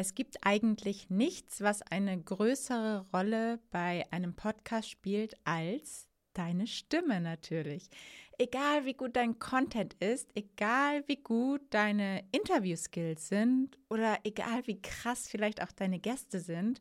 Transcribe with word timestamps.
Es 0.00 0.14
gibt 0.14 0.46
eigentlich 0.46 1.10
nichts, 1.10 1.60
was 1.60 1.82
eine 1.82 2.22
größere 2.22 3.06
Rolle 3.12 3.58
bei 3.72 4.06
einem 4.12 4.32
Podcast 4.32 4.88
spielt 4.88 5.34
als 5.42 6.06
deine 6.34 6.68
Stimme 6.68 7.20
natürlich. 7.20 7.90
Egal 8.38 8.84
wie 8.84 8.94
gut 8.94 9.16
dein 9.16 9.40
Content 9.40 9.94
ist, 9.94 10.30
egal 10.36 11.02
wie 11.08 11.16
gut 11.16 11.62
deine 11.70 12.22
Interview-Skills 12.30 13.28
sind 13.28 13.76
oder 13.90 14.20
egal 14.22 14.64
wie 14.68 14.80
krass 14.80 15.26
vielleicht 15.28 15.60
auch 15.64 15.72
deine 15.72 15.98
Gäste 15.98 16.38
sind, 16.38 16.80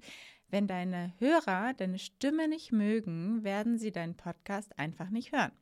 wenn 0.50 0.68
deine 0.68 1.16
Hörer 1.18 1.74
deine 1.74 1.98
Stimme 1.98 2.48
nicht 2.48 2.72
mögen, 2.72 3.44
werden 3.44 3.80
sie 3.80 3.92
deinen 3.92 4.16
Podcast 4.16 4.78
einfach 4.78 5.10
nicht 5.10 5.32
hören. 5.32 5.54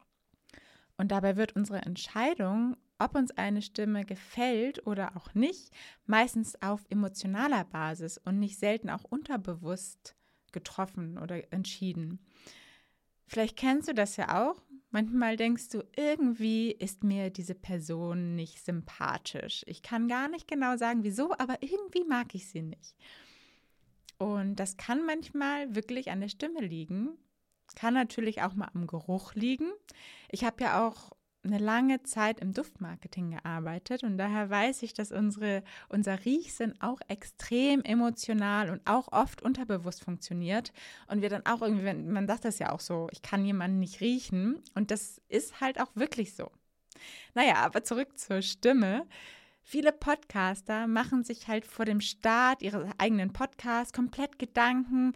Und 0.97 1.13
dabei 1.13 1.37
wird 1.37 1.55
unsere 1.55 1.79
Entscheidung, 1.79 2.75
ob 2.99 3.15
uns 3.15 3.31
eine 3.31 3.61
Stimme 3.61 4.05
gefällt 4.05 4.85
oder 4.87 5.15
auch 5.17 5.33
nicht, 5.33 5.71
meistens 6.05 6.61
auf 6.61 6.85
emotionaler 6.89 7.65
Basis 7.65 8.17
und 8.17 8.39
nicht 8.39 8.57
selten 8.57 8.89
auch 8.89 9.03
unterbewusst 9.03 10.15
getroffen 10.51 11.17
oder 11.17 11.51
entschieden. 11.51 12.19
Vielleicht 13.27 13.57
kennst 13.57 13.89
du 13.89 13.93
das 13.93 14.17
ja 14.17 14.47
auch. 14.47 14.61
Manchmal 14.91 15.35
denkst 15.35 15.69
du, 15.69 15.83
irgendwie 15.97 16.71
ist 16.71 17.03
mir 17.03 17.29
diese 17.29 17.55
Person 17.55 18.35
nicht 18.35 18.63
sympathisch. 18.63 19.63
Ich 19.67 19.81
kann 19.81 20.07
gar 20.07 20.29
nicht 20.29 20.47
genau 20.47 20.77
sagen, 20.77 21.03
wieso, 21.03 21.33
aber 21.33 21.57
irgendwie 21.61 22.05
mag 22.05 22.33
ich 22.33 22.47
sie 22.47 22.61
nicht. 22.61 22.95
Und 24.17 24.55
das 24.55 24.77
kann 24.77 25.05
manchmal 25.05 25.75
wirklich 25.75 26.11
an 26.11 26.21
der 26.21 26.29
Stimme 26.29 26.61
liegen. 26.61 27.17
Kann 27.75 27.93
natürlich 27.93 28.41
auch 28.41 28.53
mal 28.53 28.69
am 28.73 28.87
Geruch 28.87 29.33
liegen. 29.33 29.71
Ich 30.29 30.45
habe 30.45 30.63
ja 30.63 30.87
auch 30.87 31.11
eine 31.45 31.57
lange 31.57 32.03
Zeit 32.03 32.39
im 32.39 32.53
Duftmarketing 32.53 33.31
gearbeitet 33.31 34.03
und 34.03 34.17
daher 34.17 34.49
weiß 34.49 34.83
ich, 34.83 34.93
dass 34.93 35.11
unsere, 35.11 35.63
unser 35.89 36.25
Riechsinn 36.25 36.73
auch 36.81 36.99
extrem 37.07 37.83
emotional 37.83 38.69
und 38.69 38.81
auch 38.85 39.11
oft 39.11 39.41
unterbewusst 39.41 40.03
funktioniert 40.03 40.73
und 41.07 41.21
wir 41.21 41.29
dann 41.29 41.45
auch 41.45 41.61
irgendwie, 41.61 41.93
man 41.93 42.27
sagt 42.27 42.45
das 42.45 42.59
ja 42.59 42.71
auch 42.71 42.79
so, 42.79 43.07
ich 43.11 43.21
kann 43.21 43.45
jemanden 43.45 43.79
nicht 43.79 44.01
riechen 44.01 44.61
und 44.73 44.91
das 44.91 45.21
ist 45.29 45.61
halt 45.61 45.79
auch 45.79 45.95
wirklich 45.95 46.35
so. 46.35 46.51
Naja, 47.33 47.55
aber 47.57 47.83
zurück 47.83 48.17
zur 48.17 48.41
Stimme. 48.41 49.05
Viele 49.61 49.91
Podcaster 49.91 50.85
machen 50.85 51.23
sich 51.23 51.47
halt 51.47 51.65
vor 51.65 51.85
dem 51.85 51.99
Start 51.99 52.61
ihres 52.61 52.87
eigenen 52.99 53.33
Podcasts 53.33 53.93
komplett 53.93 54.37
Gedanken, 54.37 55.13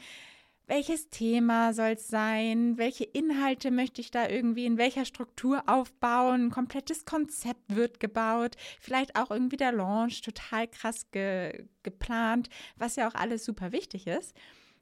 welches 0.70 1.10
Thema 1.10 1.74
soll 1.74 1.94
es 1.94 2.08
sein, 2.08 2.78
welche 2.78 3.04
Inhalte 3.04 3.72
möchte 3.72 4.02
ich 4.02 4.12
da 4.12 4.30
irgendwie 4.30 4.66
in 4.66 4.78
welcher 4.78 5.04
Struktur 5.04 5.64
aufbauen, 5.68 6.46
ein 6.46 6.52
komplettes 6.52 7.06
Konzept 7.06 7.76
wird 7.76 8.00
gebaut, 8.00 8.56
vielleicht 8.80 9.16
auch 9.16 9.32
irgendwie 9.32 9.58
der 9.58 9.72
Launch 9.72 10.22
total 10.22 10.68
krass 10.68 11.10
ge 11.12 11.66
geplant, 11.82 12.50
was 12.78 12.96
ja 12.98 13.08
auch 13.10 13.16
alles 13.16 13.46
super 13.46 13.72
wichtig 13.72 14.06
ist. 14.06 14.36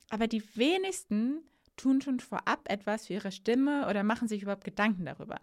Aber 0.09 0.27
die 0.27 0.43
wenigsten 0.55 1.43
tun 1.77 2.01
schon 2.01 2.19
vorab 2.19 2.69
etwas 2.69 3.07
für 3.07 3.13
ihre 3.13 3.31
Stimme 3.31 3.87
oder 3.87 4.03
machen 4.03 4.27
sich 4.27 4.41
überhaupt 4.41 4.65
Gedanken 4.65 5.05
darüber. 5.05 5.39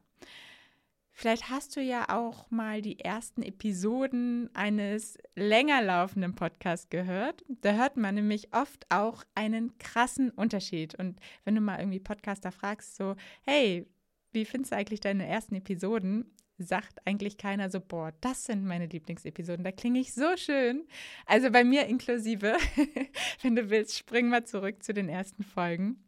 Vielleicht 1.16 1.48
hast 1.48 1.76
du 1.76 1.80
ja 1.80 2.08
auch 2.08 2.50
mal 2.50 2.82
die 2.82 2.98
ersten 2.98 3.42
Episoden 3.42 4.50
eines 4.52 5.16
länger 5.36 5.80
laufenden 5.80 6.34
Podcasts 6.34 6.90
gehört. 6.90 7.44
Da 7.46 7.74
hört 7.74 7.96
man 7.96 8.16
nämlich 8.16 8.52
oft 8.52 8.84
auch 8.90 9.22
einen 9.36 9.78
krassen 9.78 10.30
Unterschied. 10.30 10.96
Und 10.96 11.20
wenn 11.44 11.54
du 11.54 11.60
mal 11.60 11.78
irgendwie 11.78 12.00
Podcaster 12.00 12.50
fragst, 12.50 12.96
so, 12.96 13.14
hey, 13.42 13.86
wie 14.32 14.44
findest 14.44 14.72
du 14.72 14.76
eigentlich 14.76 14.98
deine 14.98 15.24
ersten 15.24 15.54
Episoden? 15.54 16.34
Sagt 16.58 17.06
eigentlich 17.06 17.38
keiner 17.38 17.70
so, 17.70 17.80
boah, 17.80 18.12
das 18.20 18.46
sind 18.46 18.64
meine 18.64 18.86
Lieblingsepisoden, 18.86 19.64
da 19.64 19.70
klinge 19.70 20.00
ich 20.00 20.12
so 20.12 20.36
schön. 20.36 20.84
Also 21.26 21.50
bei 21.52 21.62
mir 21.62 21.86
inklusive, 21.86 22.56
wenn 23.42 23.54
du 23.54 23.70
willst, 23.70 23.96
spring 23.96 24.28
mal 24.28 24.44
zurück 24.44 24.82
zu 24.82 24.92
den 24.92 25.08
ersten 25.08 25.44
Folgen. 25.44 26.02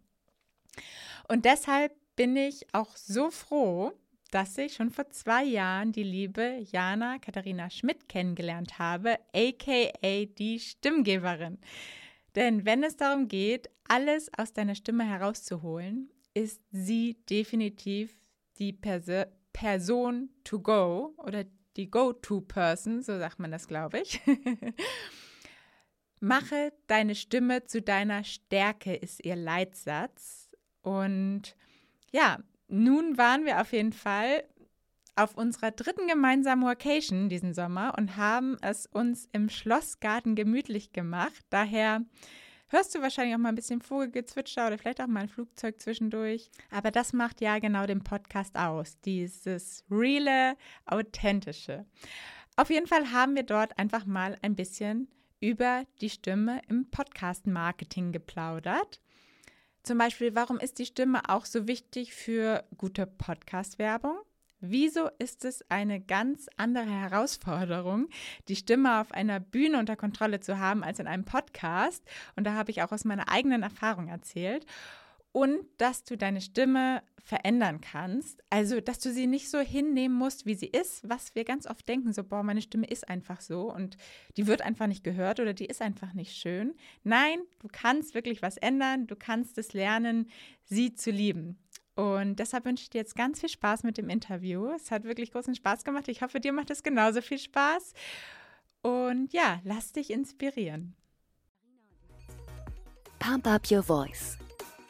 Und 1.29 1.45
deshalb 1.45 1.93
bin 2.17 2.37
ich 2.37 2.67
auch 2.75 2.97
so 2.97 3.31
froh, 3.31 3.93
dass 4.37 4.59
ich 4.59 4.75
schon 4.75 4.91
vor 4.91 5.09
zwei 5.09 5.45
Jahren 5.45 5.93
die 5.93 6.03
liebe 6.03 6.63
Jana 6.71 7.19
Katharina 7.19 7.71
Schmidt 7.71 8.07
kennengelernt 8.07 8.79
habe, 8.79 9.19
aka 9.35 10.27
die 10.27 10.61
Stimmgeberin. 10.61 11.57
Denn 12.35 12.67
wenn 12.67 12.85
es 12.85 12.99
darum 12.99 13.29
geht, 13.29 13.71
alles 13.89 14.31
aus 14.37 14.53
deiner 14.53 14.75
Stimme 14.75 15.09
herauszuholen, 15.09 16.11
ist 16.35 16.61
sie 16.71 17.17
definitiv 17.31 18.15
die 18.59 18.75
Perso 18.75 19.25
Person 19.55 20.29
to 20.45 20.61
go 20.61 21.15
oder 21.17 21.45
die 21.79 21.91
Go-to-Person, 21.91 23.01
so 23.01 23.19
sagt 23.19 23.39
man 23.39 23.53
das, 23.53 23.67
glaube 23.67 24.01
ich. 24.01 24.21
Mache 26.21 26.75
deine 26.89 27.15
Stimme 27.15 27.65
zu 27.65 27.81
deiner 27.81 28.23
Stärke, 28.23 28.95
ist 28.97 29.25
ihr 29.25 29.37
Leitsatz. 29.37 30.51
Und 30.83 31.57
ja, 32.13 32.39
nun 32.69 33.17
waren 33.17 33.45
wir 33.45 33.61
auf 33.61 33.73
jeden 33.73 33.93
Fall 33.93 34.45
auf 35.17 35.35
unserer 35.35 35.71
dritten 35.71 36.07
gemeinsamen 36.07 36.65
Vacation 36.65 37.29
diesen 37.29 37.55
Sommer 37.55 37.95
und 37.97 38.17
haben 38.17 38.59
es 38.61 38.87
uns 38.87 39.29
im 39.33 39.49
Schlossgarten 39.49 40.35
gemütlich 40.35 40.93
gemacht. 40.93 41.45
Daher 41.49 42.03
hörst 42.69 42.95
du 42.95 43.01
wahrscheinlich 43.01 43.35
auch 43.35 43.41
mal 43.41 43.49
ein 43.49 43.55
bisschen 43.55 43.81
Vogelgezwitscher 43.81 44.67
oder 44.67 44.79
vielleicht 44.79 45.01
auch 45.01 45.07
mal 45.07 45.21
ein 45.21 45.29
Flugzeug 45.29 45.81
zwischendurch. 45.81 46.51
Aber 46.71 46.91
das 46.91 47.15
macht 47.15 47.41
ja 47.41 47.59
genau 47.59 47.87
den 47.87 48.05
Podcast 48.05 48.57
aus, 48.57 49.01
dieses 49.01 49.85
reale, 49.91 50.57
authentische. 50.85 51.87
Auf 52.57 52.71
jeden 52.71 52.87
Fall 52.87 53.13
haben 53.13 53.37
wir 53.37 53.43
dort 53.43 53.79
einfach 53.79 54.05
mal 54.07 54.37
ein 54.43 54.55
bisschen 54.55 55.09
über 55.41 55.85
die 56.01 56.11
Stimme 56.11 56.61
im 56.69 56.91
Podcast-Marketing 56.91 58.13
geplaudert. 58.13 59.01
Zum 59.87 59.99
Beispiel, 59.99 60.35
warum 60.35 60.59
ist 60.59 60.81
die 60.81 60.85
Stimme 60.85 61.29
auch 61.29 61.45
so 61.45 61.69
wichtig 61.69 62.13
für 62.13 62.65
gute 62.77 63.07
Podcast-Werbung? 63.07 64.19
Wieso 64.59 65.09
ist 65.21 65.45
es 65.45 65.65
eine 65.71 66.01
ganz 66.01 66.49
andere 66.57 66.91
Herausforderung, 66.91 68.09
die 68.49 68.57
Stimme 68.57 69.01
auf 69.01 69.13
einer 69.13 69.39
Bühne 69.39 69.79
unter 69.79 69.95
Kontrolle 69.95 70.41
zu 70.41 70.59
haben 70.59 70.83
als 70.83 70.99
in 70.99 71.07
einem 71.07 71.25
Podcast? 71.25 72.03
Und 72.35 72.49
da 72.49 72.55
habe 72.55 72.73
ich 72.73 72.83
auch 72.83 72.91
aus 72.91 73.05
meiner 73.05 73.31
eigenen 73.31 73.63
Erfahrung 73.63 74.09
erzählt 74.09 74.67
und 75.37 75.67
dass 75.77 76.03
du 76.03 76.17
deine 76.17 76.41
Stimme 76.41 77.03
verändern 77.23 77.83
kannst. 77.83 78.43
Also, 78.49 78.81
dass 78.81 79.01
du 79.01 79.13
sie 79.13 79.27
nicht 79.27 79.51
so 79.51 79.59
hinnehmen 79.59 80.17
musst, 80.17 80.47
wie 80.47 80.55
sie 80.55 80.69
ist, 80.69 81.07
was 81.07 81.35
wir 81.35 81.45
ganz 81.45 81.67
oft 81.67 81.87
denken, 81.87 82.15
so, 82.15 82.25
boah, 82.25 82.43
meine 82.43 82.63
Stimme 82.63 82.87
ist 82.87 83.07
einfach 83.07 83.43
so 83.43 83.71
und 83.71 83.99
die 84.39 84.47
wird 84.47 84.63
einfach 84.63 84.87
nicht 84.87 85.05
gehört 85.05 85.39
oder 85.39 85.53
die 85.53 85.67
ist 85.67 85.83
einfach 85.83 86.15
nicht 86.15 86.35
schön. 86.39 86.75
Nein, 87.05 87.41
du 87.59 87.69
kannst 87.71 88.15
wirklich 88.15 88.41
was 88.41 88.57
ändern, 88.57 89.09
du 89.09 89.15
kannst 89.15 89.59
es 89.59 89.75
lernen, 89.75 90.31
sie 90.65 90.95
zu 90.95 91.11
lieben. 91.11 91.59
Und 91.97 92.39
deshalb 92.39 92.65
wünsche 92.65 92.85
ich 92.85 92.91
dir 92.91 93.03
jetzt 93.03 93.15
ganz 93.15 93.41
viel 93.41 93.51
Spaß 93.51 93.83
mit 93.83 93.99
dem 93.99 94.09
Interview. 94.09 94.71
Es 94.71 94.91
hat 94.91 95.05
wirklich 95.05 95.33
großen 95.33 95.55
Spaß 95.55 95.85
gemacht. 95.85 96.09
Ich 96.09 96.23
hoffe, 96.23 96.41
dir 96.41 96.55
macht 96.55 96.71
es 96.71 96.83
genauso 96.83 97.21
viel 97.21 97.39
Spaß. 97.39 97.93
Und 98.81 99.35
ja, 99.35 99.61
lass 99.65 99.93
dich 99.93 100.09
inspirieren. 100.09 100.97
Pump 103.19 103.47
up 103.47 103.71
your 103.71 103.83
voice 103.83 104.39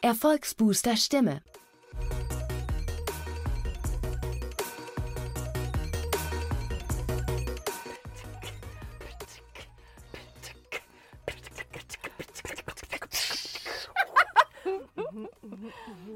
Erfolgsbooster 0.01 0.95
Stimme. 0.95 1.41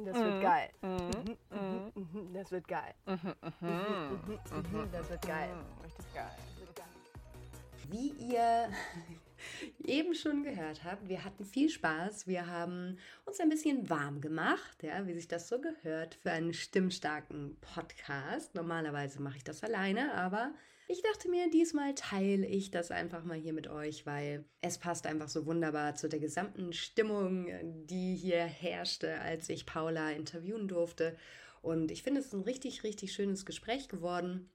Das 0.06 0.16
wird 0.16 0.42
geil. 0.42 0.70
Das 2.34 2.52
wird 2.52 2.68
geil. 2.68 2.94
Das 4.92 5.10
wird 5.10 5.22
geil. 5.22 5.50
Richtig 5.84 6.14
geil. 6.14 6.32
Wie 7.90 8.10
ihr 8.10 8.70
eben 9.84 10.16
schon 10.16 10.44
gehört 10.44 10.84
habt, 10.84 11.08
wir 11.10 11.24
hatten 11.24 11.46
viel 11.46 11.70
Spaß. 11.70 12.28
Wir 12.28 12.48
haben 12.48 12.98
uns 13.26 13.40
ein 13.40 13.50
bisschen 13.50 13.90
warm 13.90 14.22
gemacht, 14.22 14.84
ja, 14.84 15.06
wie 15.08 15.14
sich 15.14 15.28
das 15.28 15.48
so 15.48 15.60
gehört 15.60 16.16
für 16.16 16.32
einen 16.32 16.54
stimmstarken 16.54 17.58
Podcast. 17.62 18.56
Normalerweise 18.56 19.22
mache 19.22 19.38
ich 19.38 19.44
das 19.44 19.64
alleine, 19.64 20.14
aber 20.14 20.54
ich 20.88 21.02
dachte 21.02 21.30
mir, 21.30 21.50
diesmal 21.50 21.96
teile 21.96 22.46
ich 22.46 22.70
das 22.70 22.92
einfach 22.92 23.24
mal 23.24 23.38
hier 23.38 23.54
mit 23.54 23.70
euch, 23.70 24.06
weil 24.06 24.44
es 24.60 24.78
passt 24.78 25.08
einfach 25.08 25.30
so 25.30 25.46
wunderbar 25.46 25.96
zu 25.96 26.10
der 26.10 26.20
gesamten 26.20 26.74
Stimmung, 26.74 27.48
die 27.86 28.16
hier 28.16 28.44
herrschte, 28.44 29.22
als 29.22 29.48
ich 29.48 29.66
Paula 29.66 30.12
interviewen 30.12 30.68
durfte. 30.68 31.16
Und 31.62 31.92
ich 31.92 32.04
finde, 32.04 32.20
es 32.20 32.28
ist 32.28 32.34
ein 32.34 32.42
richtig, 32.42 32.84
richtig 32.84 33.14
schönes 33.14 33.46
Gespräch 33.46 33.88
geworden. 33.88 34.50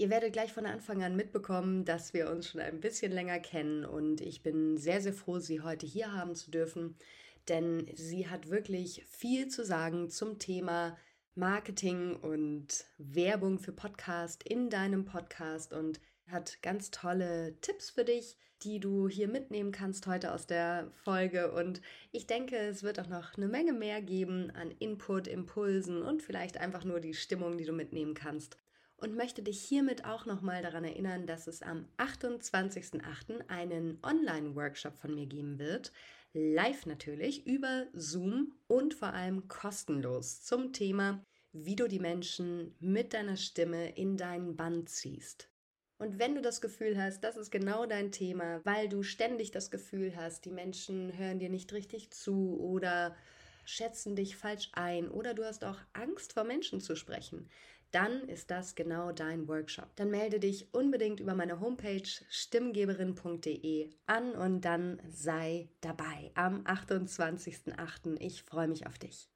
Ihr 0.00 0.08
werdet 0.08 0.32
gleich 0.32 0.50
von 0.50 0.64
Anfang 0.64 1.02
an 1.02 1.14
mitbekommen, 1.14 1.84
dass 1.84 2.14
wir 2.14 2.30
uns 2.30 2.48
schon 2.48 2.62
ein 2.62 2.80
bisschen 2.80 3.12
länger 3.12 3.38
kennen 3.38 3.84
und 3.84 4.22
ich 4.22 4.42
bin 4.42 4.78
sehr, 4.78 5.02
sehr 5.02 5.12
froh, 5.12 5.40
Sie 5.40 5.60
heute 5.60 5.84
hier 5.84 6.14
haben 6.14 6.34
zu 6.34 6.50
dürfen, 6.50 6.96
denn 7.48 7.86
sie 7.94 8.26
hat 8.26 8.48
wirklich 8.48 9.04
viel 9.10 9.48
zu 9.48 9.62
sagen 9.62 10.08
zum 10.08 10.38
Thema 10.38 10.96
Marketing 11.34 12.16
und 12.16 12.86
Werbung 12.96 13.58
für 13.58 13.72
Podcast 13.72 14.42
in 14.42 14.70
deinem 14.70 15.04
Podcast 15.04 15.74
und 15.74 16.00
hat 16.28 16.62
ganz 16.62 16.90
tolle 16.90 17.60
Tipps 17.60 17.90
für 17.90 18.04
dich, 18.06 18.38
die 18.62 18.80
du 18.80 19.06
hier 19.06 19.28
mitnehmen 19.28 19.70
kannst 19.70 20.06
heute 20.06 20.32
aus 20.32 20.46
der 20.46 20.90
Folge. 21.04 21.52
Und 21.52 21.82
ich 22.10 22.26
denke, 22.26 22.56
es 22.56 22.82
wird 22.82 22.98
auch 23.00 23.08
noch 23.08 23.36
eine 23.36 23.48
Menge 23.48 23.74
mehr 23.74 24.00
geben 24.00 24.50
an 24.52 24.70
Input, 24.70 25.28
Impulsen 25.28 26.00
und 26.00 26.22
vielleicht 26.22 26.56
einfach 26.56 26.84
nur 26.84 27.00
die 27.00 27.12
Stimmung, 27.12 27.58
die 27.58 27.66
du 27.66 27.74
mitnehmen 27.74 28.14
kannst. 28.14 28.56
Und 29.00 29.16
möchte 29.16 29.42
dich 29.42 29.58
hiermit 29.62 30.04
auch 30.04 30.26
nochmal 30.26 30.62
daran 30.62 30.84
erinnern, 30.84 31.26
dass 31.26 31.46
es 31.46 31.62
am 31.62 31.86
28.08. 31.96 33.48
einen 33.48 33.98
Online-Workshop 34.02 34.98
von 34.98 35.14
mir 35.14 35.24
geben 35.24 35.58
wird. 35.58 35.90
Live 36.34 36.84
natürlich 36.84 37.46
über 37.46 37.86
Zoom 37.94 38.52
und 38.66 38.92
vor 38.92 39.14
allem 39.14 39.48
kostenlos 39.48 40.42
zum 40.42 40.74
Thema, 40.74 41.24
wie 41.52 41.76
du 41.76 41.88
die 41.88 41.98
Menschen 41.98 42.74
mit 42.78 43.14
deiner 43.14 43.38
Stimme 43.38 43.88
in 43.96 44.18
deinen 44.18 44.54
Band 44.54 44.90
ziehst. 44.90 45.48
Und 45.96 46.18
wenn 46.18 46.34
du 46.34 46.42
das 46.42 46.60
Gefühl 46.60 47.02
hast, 47.02 47.24
das 47.24 47.38
ist 47.38 47.50
genau 47.50 47.86
dein 47.86 48.12
Thema, 48.12 48.60
weil 48.64 48.90
du 48.90 49.02
ständig 49.02 49.50
das 49.50 49.70
Gefühl 49.70 50.14
hast, 50.14 50.44
die 50.44 50.50
Menschen 50.50 51.16
hören 51.16 51.38
dir 51.38 51.48
nicht 51.48 51.72
richtig 51.72 52.10
zu 52.10 52.58
oder 52.60 53.16
schätzen 53.64 54.16
dich 54.16 54.36
falsch 54.36 54.70
ein 54.72 55.08
oder 55.10 55.34
du 55.34 55.44
hast 55.44 55.64
auch 55.64 55.78
Angst 55.92 56.32
vor 56.32 56.44
Menschen 56.44 56.80
zu 56.80 56.96
sprechen, 56.96 57.48
dann 57.92 58.28
ist 58.28 58.50
das 58.50 58.74
genau 58.74 59.12
dein 59.12 59.48
Workshop. 59.48 59.94
Dann 59.96 60.10
melde 60.10 60.38
dich 60.38 60.72
unbedingt 60.72 61.20
über 61.20 61.34
meine 61.34 61.60
Homepage 61.60 62.08
stimmgeberin.de 62.28 63.90
an 64.06 64.32
und 64.32 64.60
dann 64.62 65.00
sei 65.08 65.68
dabei 65.80 66.30
am 66.34 66.62
28.08. 66.62 68.20
Ich 68.20 68.42
freue 68.42 68.68
mich 68.68 68.86
auf 68.86 68.98
dich. 68.98 69.28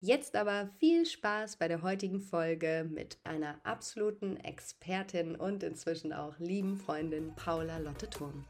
Jetzt 0.00 0.34
aber 0.34 0.68
viel 0.80 1.06
Spaß 1.06 1.56
bei 1.58 1.68
der 1.68 1.82
heutigen 1.82 2.20
Folge 2.20 2.84
mit 2.90 3.18
einer 3.22 3.60
absoluten 3.62 4.36
Expertin 4.38 5.36
und 5.36 5.62
inzwischen 5.62 6.12
auch 6.12 6.36
lieben 6.40 6.76
Freundin 6.76 7.32
Paula 7.36 7.78
Lotte 7.78 8.10
Thurm. 8.10 8.44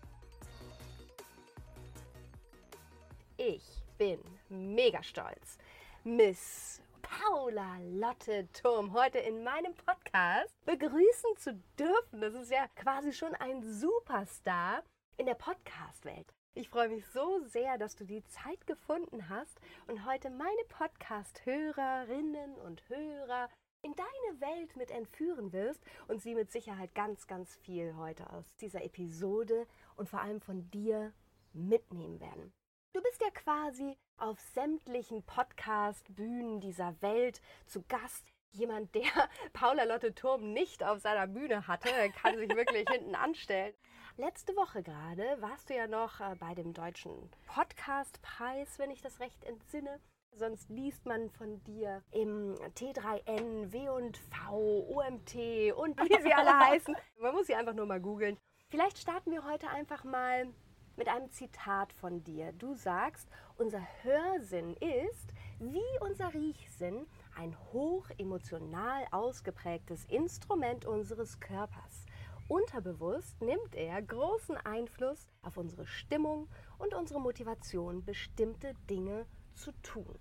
Ich 3.36 3.64
bin 3.98 4.18
mega 4.48 5.02
stolz, 5.02 5.58
Miss 6.04 6.80
Paula 7.20 7.78
Lotte 7.90 8.48
Turm 8.54 8.94
heute 8.94 9.18
in 9.18 9.44
meinem 9.44 9.74
Podcast 9.74 10.48
begrüßen 10.64 11.36
zu 11.36 11.62
dürfen. 11.78 12.22
Das 12.22 12.32
ist 12.32 12.50
ja 12.50 12.66
quasi 12.74 13.12
schon 13.12 13.34
ein 13.34 13.62
Superstar 13.62 14.82
in 15.18 15.26
der 15.26 15.34
Podcast-Welt. 15.34 16.32
Ich 16.54 16.70
freue 16.70 16.88
mich 16.88 17.06
so 17.08 17.40
sehr, 17.44 17.76
dass 17.76 17.96
du 17.96 18.06
die 18.06 18.24
Zeit 18.24 18.66
gefunden 18.66 19.28
hast 19.28 19.60
und 19.88 20.06
heute 20.06 20.30
meine 20.30 20.64
Podcast-Hörerinnen 20.70 22.54
und 22.54 22.88
Hörer 22.88 23.50
in 23.82 23.94
deine 23.94 24.40
Welt 24.40 24.74
mit 24.76 24.90
entführen 24.90 25.52
wirst 25.52 25.82
und 26.08 26.22
sie 26.22 26.34
mit 26.34 26.50
Sicherheit 26.50 26.94
ganz, 26.94 27.26
ganz 27.26 27.56
viel 27.56 27.94
heute 27.96 28.30
aus 28.32 28.56
dieser 28.56 28.84
Episode 28.84 29.66
und 29.96 30.08
vor 30.08 30.22
allem 30.22 30.40
von 30.40 30.70
dir 30.70 31.12
mitnehmen 31.52 32.20
werden. 32.20 32.54
Du 32.94 33.00
bist 33.00 33.22
ja 33.22 33.30
quasi 33.30 33.96
auf 34.18 34.38
sämtlichen 34.38 35.22
Podcast-Bühnen 35.22 36.60
dieser 36.60 37.00
Welt 37.00 37.40
zu 37.64 37.80
Gast. 37.88 38.26
Jemand, 38.50 38.94
der 38.94 39.04
Paula 39.54 39.84
Lotte 39.84 40.14
Turm 40.14 40.52
nicht 40.52 40.84
auf 40.84 40.98
seiner 40.98 41.26
Bühne 41.26 41.66
hatte, 41.66 41.88
kann 42.20 42.36
sich 42.36 42.54
wirklich 42.54 42.86
hinten 42.90 43.14
anstellen. 43.14 43.72
Letzte 44.18 44.54
Woche 44.56 44.82
gerade 44.82 45.40
warst 45.40 45.70
du 45.70 45.74
ja 45.74 45.86
noch 45.86 46.20
äh, 46.20 46.34
bei 46.38 46.54
dem 46.54 46.74
Deutschen 46.74 47.30
Podcastpreis, 47.46 48.78
wenn 48.78 48.90
ich 48.90 49.00
das 49.00 49.20
recht 49.20 49.42
entsinne. 49.44 49.98
Sonst 50.34 50.68
liest 50.68 51.06
man 51.06 51.30
von 51.30 51.64
dir 51.64 52.02
im 52.10 52.56
T3N, 52.76 53.72
W&V, 53.72 54.86
OMT 54.90 55.34
und 55.78 55.98
wie 55.98 56.22
sie 56.22 56.34
alle 56.34 56.58
heißen. 56.68 56.94
Man 57.18 57.34
muss 57.34 57.46
sie 57.46 57.54
einfach 57.54 57.72
nur 57.72 57.86
mal 57.86 58.02
googeln. 58.02 58.36
Vielleicht 58.68 58.98
starten 58.98 59.30
wir 59.30 59.44
heute 59.44 59.68
einfach 59.70 60.04
mal 60.04 60.52
mit 60.96 61.08
einem 61.08 61.30
Zitat 61.30 61.92
von 61.92 62.22
dir. 62.24 62.52
Du 62.52 62.74
sagst, 62.74 63.28
unser 63.56 63.80
Hörsinn 64.02 64.74
ist, 64.74 65.32
wie 65.58 65.80
unser 66.00 66.32
Riechsinn, 66.34 67.06
ein 67.36 67.56
hoch 67.72 68.08
emotional 68.18 69.06
ausgeprägtes 69.10 70.04
Instrument 70.06 70.84
unseres 70.84 71.40
Körpers. 71.40 72.06
Unterbewusst 72.48 73.40
nimmt 73.40 73.74
er 73.74 74.02
großen 74.02 74.56
Einfluss 74.58 75.28
auf 75.42 75.56
unsere 75.56 75.86
Stimmung 75.86 76.48
und 76.78 76.94
unsere 76.94 77.20
Motivation, 77.20 78.04
bestimmte 78.04 78.74
Dinge 78.90 79.26
zu 79.54 79.72
tun. 79.82 80.18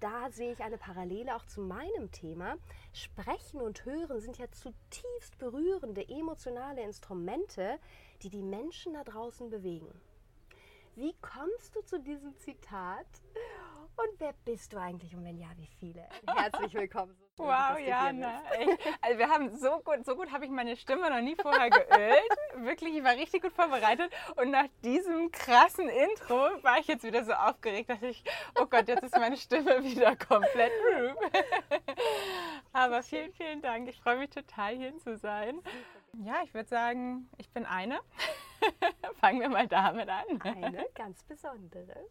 Da 0.00 0.30
sehe 0.30 0.52
ich 0.52 0.62
eine 0.62 0.78
Parallele 0.78 1.36
auch 1.36 1.44
zu 1.44 1.60
meinem 1.60 2.10
Thema. 2.10 2.56
Sprechen 2.94 3.60
und 3.60 3.84
Hören 3.84 4.20
sind 4.20 4.38
ja 4.38 4.50
zutiefst 4.50 5.36
berührende 5.38 6.08
emotionale 6.08 6.82
Instrumente, 6.82 7.78
die 8.22 8.30
die 8.30 8.42
Menschen 8.42 8.94
da 8.94 9.04
draußen 9.04 9.50
bewegen. 9.50 9.88
Wie 10.96 11.14
kommst 11.22 11.74
du 11.74 11.80
zu 11.84 11.98
diesem 12.00 12.36
Zitat? 12.38 13.06
Und 13.96 14.18
wer 14.18 14.34
bist 14.44 14.72
du 14.72 14.78
eigentlich 14.78 15.14
und 15.14 15.24
wenn 15.24 15.38
ja, 15.38 15.48
wie 15.56 15.68
viele? 15.78 16.08
Herzlich 16.26 16.74
willkommen. 16.74 17.16
wow, 17.36 17.78
Jana. 17.78 18.42
Also 19.00 19.18
wir 19.18 19.28
haben 19.28 19.56
so 19.56 19.80
gut, 19.80 20.04
so 20.04 20.14
gut 20.16 20.30
habe 20.32 20.44
ich 20.44 20.50
meine 20.50 20.76
Stimme 20.76 21.10
noch 21.10 21.20
nie 21.20 21.36
vorher 21.36 21.70
geölt. 21.70 22.30
Wirklich, 22.56 22.96
ich 22.96 23.04
war 23.04 23.12
richtig 23.12 23.42
gut 23.42 23.52
vorbereitet. 23.52 24.10
Und 24.36 24.50
nach 24.50 24.66
diesem 24.82 25.30
krassen 25.30 25.88
Intro 25.88 26.36
war 26.62 26.78
ich 26.78 26.86
jetzt 26.86 27.04
wieder 27.04 27.24
so 27.24 27.32
aufgeregt, 27.32 27.90
dass 27.90 28.02
ich, 28.02 28.22
oh 28.60 28.66
Gott, 28.66 28.88
jetzt 28.88 29.02
ist 29.02 29.16
meine 29.16 29.36
Stimme 29.36 29.82
wieder 29.82 30.16
komplett. 30.16 30.72
Aber 32.72 33.02
vielen, 33.02 33.32
vielen 33.32 33.62
Dank. 33.62 33.88
Ich 33.88 34.00
freue 34.00 34.18
mich 34.18 34.30
total, 34.30 34.76
hier 34.76 34.96
zu 34.98 35.16
sein. 35.16 35.60
Ja, 36.18 36.42
ich 36.44 36.52
würde 36.54 36.68
sagen, 36.68 37.28
ich 37.38 37.50
bin 37.50 37.64
eine. 37.64 38.00
Fangen 39.20 39.40
wir 39.40 39.48
mal 39.48 39.66
damit 39.66 40.08
an. 40.08 40.40
Eine 40.42 40.86
ganz 40.94 41.22
besondere. 41.24 42.08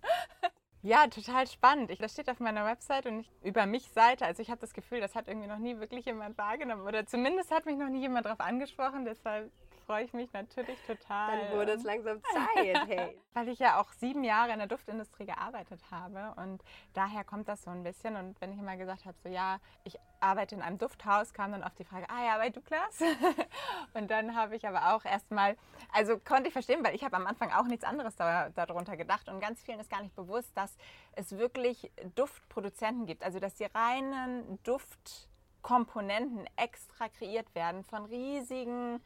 Ja, 0.81 1.07
total 1.07 1.45
spannend. 1.45 1.91
Ich, 1.91 1.99
das 1.99 2.13
steht 2.13 2.29
auf 2.29 2.39
meiner 2.39 2.65
Website 2.65 3.05
und 3.05 3.17
nicht 3.17 3.31
über 3.43 3.65
mich 3.65 3.89
Seite. 3.91 4.25
Also 4.25 4.41
ich 4.41 4.49
habe 4.49 4.61
das 4.61 4.73
Gefühl, 4.73 5.01
das 5.01 5.13
hat 5.13 5.27
irgendwie 5.27 5.47
noch 5.47 5.57
nie 5.57 5.77
wirklich 5.77 6.05
jemand 6.05 6.37
wahrgenommen. 6.37 6.87
Oder 6.87 7.05
zumindest 7.05 7.51
hat 7.51 7.65
mich 7.65 7.77
noch 7.77 7.89
nie 7.89 7.99
jemand 7.99 8.25
darauf 8.25 8.39
angesprochen. 8.39 9.03
Deshalb 9.03 9.51
freue 9.89 10.05
ich 10.05 10.13
mich 10.13 10.31
natürlich 10.33 10.77
total. 10.85 11.35
Dann 11.35 11.57
wurde 11.57 11.71
es 11.71 11.81
langsam 11.81 12.21
Zeit, 12.31 12.87
hey. 12.87 13.19
Weil 13.33 13.49
ich 13.49 13.57
ja 13.57 13.81
auch 13.81 13.91
sieben 13.93 14.23
Jahre 14.23 14.51
in 14.51 14.59
der 14.59 14.67
Duftindustrie 14.67 15.25
gearbeitet 15.25 15.81
habe 15.89 16.39
und 16.39 16.61
daher 16.93 17.23
kommt 17.23 17.47
das 17.47 17.63
so 17.63 17.71
ein 17.71 17.81
bisschen. 17.81 18.15
Und 18.15 18.39
wenn 18.39 18.53
ich 18.53 18.59
immer 18.59 18.77
gesagt 18.77 19.05
habe, 19.05 19.17
so 19.23 19.29
ja, 19.29 19.57
ich 19.85 19.97
arbeite 20.19 20.53
in 20.53 20.61
einem 20.61 20.77
Dufthaus, 20.77 21.33
kam 21.33 21.53
dann 21.53 21.63
oft 21.63 21.79
die 21.79 21.85
Frage, 21.85 22.05
ah 22.07 22.23
ja, 22.23 22.37
bei 22.37 22.51
Douglas. 22.51 22.99
und 23.95 24.11
dann 24.11 24.35
habe 24.35 24.55
ich 24.55 24.67
aber 24.67 24.93
auch 24.93 25.05
erstmal, 25.05 25.57
also 25.91 26.19
konnte 26.19 26.49
ich 26.49 26.53
verstehen, 26.53 26.85
weil 26.85 26.93
ich 26.93 27.03
habe 27.03 27.15
am 27.15 27.25
Anfang 27.25 27.51
auch 27.51 27.65
nichts 27.65 27.83
anderes 27.83 28.15
da, 28.15 28.49
darunter 28.49 28.95
gedacht 28.95 29.27
und 29.27 29.39
ganz 29.39 29.59
vielen 29.63 29.79
ist 29.79 29.89
gar 29.89 30.03
nicht 30.03 30.15
bewusst, 30.15 30.55
dass 30.55 30.77
es 31.13 31.35
wirklich 31.35 31.91
Duftproduzenten 32.13 33.07
gibt, 33.07 33.23
also 33.23 33.39
dass 33.39 33.55
die 33.55 33.65
reinen 33.65 34.59
Duftkomponenten 34.61 36.47
extra 36.57 37.09
kreiert 37.09 37.55
werden 37.55 37.83
von 37.83 38.05
riesigen 38.05 39.01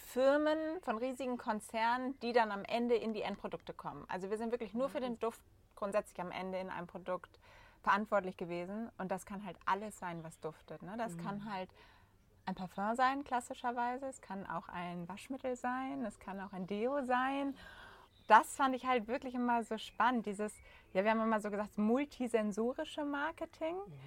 Firmen, 0.00 0.58
von 0.82 0.98
riesigen 0.98 1.38
Konzernen, 1.38 2.18
die 2.20 2.32
dann 2.32 2.50
am 2.50 2.64
Ende 2.64 2.94
in 2.94 3.12
die 3.12 3.22
Endprodukte 3.22 3.72
kommen. 3.72 4.04
Also 4.08 4.30
wir 4.30 4.38
sind 4.38 4.50
wirklich 4.50 4.74
nur 4.74 4.88
für 4.88 5.00
den 5.00 5.18
Duft 5.18 5.40
grundsätzlich 5.74 6.20
am 6.20 6.30
Ende 6.30 6.58
in 6.58 6.70
einem 6.70 6.86
Produkt 6.86 7.38
verantwortlich 7.82 8.36
gewesen. 8.36 8.90
Und 8.98 9.10
das 9.10 9.26
kann 9.26 9.44
halt 9.44 9.56
alles 9.64 9.98
sein, 9.98 10.24
was 10.24 10.40
duftet. 10.40 10.82
Ne? 10.82 10.94
Das 10.98 11.14
mhm. 11.14 11.22
kann 11.22 11.52
halt 11.52 11.70
ein 12.46 12.54
Parfum 12.54 12.94
sein, 12.94 13.24
klassischerweise. 13.24 14.06
Es 14.06 14.20
kann 14.20 14.46
auch 14.46 14.68
ein 14.68 15.08
Waschmittel 15.08 15.56
sein. 15.56 16.04
Es 16.04 16.18
kann 16.18 16.40
auch 16.40 16.52
ein 16.52 16.66
Deo 16.66 17.02
sein. 17.04 17.56
Das 18.28 18.56
fand 18.56 18.74
ich 18.74 18.86
halt 18.86 19.06
wirklich 19.06 19.34
immer 19.34 19.62
so 19.62 19.78
spannend. 19.78 20.26
Dieses, 20.26 20.52
ja, 20.92 21.04
wir 21.04 21.10
haben 21.10 21.20
immer 21.20 21.40
so 21.40 21.50
gesagt, 21.50 21.78
multisensorische 21.78 23.04
Marketing, 23.04 23.76
mhm. 23.76 24.00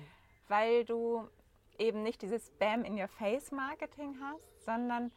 weil 0.48 0.86
du 0.86 1.30
eben 1.78 2.04
nicht 2.04 2.22
dieses 2.22 2.48
Spam 2.48 2.84
in 2.84 3.00
your 3.00 3.08
face 3.08 3.52
Marketing 3.52 4.18
hast, 4.22 4.66
sondern 4.66 5.12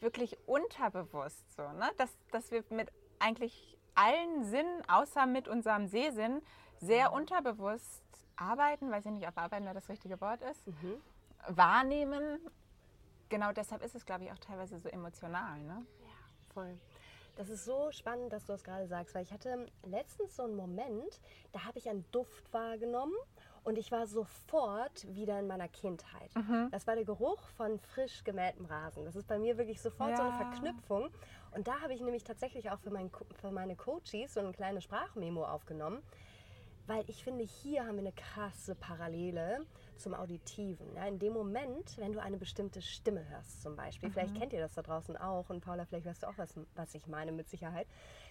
wirklich 0.00 0.36
unterbewusst 0.46 1.54
so, 1.56 1.62
ne? 1.72 1.90
dass, 1.96 2.10
dass 2.30 2.50
wir 2.50 2.64
mit 2.70 2.90
eigentlich 3.18 3.78
allen 3.94 4.44
Sinnen, 4.44 4.82
außer 4.88 5.26
mit 5.26 5.48
unserem 5.48 5.86
Sehsinn, 5.86 6.42
sehr 6.78 7.10
mhm. 7.10 7.16
unterbewusst 7.16 8.02
arbeiten, 8.36 8.90
weiß 8.90 9.06
ich 9.06 9.12
nicht, 9.12 9.28
ob 9.28 9.36
arbeiten 9.36 9.66
da 9.66 9.74
das 9.74 9.88
richtige 9.88 10.20
Wort 10.20 10.42
ist, 10.42 10.66
mhm. 10.66 11.00
wahrnehmen. 11.48 12.40
Genau 13.28 13.52
deshalb 13.52 13.82
ist 13.84 13.94
es, 13.94 14.06
glaube 14.06 14.24
ich, 14.24 14.32
auch 14.32 14.38
teilweise 14.38 14.78
so 14.78 14.88
emotional. 14.88 15.60
Ne? 15.60 15.84
Ja, 16.00 16.52
voll. 16.54 16.78
Das 17.36 17.48
ist 17.48 17.64
so 17.64 17.90
spannend, 17.92 18.32
dass 18.32 18.44
du 18.46 18.52
das 18.52 18.64
gerade 18.64 18.86
sagst, 18.86 19.14
weil 19.14 19.22
ich 19.22 19.32
hatte 19.32 19.66
letztens 19.84 20.36
so 20.36 20.42
einen 20.42 20.56
Moment, 20.56 21.20
da 21.52 21.64
habe 21.64 21.78
ich 21.78 21.88
einen 21.88 22.04
Duft 22.10 22.52
wahrgenommen 22.52 23.14
und 23.64 23.78
ich 23.78 23.92
war 23.92 24.06
sofort 24.06 25.06
wieder 25.14 25.38
in 25.38 25.46
meiner 25.46 25.68
Kindheit. 25.68 26.34
Mhm. 26.34 26.68
Das 26.70 26.86
war 26.86 26.94
der 26.94 27.04
Geruch 27.04 27.40
von 27.56 27.78
frisch 27.78 28.24
gemähtem 28.24 28.66
Rasen. 28.66 29.04
Das 29.04 29.16
ist 29.16 29.28
bei 29.28 29.38
mir 29.38 29.58
wirklich 29.58 29.80
sofort 29.80 30.10
ja. 30.10 30.16
so 30.16 30.22
eine 30.22 30.32
Verknüpfung. 30.32 31.10
Und 31.52 31.68
da 31.68 31.80
habe 31.80 31.92
ich 31.92 32.00
nämlich 32.00 32.24
tatsächlich 32.24 32.70
auch 32.70 32.78
für, 32.80 32.90
mein, 32.90 33.10
für 33.40 33.50
meine 33.50 33.76
Coaches 33.76 34.34
so 34.34 34.40
eine 34.40 34.52
kleine 34.52 34.80
Sprachmemo 34.80 35.44
aufgenommen. 35.44 36.02
Weil 36.86 37.04
ich 37.08 37.22
finde, 37.22 37.44
hier 37.44 37.86
haben 37.86 37.94
wir 37.94 38.00
eine 38.00 38.12
krasse 38.12 38.74
Parallele 38.74 39.64
zum 39.96 40.14
Auditiven. 40.14 40.92
Ja, 40.96 41.06
in 41.06 41.18
dem 41.18 41.32
Moment, 41.32 41.96
wenn 41.98 42.12
du 42.12 42.20
eine 42.20 42.36
bestimmte 42.36 42.82
Stimme 42.82 43.28
hörst 43.28 43.62
zum 43.62 43.76
Beispiel, 43.76 44.08
mhm. 44.08 44.12
vielleicht 44.14 44.34
kennt 44.34 44.52
ihr 44.52 44.60
das 44.60 44.74
da 44.74 44.82
draußen 44.82 45.16
auch 45.16 45.50
und 45.50 45.60
Paula, 45.60 45.84
vielleicht 45.84 46.06
weißt 46.06 46.22
du 46.22 46.28
auch, 46.28 46.38
was, 46.38 46.54
was 46.74 46.94
ich 46.94 47.06
meine 47.06 47.30
mit 47.32 47.48
Sicherheit. 47.48 47.86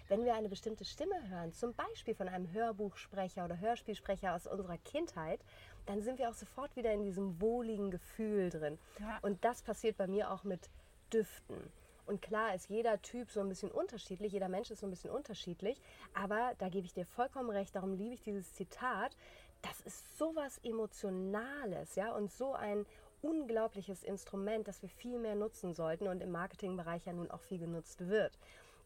Wenn 0.10 0.26
wir 0.26 0.34
eine 0.34 0.50
bestimmte 0.50 0.86
Stimme 0.86 1.16
hören, 1.30 1.54
zum 1.54 1.76
Beispiel 1.76 2.16
von 2.16 2.28
einem 2.28 2.52
Hörbuchsprecher 2.52 3.46
oder 3.46 3.60
Hörspielsprecher 3.60 4.34
aus 4.34 4.48
unserer 4.48 4.80
Kindheit, 4.80 5.40
dann 5.86 6.02
sind 6.02 6.18
wir 6.18 6.30
auch 6.30 6.34
sofort 6.34 6.76
wieder 6.76 6.92
in 6.92 7.04
diesem 7.04 7.40
wohligen 7.40 7.92
Gefühl 7.92 8.50
drin. 8.50 8.80
Ja. 9.00 9.20
Und 9.22 9.46
das 9.46 9.62
passiert 9.62 9.98
bei 9.98 10.08
mir 10.08 10.32
auch 10.32 10.44
mit 10.44 10.68
Düften. 11.14 11.72
Und 12.08 12.24
klar 12.24 12.56
ist 12.56 12.70
jeder 12.70 13.00
Typ 13.04 13.30
so 13.30 13.40
ein 13.40 13.50
bisschen 13.50 13.70
unterschiedlich, 13.70 14.34
jeder 14.34 14.50
Mensch 14.50 14.72
ist 14.72 14.80
so 14.80 14.88
ein 14.88 14.90
bisschen 14.90 15.12
unterschiedlich, 15.12 15.80
aber 16.16 16.54
da 16.58 16.70
gebe 16.70 16.88
ich 16.88 16.94
dir 16.94 17.06
vollkommen 17.06 17.52
recht, 17.52 17.76
darum 17.76 17.94
liebe 17.94 18.16
ich 18.16 18.22
dieses 18.24 18.52
Zitat. 18.56 19.16
Das 19.62 19.80
ist 19.82 20.18
so 20.18 20.36
was 20.36 20.58
Emotionales, 20.64 21.94
ja, 21.94 22.16
und 22.16 22.32
so 22.32 22.54
ein 22.54 22.88
unglaubliches 23.22 24.04
Instrument, 24.04 24.68
das 24.68 24.82
wir 24.82 24.90
viel 24.90 25.20
mehr 25.20 25.36
nutzen 25.36 25.74
sollten 25.74 26.08
und 26.08 26.22
im 26.22 26.32
Marketingbereich 26.32 27.06
ja 27.06 27.14
nun 27.14 27.30
auch 27.30 27.42
viel 27.42 27.60
genutzt 27.60 28.08
wird. 28.08 28.32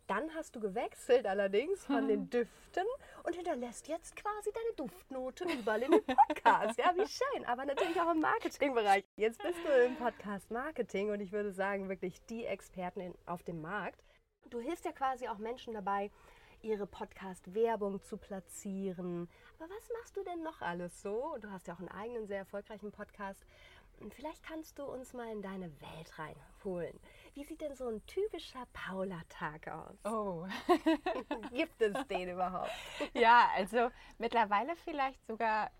Dann 0.07 0.33
hast 0.35 0.55
du 0.55 0.59
gewechselt 0.59 1.25
allerdings 1.25 1.85
von 1.85 2.07
den 2.07 2.29
Düften 2.29 2.85
und 3.23 3.35
hinterlässt 3.35 3.87
jetzt 3.87 4.15
quasi 4.15 4.51
deine 4.51 4.75
Duftnote 4.75 5.45
überall 5.45 5.81
in 5.81 5.91
den 5.91 6.05
Podcast. 6.05 6.77
Ja, 6.77 6.93
wie 6.95 7.07
schön. 7.07 7.45
Aber 7.45 7.65
natürlich 7.65 7.99
auch 8.01 8.11
im 8.11 8.19
Marketingbereich. 8.19 9.05
Jetzt 9.15 9.41
bist 9.41 9.59
du 9.65 9.85
im 9.85 9.95
Podcast 9.95 10.51
Marketing 10.51 11.09
und 11.09 11.21
ich 11.21 11.31
würde 11.31 11.53
sagen, 11.53 11.87
wirklich 11.87 12.21
die 12.25 12.45
Experten 12.45 12.99
in, 12.99 13.15
auf 13.25 13.43
dem 13.43 13.61
Markt. 13.61 14.03
Du 14.49 14.59
hilfst 14.59 14.83
ja 14.83 14.91
quasi 14.91 15.27
auch 15.29 15.37
Menschen 15.37 15.73
dabei, 15.73 16.11
ihre 16.61 16.87
Podcast-Werbung 16.87 18.01
zu 18.01 18.17
platzieren. 18.17 19.29
Aber 19.57 19.69
was 19.69 19.89
machst 19.99 20.17
du 20.17 20.23
denn 20.23 20.43
noch 20.43 20.61
alles 20.61 21.01
so? 21.01 21.37
Du 21.39 21.49
hast 21.49 21.67
ja 21.67 21.75
auch 21.75 21.79
einen 21.79 21.89
eigenen, 21.89 22.27
sehr 22.27 22.39
erfolgreichen 22.39 22.91
Podcast. 22.91 23.45
Vielleicht 24.09 24.43
kannst 24.43 24.79
du 24.79 24.83
uns 24.83 25.13
mal 25.13 25.31
in 25.31 25.41
deine 25.41 25.71
Welt 25.81 26.19
reinholen. 26.19 26.99
Wie 27.35 27.43
sieht 27.43 27.61
denn 27.61 27.75
so 27.75 27.87
ein 27.87 28.05
typischer 28.05 28.63
Paula-Tag 28.73 29.67
aus? 29.67 29.97
Oh. 30.05 30.45
Gibt 31.51 31.81
es 31.81 32.07
den 32.07 32.29
überhaupt? 32.29 32.69
Ja, 33.13 33.49
also 33.55 33.89
mittlerweile 34.19 34.75
vielleicht 34.75 35.25
sogar 35.25 35.71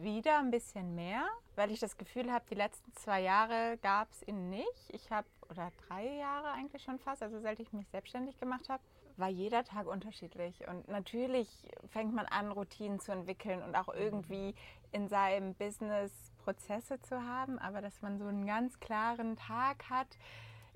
wieder 0.00 0.38
ein 0.38 0.50
bisschen 0.50 0.94
mehr, 0.94 1.26
weil 1.54 1.70
ich 1.70 1.80
das 1.80 1.98
Gefühl 1.98 2.32
habe, 2.32 2.46
die 2.50 2.54
letzten 2.54 2.94
zwei 2.94 3.20
Jahre 3.20 3.78
gab 3.82 4.10
es 4.10 4.26
ihn 4.26 4.48
nicht. 4.48 4.88
Ich 4.88 5.10
habe, 5.10 5.26
oder 5.50 5.70
drei 5.86 6.16
Jahre 6.16 6.52
eigentlich 6.52 6.82
schon 6.82 6.98
fast, 6.98 7.22
also 7.22 7.40
seit 7.40 7.60
ich 7.60 7.74
mich 7.74 7.88
selbstständig 7.88 8.38
gemacht 8.38 8.70
habe, 8.70 8.82
war 9.18 9.28
jeder 9.28 9.64
Tag 9.64 9.86
unterschiedlich. 9.86 10.66
Und 10.66 10.88
natürlich 10.88 11.48
fängt 11.90 12.14
man 12.14 12.26
an, 12.26 12.52
Routinen 12.52 13.00
zu 13.00 13.12
entwickeln 13.12 13.62
und 13.62 13.74
auch 13.76 13.88
irgendwie 13.88 14.54
in 14.92 15.08
seinem 15.08 15.54
Business 15.54 16.12
Prozesse 16.38 17.00
zu 17.02 17.22
haben, 17.22 17.58
aber 17.58 17.82
dass 17.82 18.00
man 18.00 18.18
so 18.18 18.26
einen 18.26 18.46
ganz 18.46 18.78
klaren 18.80 19.36
Tag 19.36 19.90
hat, 19.90 20.16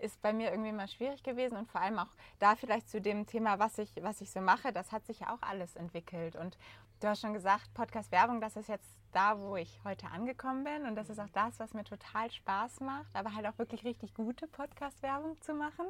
ist 0.00 0.20
bei 0.22 0.32
mir 0.32 0.50
irgendwie 0.50 0.72
mal 0.72 0.88
schwierig 0.88 1.22
gewesen 1.22 1.56
und 1.56 1.70
vor 1.70 1.80
allem 1.80 1.98
auch 1.98 2.14
da 2.38 2.56
vielleicht 2.56 2.88
zu 2.88 3.00
dem 3.00 3.26
Thema, 3.26 3.58
was 3.58 3.78
ich, 3.78 3.90
was 4.02 4.20
ich 4.20 4.30
so 4.30 4.40
mache, 4.40 4.72
das 4.72 4.92
hat 4.92 5.06
sich 5.06 5.20
ja 5.20 5.32
auch 5.34 5.42
alles 5.42 5.76
entwickelt. 5.76 6.36
Und 6.36 6.56
du 7.00 7.08
hast 7.08 7.20
schon 7.20 7.34
gesagt, 7.34 7.72
Podcast 7.74 8.12
Werbung, 8.12 8.40
das 8.40 8.56
ist 8.56 8.68
jetzt 8.68 8.88
da, 9.12 9.38
wo 9.40 9.56
ich 9.56 9.80
heute 9.84 10.06
angekommen 10.08 10.64
bin 10.64 10.86
und 10.86 10.94
das 10.94 11.10
ist 11.10 11.18
auch 11.18 11.28
das, 11.32 11.58
was 11.58 11.74
mir 11.74 11.84
total 11.84 12.30
Spaß 12.30 12.80
macht, 12.80 13.14
aber 13.14 13.34
halt 13.34 13.46
auch 13.46 13.58
wirklich 13.58 13.84
richtig 13.84 14.14
gute 14.14 14.46
Podcast 14.46 15.02
Werbung 15.02 15.40
zu 15.40 15.54
machen, 15.54 15.86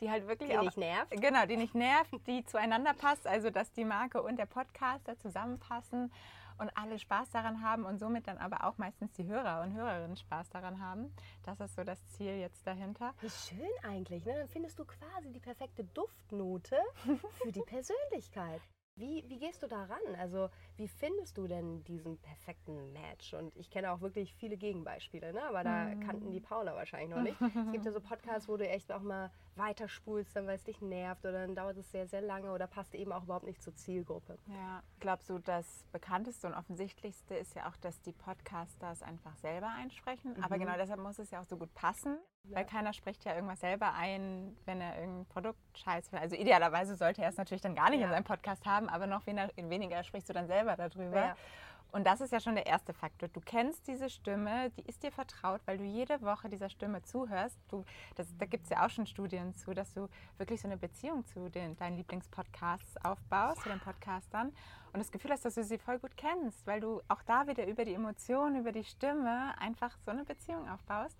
die 0.00 0.10
halt 0.10 0.26
wirklich 0.26 0.50
die 0.50 0.58
auch 0.58 0.62
nicht 0.62 0.76
nervt. 0.76 1.10
Genau, 1.12 1.46
die 1.46 1.56
nicht 1.56 1.74
nervt, 1.74 2.10
die 2.26 2.44
zueinander 2.44 2.94
passt, 2.94 3.26
also 3.26 3.50
dass 3.50 3.72
die 3.72 3.84
Marke 3.84 4.22
und 4.22 4.36
der 4.38 4.46
Podcaster 4.46 5.16
zusammenpassen 5.18 6.12
und 6.58 6.70
alle 6.76 6.98
Spaß 6.98 7.30
daran 7.30 7.62
haben 7.62 7.84
und 7.84 7.98
somit 7.98 8.26
dann 8.26 8.38
aber 8.38 8.64
auch 8.64 8.78
meistens 8.78 9.12
die 9.12 9.26
Hörer 9.26 9.62
und 9.62 9.74
Hörerinnen 9.74 10.16
Spaß 10.16 10.50
daran 10.50 10.80
haben. 10.80 11.12
Das 11.42 11.60
ist 11.60 11.74
so 11.74 11.84
das 11.84 12.06
Ziel 12.08 12.38
jetzt 12.38 12.66
dahinter. 12.66 13.14
Wie 13.20 13.30
schön 13.30 13.70
eigentlich. 13.82 14.24
Ne? 14.24 14.34
Dann 14.34 14.48
findest 14.48 14.78
du 14.78 14.84
quasi 14.84 15.32
die 15.32 15.40
perfekte 15.40 15.84
Duftnote 15.84 16.76
für 17.42 17.52
die 17.52 17.62
Persönlichkeit. 17.62 18.60
Wie, 18.98 19.22
wie 19.28 19.38
gehst 19.38 19.62
du 19.62 19.66
daran? 19.66 20.00
Also, 20.18 20.48
wie 20.76 20.88
findest 20.88 21.36
du 21.36 21.46
denn 21.46 21.84
diesen 21.84 22.16
perfekten 22.16 22.94
Match? 22.94 23.34
Und 23.34 23.54
ich 23.54 23.68
kenne 23.68 23.92
auch 23.92 24.00
wirklich 24.00 24.34
viele 24.34 24.56
Gegenbeispiele, 24.56 25.34
ne? 25.34 25.42
aber 25.42 25.62
da 25.64 25.84
mm. 25.84 26.00
kannten 26.00 26.30
die 26.30 26.40
Paula 26.40 26.74
wahrscheinlich 26.74 27.10
noch 27.10 27.20
nicht. 27.20 27.38
es 27.38 27.72
gibt 27.72 27.84
ja 27.84 27.92
so 27.92 28.00
Podcasts, 28.00 28.48
wo 28.48 28.56
du 28.56 28.66
echt 28.66 28.90
auch 28.90 29.02
mal 29.02 29.30
weiterspulst, 29.56 30.34
dann 30.36 30.46
weil 30.46 30.56
es 30.56 30.64
dich 30.64 30.80
nervt 30.80 31.24
oder 31.24 31.46
dann 31.46 31.54
dauert 31.54 31.76
es 31.76 31.90
sehr, 31.90 32.06
sehr 32.06 32.20
lange 32.20 32.52
oder 32.52 32.66
passt 32.66 32.94
eben 32.94 33.12
auch 33.12 33.24
überhaupt 33.24 33.46
nicht 33.46 33.62
zur 33.62 33.74
Zielgruppe. 33.74 34.38
Ja, 34.46 34.82
glaubst 35.00 35.28
du, 35.30 35.38
das 35.38 35.84
bekannteste 35.92 36.46
und 36.46 36.54
offensichtlichste 36.54 37.34
ist 37.34 37.54
ja 37.54 37.68
auch, 37.68 37.76
dass 37.76 38.00
die 38.02 38.12
Podcasters 38.12 39.02
einfach 39.02 39.36
selber 39.36 39.68
einsprechen. 39.68 40.34
Mhm. 40.36 40.44
Aber 40.44 40.58
genau 40.58 40.74
deshalb 40.76 41.00
muss 41.00 41.18
es 41.18 41.30
ja 41.30 41.40
auch 41.40 41.46
so 41.46 41.56
gut 41.56 41.72
passen. 41.74 42.18
Weil 42.48 42.64
keiner 42.64 42.92
spricht 42.92 43.24
ja 43.24 43.34
irgendwas 43.34 43.58
selber 43.58 43.94
ein, 43.94 44.56
wenn 44.66 44.80
er 44.80 44.98
irgendein 45.00 45.26
Produkt 45.26 45.58
scheiße 45.78 46.12
will. 46.12 46.20
Also 46.20 46.36
idealerweise 46.36 46.94
sollte 46.94 47.22
er 47.22 47.30
es 47.30 47.36
natürlich 47.36 47.62
dann 47.62 47.74
gar 47.74 47.90
nicht 47.90 47.98
ja. 47.98 48.06
in 48.06 48.12
seinem 48.12 48.24
Podcast 48.24 48.64
haben, 48.66 48.88
aber 48.88 49.08
noch 49.08 49.26
weniger 49.26 50.04
sprichst 50.04 50.28
du 50.28 50.32
dann 50.32 50.46
selber 50.46 50.76
darüber. 50.76 51.16
Ja. 51.16 51.36
Und 51.96 52.04
das 52.04 52.20
ist 52.20 52.30
ja 52.30 52.40
schon 52.40 52.56
der 52.56 52.66
erste 52.66 52.92
Faktor. 52.92 53.30
Du 53.30 53.40
kennst 53.40 53.88
diese 53.88 54.10
Stimme, 54.10 54.68
die 54.76 54.82
ist 54.82 55.02
dir 55.02 55.10
vertraut, 55.10 55.62
weil 55.64 55.78
du 55.78 55.84
jede 55.84 56.20
Woche 56.20 56.50
dieser 56.50 56.68
Stimme 56.68 57.02
zuhörst. 57.02 57.58
Du, 57.70 57.86
das, 58.16 58.26
da 58.36 58.44
gibt 58.44 58.64
es 58.64 58.68
ja 58.68 58.84
auch 58.84 58.90
schon 58.90 59.06
Studien 59.06 59.54
zu, 59.54 59.72
dass 59.72 59.94
du 59.94 60.06
wirklich 60.36 60.60
so 60.60 60.68
eine 60.68 60.76
Beziehung 60.76 61.24
zu 61.24 61.48
den, 61.48 61.74
deinen 61.78 61.96
Lieblingspodcasts 61.96 63.02
aufbaust, 63.02 63.56
ja. 63.56 63.62
zu 63.62 63.68
den 63.70 63.80
Podcastern. 63.80 64.48
Und 64.92 64.98
das 64.98 65.10
Gefühl 65.10 65.30
hast, 65.30 65.46
dass 65.46 65.54
du 65.54 65.64
sie 65.64 65.78
voll 65.78 65.98
gut 65.98 66.18
kennst, 66.18 66.66
weil 66.66 66.82
du 66.82 67.00
auch 67.08 67.22
da 67.22 67.46
wieder 67.46 67.66
über 67.66 67.86
die 67.86 67.94
Emotionen, 67.94 68.56
über 68.56 68.72
die 68.72 68.84
Stimme 68.84 69.58
einfach 69.58 69.96
so 70.04 70.10
eine 70.10 70.24
Beziehung 70.24 70.68
aufbaust. 70.68 71.16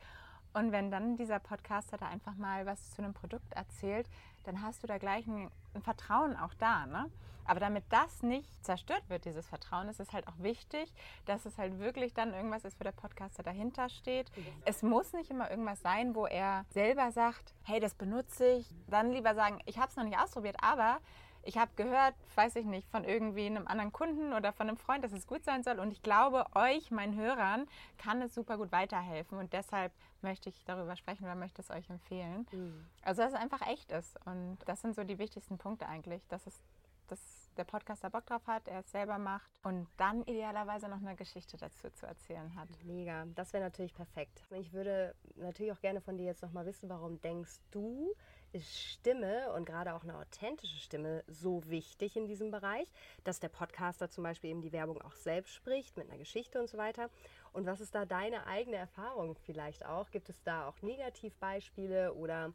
Und 0.53 0.73
wenn 0.73 0.91
dann 0.91 1.17
dieser 1.17 1.39
Podcaster 1.39 1.97
da 1.97 2.09
einfach 2.09 2.37
mal 2.37 2.67
was 2.67 2.91
zu 2.91 3.01
einem 3.01 3.15
Produkt 3.15 3.51
erzählt, 3.55 4.11
dann 4.45 4.61
hast 4.61 4.83
du 4.83 4.87
da 4.87 4.99
gleich 4.99 5.27
ein, 5.27 5.51
ein 5.73 5.81
Vertrauen 5.81 6.37
auch 6.37 6.53
da. 6.53 6.85
Ne? 6.85 7.11
Aber 7.47 7.61
damit 7.61 7.85
das 7.91 8.23
nicht 8.23 8.65
zerstört 8.65 9.03
wird, 9.09 9.25
dieses 9.25 9.47
Vertrauen, 9.47 9.89
ist 9.89 10.01
es 10.01 10.13
halt 10.13 10.27
auch 10.29 10.39
wichtig, 10.39 10.93
dass 11.25 11.47
es 11.47 11.59
halt 11.59 11.79
wirklich 11.79 12.15
dann 12.15 12.35
irgendwas 12.35 12.65
ist, 12.65 12.79
wo 12.81 12.85
der 12.85 12.93
Podcaster 12.93 13.43
dahinter 13.43 13.89
steht. 13.89 14.31
Es 14.65 14.83
muss 14.83 15.13
nicht 15.13 15.31
immer 15.31 15.51
irgendwas 15.51 15.81
sein, 15.81 16.15
wo 16.15 16.27
er 16.27 16.65
selber 16.71 17.13
sagt, 17.13 17.55
hey, 17.65 17.81
das 17.81 17.95
benutze 17.95 18.47
ich. 18.49 18.67
Dann 18.89 19.11
lieber 19.11 19.35
sagen, 19.35 19.61
ich 19.67 19.79
habe 19.79 19.89
es 19.89 19.97
noch 19.97 20.05
nicht 20.05 20.19
ausprobiert, 20.19 20.57
aber 20.63 20.99
ich 21.47 21.59
habe 21.59 21.71
gehört, 21.77 22.15
weiß 22.35 22.57
ich 22.57 22.67
nicht, 22.67 22.89
von 22.89 23.05
irgendwie 23.05 23.47
einem 23.47 23.69
anderen 23.69 23.93
Kunden 23.93 24.33
oder 24.33 24.53
von 24.53 24.69
einem 24.69 24.77
Freund, 24.77 25.05
dass 25.05 25.13
es 25.13 25.29
gut 25.29 25.45
sein 25.45 25.63
soll. 25.63 25.79
Und 25.79 25.93
ich 25.93 26.03
glaube, 26.03 26.45
euch, 26.57 26.91
meinen 26.91 27.15
Hörern, 27.17 27.69
kann 27.99 28.21
es 28.21 28.35
super 28.35 28.57
gut 28.59 28.73
weiterhelfen. 28.73 29.39
Und 29.39 29.53
deshalb 29.53 29.93
möchte 30.23 30.49
ich 30.49 30.65
darüber 30.65 30.97
sprechen 30.97 31.23
oder 31.23 31.37
möchte 31.37 31.63
es 31.63 31.71
euch 31.71 31.89
empfehlen. 31.89 32.49
Mhm. 32.51 32.85
Also, 33.03 33.23
dass 33.23 33.33
es 33.33 33.39
einfach 33.39 33.65
echt 33.69 33.93
ist. 33.93 34.19
Und 34.27 34.59
das 34.67 34.83
sind 34.83 34.97
so 34.97 35.05
die 35.05 35.19
wichtigsten 35.19 35.57
Punkte 35.57 35.87
eigentlich, 35.87 36.27
dass 36.27 36.47
es 36.49 36.61
dass 37.09 37.21
der 37.57 37.65
Podcaster 37.65 38.11
Bock 38.11 38.27
drauf 38.27 38.47
hat, 38.47 38.69
er 38.69 38.81
es 38.81 38.91
selber 38.91 39.19
macht 39.19 39.51
und 39.63 39.87
dann 39.97 40.23
idealerweise 40.23 40.89
noch 40.89 40.99
eine 40.99 41.17
Geschichte 41.17 41.57
dazu 41.57 41.91
zu 41.91 42.07
erzählen 42.07 42.55
hat. 42.55 42.69
Mega, 42.85 43.27
das 43.35 43.53
wäre 43.53 43.65
natürlich 43.65 43.95
perfekt. 43.95 44.45
Ich 44.51 44.73
würde 44.73 45.15
natürlich 45.37 45.73
auch 45.73 45.81
gerne 45.81 46.01
von 46.01 46.17
dir 46.17 46.25
jetzt 46.25 46.43
nochmal 46.43 46.67
wissen, 46.67 46.89
warum 46.89 47.21
denkst 47.21 47.59
du, 47.71 48.15
ist 48.53 48.79
Stimme 48.79 49.53
und 49.53 49.67
gerade 49.67 49.95
auch 49.95 50.03
eine 50.03 50.17
authentische 50.17 50.79
Stimme 50.79 51.25
so 51.27 51.69
wichtig 51.69 52.17
in 52.17 52.27
diesem 52.27 52.51
Bereich, 52.51 52.91
dass 53.25 53.41
der 53.41 53.49
Podcaster 53.49 54.09
zum 54.09 54.25
Beispiel 54.25 54.51
eben 54.51 54.63
die 54.63 54.73
Werbung 54.73 55.01
auch 55.03 55.15
selbst 55.15 55.53
spricht 55.53 55.97
mit 55.97 56.09
einer 56.09 56.19
Geschichte 56.19 56.61
und 56.61 56.69
so 56.69 56.79
weiter. 56.79 57.11
Und 57.53 57.67
was 57.67 57.81
ist 57.81 57.95
da 57.95 58.07
deine 58.07 58.47
eigene 58.47 58.77
Erfahrung 58.77 59.37
vielleicht 59.45 59.85
auch? 59.85 60.11
Gibt 60.11 60.29
es 60.29 60.43
da 60.43 60.69
auch 60.69 60.81
Negativbeispiele 60.83 62.15
oder 62.15 62.49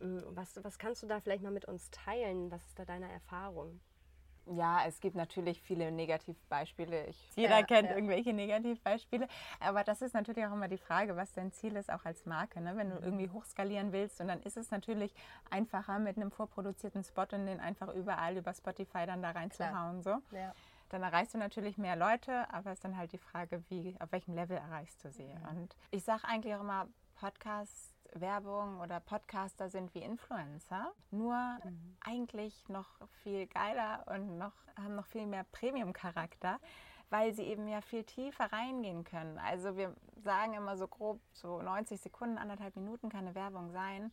mh, 0.00 0.22
hm, 0.22 0.24
was, 0.30 0.62
was 0.62 0.78
kannst 0.78 1.02
du 1.02 1.06
da 1.06 1.20
vielleicht 1.20 1.42
mal 1.42 1.52
mit 1.52 1.64
uns 1.64 1.90
teilen? 1.90 2.50
Was 2.50 2.64
ist 2.66 2.78
da 2.78 2.84
deine 2.84 3.10
Erfahrung? 3.10 3.80
Ja, 4.50 4.80
es 4.86 5.00
gibt 5.00 5.16
natürlich 5.16 5.60
viele 5.60 5.90
Negativbeispiele. 5.90 7.06
Ich, 7.06 7.30
jeder 7.36 7.60
ja, 7.60 7.66
kennt 7.66 7.90
ja. 7.90 7.94
irgendwelche 7.94 8.32
Negativbeispiele. 8.32 9.28
Aber 9.60 9.84
das 9.84 10.02
ist 10.02 10.14
natürlich 10.14 10.46
auch 10.46 10.52
immer 10.52 10.68
die 10.68 10.78
Frage, 10.78 11.16
was 11.16 11.32
dein 11.32 11.52
Ziel 11.52 11.76
ist, 11.76 11.90
auch 11.90 12.04
als 12.04 12.26
Marke. 12.26 12.60
Ne? 12.60 12.76
Wenn 12.76 12.90
du 12.90 12.98
irgendwie 12.98 13.30
hochskalieren 13.30 13.92
willst, 13.92 14.20
und 14.20 14.28
dann 14.28 14.40
ist 14.42 14.56
es 14.56 14.70
natürlich 14.70 15.14
einfacher, 15.50 15.98
mit 15.98 16.16
einem 16.16 16.30
vorproduzierten 16.30 17.04
Spot 17.04 17.26
und 17.32 17.46
den 17.46 17.60
einfach 17.60 17.92
überall 17.94 18.36
über 18.36 18.52
Spotify 18.54 19.06
dann 19.06 19.22
da 19.22 19.30
reinzuhauen. 19.30 20.02
So. 20.02 20.18
Ja. 20.32 20.54
Dann 20.90 21.02
erreichst 21.02 21.34
du 21.34 21.38
natürlich 21.38 21.76
mehr 21.76 21.96
Leute, 21.96 22.50
aber 22.52 22.70
es 22.70 22.78
ist 22.78 22.84
dann 22.84 22.96
halt 22.96 23.12
die 23.12 23.18
Frage, 23.18 23.62
wie, 23.68 23.94
auf 24.00 24.10
welchem 24.12 24.34
Level 24.34 24.56
erreichst 24.56 25.04
du 25.04 25.10
sie. 25.10 25.24
Mhm. 25.24 25.58
Und 25.58 25.76
ich 25.90 26.04
sage 26.04 26.24
eigentlich 26.24 26.54
auch 26.54 26.60
immer, 26.60 26.88
Podcasts 27.20 27.94
Werbung 28.14 28.80
oder 28.80 29.00
Podcaster 29.00 29.68
sind 29.68 29.94
wie 29.94 30.02
Influencer, 30.02 30.92
nur 31.10 31.34
mhm. 31.64 31.96
eigentlich 32.00 32.68
noch 32.68 32.88
viel 33.22 33.46
geiler 33.46 34.04
und 34.06 34.38
noch, 34.38 34.52
haben 34.76 34.94
noch 34.94 35.06
viel 35.06 35.26
mehr 35.26 35.44
Premium-Charakter, 35.52 36.58
weil 37.10 37.32
sie 37.34 37.44
eben 37.44 37.68
ja 37.68 37.80
viel 37.80 38.04
tiefer 38.04 38.52
reingehen 38.52 39.04
können. 39.04 39.38
Also 39.38 39.76
wir 39.76 39.94
sagen 40.22 40.54
immer 40.54 40.76
so 40.76 40.86
grob, 40.88 41.20
so 41.32 41.62
90 41.62 42.00
Sekunden, 42.00 42.38
anderthalb 42.38 42.76
Minuten 42.76 43.08
kann 43.08 43.26
eine 43.26 43.34
Werbung 43.34 43.70
sein. 43.70 44.12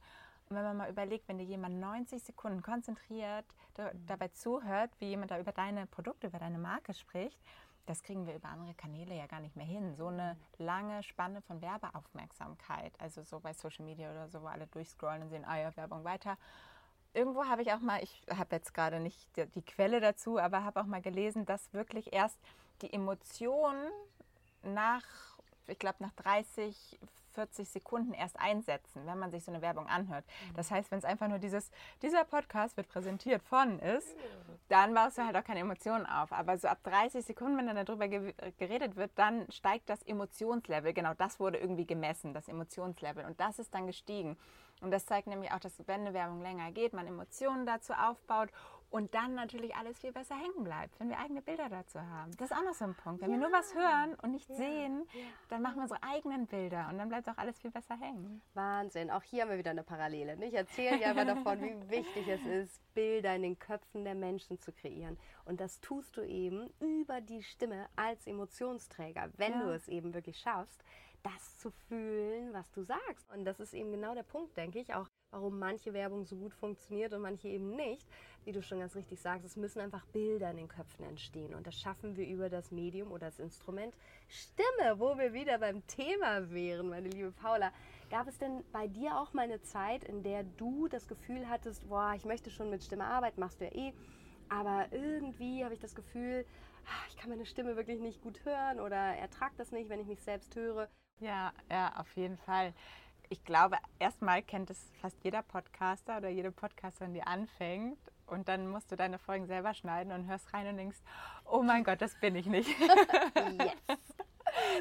Und 0.49 0.55
wenn 0.55 0.63
man 0.63 0.77
mal 0.77 0.89
überlegt, 0.89 1.27
wenn 1.27 1.39
dir 1.39 1.45
jemand 1.45 1.79
90 1.79 2.21
Sekunden 2.21 2.61
konzentriert 2.61 3.45
mhm. 3.77 4.05
dabei 4.05 4.27
zuhört, 4.29 4.91
wie 4.99 5.09
jemand 5.09 5.31
da 5.31 5.39
über 5.39 5.51
deine 5.51 5.87
Produkte, 5.87 6.27
über 6.27 6.39
deine 6.39 6.59
Marke 6.59 6.93
spricht, 6.93 7.39
das 7.85 8.03
kriegen 8.03 8.25
wir 8.25 8.35
über 8.35 8.49
andere 8.49 8.73
Kanäle 8.73 9.15
ja 9.15 9.27
gar 9.27 9.39
nicht 9.39 9.55
mehr 9.55 9.65
hin. 9.65 9.95
So 9.95 10.07
eine 10.07 10.37
lange 10.57 11.03
Spanne 11.03 11.41
von 11.41 11.61
Werbeaufmerksamkeit, 11.61 12.93
also 12.99 13.21
so 13.21 13.39
bei 13.39 13.53
Social 13.53 13.85
Media 13.85 14.11
oder 14.11 14.27
so, 14.27 14.41
wo 14.41 14.47
alle 14.47 14.67
durchscrollen 14.67 15.23
und 15.23 15.29
sehen, 15.29 15.45
ah 15.45 15.57
ja, 15.57 15.75
Werbung 15.77 16.03
weiter. 16.03 16.37
Irgendwo 17.13 17.45
habe 17.45 17.61
ich 17.61 17.71
auch 17.71 17.79
mal, 17.79 18.03
ich 18.03 18.25
habe 18.29 18.55
jetzt 18.55 18.73
gerade 18.73 18.99
nicht 18.99 19.29
die, 19.37 19.61
Quelle 19.61 20.01
dazu, 20.01 20.37
aber 20.37 20.63
habe 20.63 20.81
auch 20.81 20.85
mal 20.85 21.01
gelesen, 21.01 21.45
dass 21.45 21.71
wirklich 21.73 22.11
erst 22.11 22.37
die 22.81 22.91
Emotionen 22.91 23.89
nach, 24.63 25.03
ich 25.67 25.79
glaube, 25.79 25.97
nach 25.99 26.13
30, 26.13 26.99
40 27.35 27.69
Sekunden 27.69 28.13
erst 28.13 28.39
einsetzen, 28.39 29.01
wenn 29.05 29.19
man 29.19 29.29
sich 29.29 29.43
so 29.43 29.51
eine 29.51 29.61
Werbung 29.61 29.87
anhört. 29.87 30.25
Das 30.55 30.71
heißt, 30.71 30.89
wenn 30.89 30.99
es 30.99 31.05
einfach 31.05 31.27
nur 31.27 31.37
dieses, 31.37 31.69
dieser 32.01 32.23
Podcast 32.23 32.77
wird 32.77 32.87
präsentiert 32.87 33.43
von 33.43 33.79
ist, 33.79 34.15
dann 34.69 34.93
baust 34.93 35.17
du 35.17 35.25
halt 35.25 35.35
auch 35.35 35.43
keine 35.43 35.59
Emotionen 35.59 36.05
auf. 36.05 36.31
Aber 36.31 36.57
so 36.57 36.67
ab 36.67 36.79
30 36.83 37.23
Sekunden, 37.23 37.57
wenn 37.57 37.67
dann 37.67 37.85
darüber 37.85 38.07
ge 38.07 38.33
geredet 38.57 38.95
wird, 38.95 39.11
dann 39.15 39.51
steigt 39.51 39.89
das 39.89 40.01
Emotionslevel. 40.03 40.93
Genau 40.93 41.13
das 41.13 41.39
wurde 41.39 41.59
irgendwie 41.59 41.85
gemessen, 41.85 42.33
das 42.33 42.47
Emotionslevel. 42.47 43.25
Und 43.25 43.39
das 43.39 43.59
ist 43.59 43.73
dann 43.73 43.85
gestiegen. 43.85 44.37
Und 44.81 44.91
das 44.91 45.05
zeigt 45.05 45.27
nämlich 45.27 45.51
auch, 45.51 45.59
dass 45.59 45.87
wenn 45.87 46.01
eine 46.01 46.13
Werbung 46.13 46.41
länger 46.41 46.71
geht, 46.71 46.93
man 46.93 47.07
Emotionen 47.07 47.65
dazu 47.65 47.93
aufbaut 47.93 48.49
und 48.89 49.13
dann 49.13 49.35
natürlich 49.35 49.75
alles 49.75 49.99
viel 49.99 50.11
besser 50.11 50.35
hängen 50.35 50.63
bleibt, 50.63 50.99
wenn 50.99 51.09
wir 51.09 51.19
eigene 51.19 51.41
Bilder 51.41 51.69
dazu 51.69 51.99
haben. 51.99 52.31
Das 52.37 52.51
ist 52.51 52.57
auch 52.57 52.63
noch 52.63 52.73
so 52.73 52.85
ein 52.85 52.95
Punkt. 52.95 53.21
Wenn 53.21 53.31
ja. 53.31 53.37
wir 53.37 53.47
nur 53.47 53.51
was 53.51 53.73
hören 53.75 54.15
und 54.21 54.31
nicht 54.31 54.49
ja. 54.49 54.55
sehen, 54.55 55.07
ja. 55.13 55.19
dann 55.49 55.61
machen 55.61 55.77
wir 55.77 55.83
unsere 55.83 56.03
eigenen 56.03 56.47
Bilder 56.47 56.87
und 56.89 56.97
dann 56.97 57.09
bleibt 57.09 57.27
auch 57.29 57.37
alles 57.37 57.59
viel 57.59 57.71
besser 57.71 57.95
hängen. 57.99 58.41
Wahnsinn. 58.53 59.11
Auch 59.11 59.23
hier 59.23 59.43
haben 59.43 59.49
wir 59.49 59.57
wieder 59.57 59.71
eine 59.71 59.83
Parallele. 59.83 60.37
Ich 60.45 60.53
erzähle 60.53 61.01
ja 61.01 61.11
aber 61.11 61.25
davon, 61.25 61.61
wie 61.61 61.89
wichtig 61.89 62.27
es 62.27 62.45
ist, 62.45 62.93
Bilder 62.93 63.35
in 63.35 63.41
den 63.41 63.59
Köpfen 63.59 64.03
der 64.05 64.15
Menschen 64.15 64.59
zu 64.59 64.71
kreieren. 64.71 65.17
Und 65.43 65.59
das 65.59 65.79
tust 65.81 66.15
du 66.17 66.21
eben 66.21 66.69
über 66.79 67.21
die 67.21 67.43
Stimme 67.43 67.87
als 67.95 68.25
Emotionsträger, 68.27 69.29
wenn 69.37 69.59
du 69.59 69.73
es 69.73 69.87
eben 69.87 70.13
wirklich 70.13 70.37
schaffst, 70.39 70.83
das 71.25 71.57
zu 71.57 71.71
fühlen, 71.87 72.53
was 72.53 72.71
du 72.71 72.83
sagst. 72.83 73.29
Und 73.31 73.45
das 73.45 73.59
ist 73.59 73.73
eben 73.73 73.91
genau 73.91 74.13
der 74.13 74.23
Punkt, 74.23 74.55
denke 74.57 74.79
ich, 74.79 74.93
auch 74.93 75.07
warum 75.31 75.59
manche 75.59 75.93
Werbung 75.93 76.23
so 76.25 76.35
gut 76.35 76.53
funktioniert 76.53 77.13
und 77.13 77.21
manche 77.21 77.47
eben 77.47 77.75
nicht. 77.75 78.07
Wie 78.45 78.51
du 78.51 78.61
schon 78.61 78.79
ganz 78.79 78.95
richtig 78.95 79.19
sagst, 79.19 79.43
es 79.43 79.55
müssen 79.55 79.79
einfach 79.79 80.05
Bilder 80.07 80.51
in 80.51 80.57
den 80.57 80.67
Köpfen 80.67 81.03
entstehen. 81.03 81.55
Und 81.55 81.65
das 81.65 81.73
schaffen 81.75 82.15
wir 82.15 82.27
über 82.27 82.47
das 82.47 82.71
Medium 82.71 83.11
oder 83.11 83.25
das 83.25 83.39
Instrument 83.39 83.95
Stimme, 84.27 84.99
wo 84.99 85.17
wir 85.17 85.33
wieder 85.33 85.57
beim 85.57 85.85
Thema 85.87 86.51
wären, 86.51 86.89
meine 86.89 87.09
liebe 87.09 87.31
Paula. 87.31 87.71
Gab 88.11 88.27
es 88.27 88.37
denn 88.37 88.63
bei 88.71 88.87
dir 88.87 89.19
auch 89.19 89.33
mal 89.33 89.41
eine 89.41 89.63
Zeit, 89.63 90.03
in 90.03 90.21
der 90.21 90.43
du 90.43 90.87
das 90.87 91.07
Gefühl 91.07 91.49
hattest, 91.49 91.89
boah, 91.89 92.13
ich 92.15 92.23
möchte 92.23 92.51
schon 92.51 92.69
mit 92.69 92.83
Stimme 92.83 93.05
arbeiten, 93.05 93.39
machst 93.39 93.59
du 93.59 93.65
ja 93.65 93.71
eh, 93.71 93.93
aber 94.47 94.85
irgendwie 94.91 95.63
habe 95.63 95.73
ich 95.73 95.79
das 95.79 95.95
Gefühl, 95.95 96.45
ah, 96.85 97.05
ich 97.09 97.17
kann 97.17 97.31
meine 97.31 97.47
Stimme 97.47 97.75
wirklich 97.75 97.99
nicht 97.99 98.21
gut 98.21 98.45
hören 98.45 98.79
oder 98.79 98.95
ertrag 98.95 99.53
das 99.57 99.71
nicht, 99.71 99.89
wenn 99.89 99.99
ich 99.99 100.07
mich 100.07 100.21
selbst 100.21 100.55
höre. 100.55 100.87
Ja, 101.19 101.51
ja, 101.71 101.95
auf 101.97 102.15
jeden 102.15 102.37
Fall. 102.37 102.75
Ich 103.29 103.43
glaube, 103.43 103.77
erstmal 103.97 104.43
kennt 104.43 104.69
es 104.69 104.91
fast 105.01 105.23
jeder 105.23 105.41
Podcaster 105.41 106.17
oder 106.17 106.29
jede 106.29 106.51
Podcasterin, 106.51 107.15
die 107.15 107.23
anfängt. 107.23 107.97
Und 108.27 108.47
dann 108.47 108.67
musst 108.67 108.91
du 108.91 108.95
deine 108.95 109.19
Folgen 109.19 109.45
selber 109.45 109.73
schneiden 109.73 110.11
und 110.11 110.27
hörst 110.27 110.53
rein 110.53 110.67
und 110.67 110.77
denkst, 110.77 110.99
oh 111.45 111.61
mein 111.61 111.83
Gott, 111.83 112.01
das 112.01 112.15
bin 112.19 112.35
ich 112.35 112.47
nicht. 112.47 112.69
yes. 112.79 113.99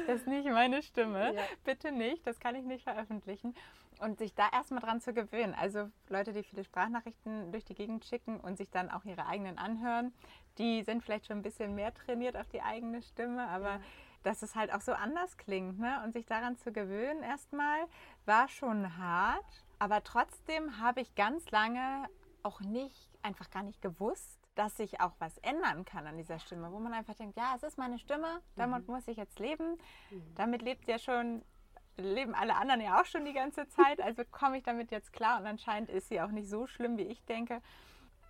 Das 0.07 0.17
ist 0.17 0.27
nicht 0.27 0.45
meine 0.47 0.81
Stimme. 0.81 1.35
Ja. 1.35 1.41
Bitte 1.63 1.91
nicht, 1.91 2.25
das 2.25 2.39
kann 2.39 2.55
ich 2.55 2.63
nicht 2.63 2.83
veröffentlichen. 2.83 3.55
Und 3.99 4.17
sich 4.17 4.33
da 4.33 4.49
erstmal 4.51 4.81
dran 4.81 4.99
zu 4.99 5.13
gewöhnen. 5.13 5.53
Also 5.53 5.89
Leute, 6.09 6.33
die 6.33 6.43
viele 6.43 6.63
Sprachnachrichten 6.63 7.51
durch 7.51 7.63
die 7.63 7.75
Gegend 7.75 8.03
schicken 8.05 8.39
und 8.39 8.57
sich 8.57 8.69
dann 8.69 8.89
auch 8.89 9.05
ihre 9.05 9.25
eigenen 9.25 9.57
anhören, 9.57 10.13
die 10.57 10.83
sind 10.83 11.03
vielleicht 11.03 11.27
schon 11.27 11.37
ein 11.37 11.43
bisschen 11.43 11.75
mehr 11.75 11.93
trainiert 11.93 12.35
auf 12.35 12.47
die 12.49 12.61
eigene 12.61 13.01
Stimme, 13.01 13.47
aber 13.47 13.69
ja 13.69 13.81
dass 14.25 14.41
es 14.41 14.55
halt 14.55 14.73
auch 14.73 14.81
so 14.81 14.91
anders 14.93 15.37
klingt. 15.37 15.79
Ne? 15.79 16.01
Und 16.03 16.13
sich 16.13 16.25
daran 16.25 16.57
zu 16.57 16.71
gewöhnen 16.71 17.21
erstmal 17.23 17.85
war 18.25 18.49
schon 18.49 18.97
hart. 18.97 19.45
Aber 19.77 20.03
trotzdem 20.03 20.79
habe 20.79 21.01
ich 21.01 21.15
ganz 21.15 21.51
lange 21.51 22.07
auch 22.45 22.61
nicht, 22.61 23.09
einfach 23.21 23.49
gar 23.49 23.63
nicht 23.63 23.81
gewusst, 23.81 24.39
dass 24.55 24.77
sich 24.77 25.01
auch 25.01 25.13
was 25.19 25.37
ändern 25.39 25.83
kann 25.83 26.07
an 26.07 26.17
dieser 26.17 26.39
Stimme, 26.39 26.71
wo 26.71 26.79
man 26.79 26.93
einfach 26.93 27.15
denkt, 27.15 27.35
ja, 27.35 27.53
es 27.55 27.63
ist 27.63 27.77
meine 27.77 27.99
Stimme, 27.99 28.41
damit 28.55 28.87
mhm. 28.87 28.93
muss 28.93 29.07
ich 29.07 29.17
jetzt 29.17 29.39
leben. 29.39 29.77
Mhm. 30.11 30.35
Damit 30.35 30.61
lebt 30.61 30.87
ja 30.87 30.97
schon, 30.97 31.43
leben 31.97 32.33
alle 32.33 32.55
anderen 32.55 32.81
ja 32.81 33.01
auch 33.01 33.05
schon 33.05 33.25
die 33.25 33.33
ganze 33.33 33.67
Zeit. 33.67 33.99
Also 33.99 34.23
komme 34.31 34.57
ich 34.57 34.63
damit 34.63 34.91
jetzt 34.91 35.11
klar 35.11 35.39
und 35.39 35.47
anscheinend 35.47 35.89
ist 35.89 36.07
sie 36.09 36.21
auch 36.21 36.31
nicht 36.31 36.49
so 36.49 36.67
schlimm, 36.67 36.97
wie 36.97 37.03
ich 37.03 37.23
denke. 37.25 37.61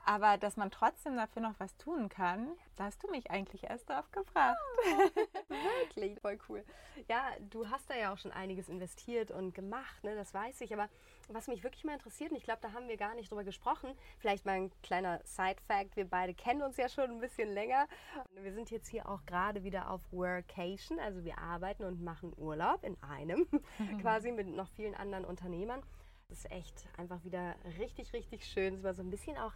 Aber 0.07 0.37
dass 0.37 0.55
man 0.55 0.69
trotzdem 0.69 1.15
dafür 1.15 1.41
noch 1.41 1.55
was 1.59 1.75
tun 1.77 2.09
kann, 2.09 2.47
da 2.75 2.83
hast 2.85 3.03
du 3.03 3.09
mich 3.09 3.31
eigentlich 3.31 3.63
erst 3.63 3.89
darauf 3.89 4.09
gebracht. 4.11 4.55
Oh, 4.85 5.09
wirklich, 5.79 6.19
voll 6.19 6.37
cool. 6.47 6.63
Ja, 7.09 7.31
du 7.49 7.67
hast 7.69 7.89
da 7.89 7.95
ja 7.95 8.13
auch 8.13 8.17
schon 8.19 8.31
einiges 8.31 8.69
investiert 8.69 9.31
und 9.31 9.55
gemacht, 9.55 10.03
ne? 10.03 10.15
das 10.15 10.31
weiß 10.31 10.61
ich. 10.61 10.71
Aber 10.73 10.89
was 11.27 11.47
mich 11.47 11.63
wirklich 11.63 11.83
mal 11.83 11.93
interessiert, 11.93 12.29
und 12.29 12.37
ich 12.37 12.43
glaube, 12.43 12.59
da 12.61 12.73
haben 12.73 12.87
wir 12.87 12.97
gar 12.97 13.15
nicht 13.15 13.31
drüber 13.31 13.43
gesprochen, 13.43 13.97
vielleicht 14.19 14.45
mal 14.45 14.53
ein 14.53 14.71
kleiner 14.83 15.21
Side-Fact, 15.23 15.95
wir 15.95 16.07
beide 16.07 16.35
kennen 16.35 16.61
uns 16.61 16.77
ja 16.77 16.87
schon 16.87 17.09
ein 17.09 17.19
bisschen 17.19 17.51
länger. 17.51 17.87
Wir 18.35 18.53
sind 18.53 18.69
jetzt 18.69 18.87
hier 18.89 19.09
auch 19.09 19.25
gerade 19.25 19.63
wieder 19.63 19.89
auf 19.89 20.01
Workation, 20.11 20.99
also 20.99 21.23
wir 21.25 21.39
arbeiten 21.39 21.83
und 21.83 22.03
machen 22.03 22.31
Urlaub 22.37 22.83
in 22.83 22.95
einem, 23.01 23.47
quasi 24.01 24.31
mit 24.31 24.47
noch 24.47 24.69
vielen 24.69 24.93
anderen 24.93 25.25
Unternehmern. 25.25 25.81
Das 26.29 26.39
ist 26.39 26.51
echt 26.51 26.87
einfach 26.97 27.23
wieder 27.23 27.55
richtig, 27.79 28.13
richtig 28.13 28.45
schön. 28.45 28.75
Es 28.75 28.83
war 28.83 28.93
so 28.93 29.03
ein 29.03 29.11
bisschen 29.11 29.37
auch 29.37 29.53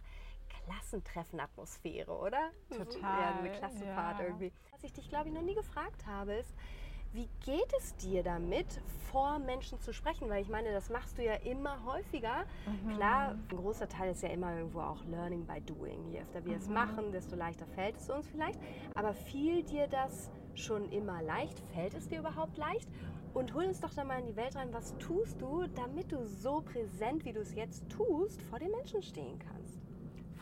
Klassentreffen-Atmosphäre, 0.64 2.12
oder? 2.12 2.50
Total. 2.70 3.20
Ja, 3.20 3.38
eine 3.38 3.50
Klassenfahrt 3.52 4.18
ja. 4.18 4.24
irgendwie. 4.26 4.52
Was 4.72 4.84
ich 4.84 4.92
dich, 4.92 5.08
glaube 5.08 5.28
ich, 5.28 5.34
noch 5.34 5.42
nie 5.42 5.54
gefragt 5.54 6.06
habe, 6.06 6.34
ist, 6.34 6.54
wie 7.12 7.28
geht 7.44 7.72
es 7.78 7.96
dir 7.96 8.22
damit, 8.22 8.66
vor 9.10 9.40
Menschen 9.40 9.80
zu 9.80 9.92
sprechen? 9.92 10.28
Weil 10.28 10.42
ich 10.42 10.48
meine, 10.48 10.72
das 10.72 10.90
machst 10.90 11.18
du 11.18 11.24
ja 11.24 11.34
immer 11.34 11.84
häufiger. 11.84 12.44
Mhm. 12.66 12.94
Klar, 12.94 13.30
ein 13.30 13.56
großer 13.56 13.88
Teil 13.88 14.12
ist 14.12 14.22
ja 14.22 14.28
immer 14.28 14.56
irgendwo 14.56 14.80
auch 14.80 15.04
Learning 15.06 15.44
by 15.44 15.60
Doing. 15.60 16.08
Je 16.12 16.20
öfter 16.20 16.44
wir 16.44 16.52
mhm. 16.52 16.58
es 16.58 16.68
machen, 16.68 17.10
desto 17.10 17.34
leichter 17.34 17.66
fällt 17.66 17.96
es 17.96 18.08
uns 18.10 18.28
vielleicht. 18.28 18.60
Aber 18.94 19.12
fiel 19.12 19.64
dir 19.64 19.88
das 19.88 20.30
schon 20.54 20.90
immer 20.92 21.20
leicht? 21.22 21.58
Fällt 21.74 21.94
es 21.94 22.06
dir 22.06 22.20
überhaupt 22.20 22.56
leicht? 22.56 22.88
Und 23.34 23.54
hol 23.54 23.64
uns 23.64 23.80
doch 23.80 23.94
da 23.94 24.04
mal 24.04 24.20
in 24.20 24.26
die 24.26 24.36
Welt 24.36 24.56
rein, 24.56 24.72
was 24.72 24.96
tust 24.98 25.40
du, 25.40 25.66
damit 25.68 26.10
du 26.10 26.24
so 26.26 26.60
präsent, 26.60 27.24
wie 27.24 27.32
du 27.32 27.40
es 27.40 27.54
jetzt 27.54 27.88
tust, 27.88 28.42
vor 28.42 28.58
den 28.58 28.70
Menschen 28.72 29.02
stehen 29.02 29.38
kannst? 29.38 29.59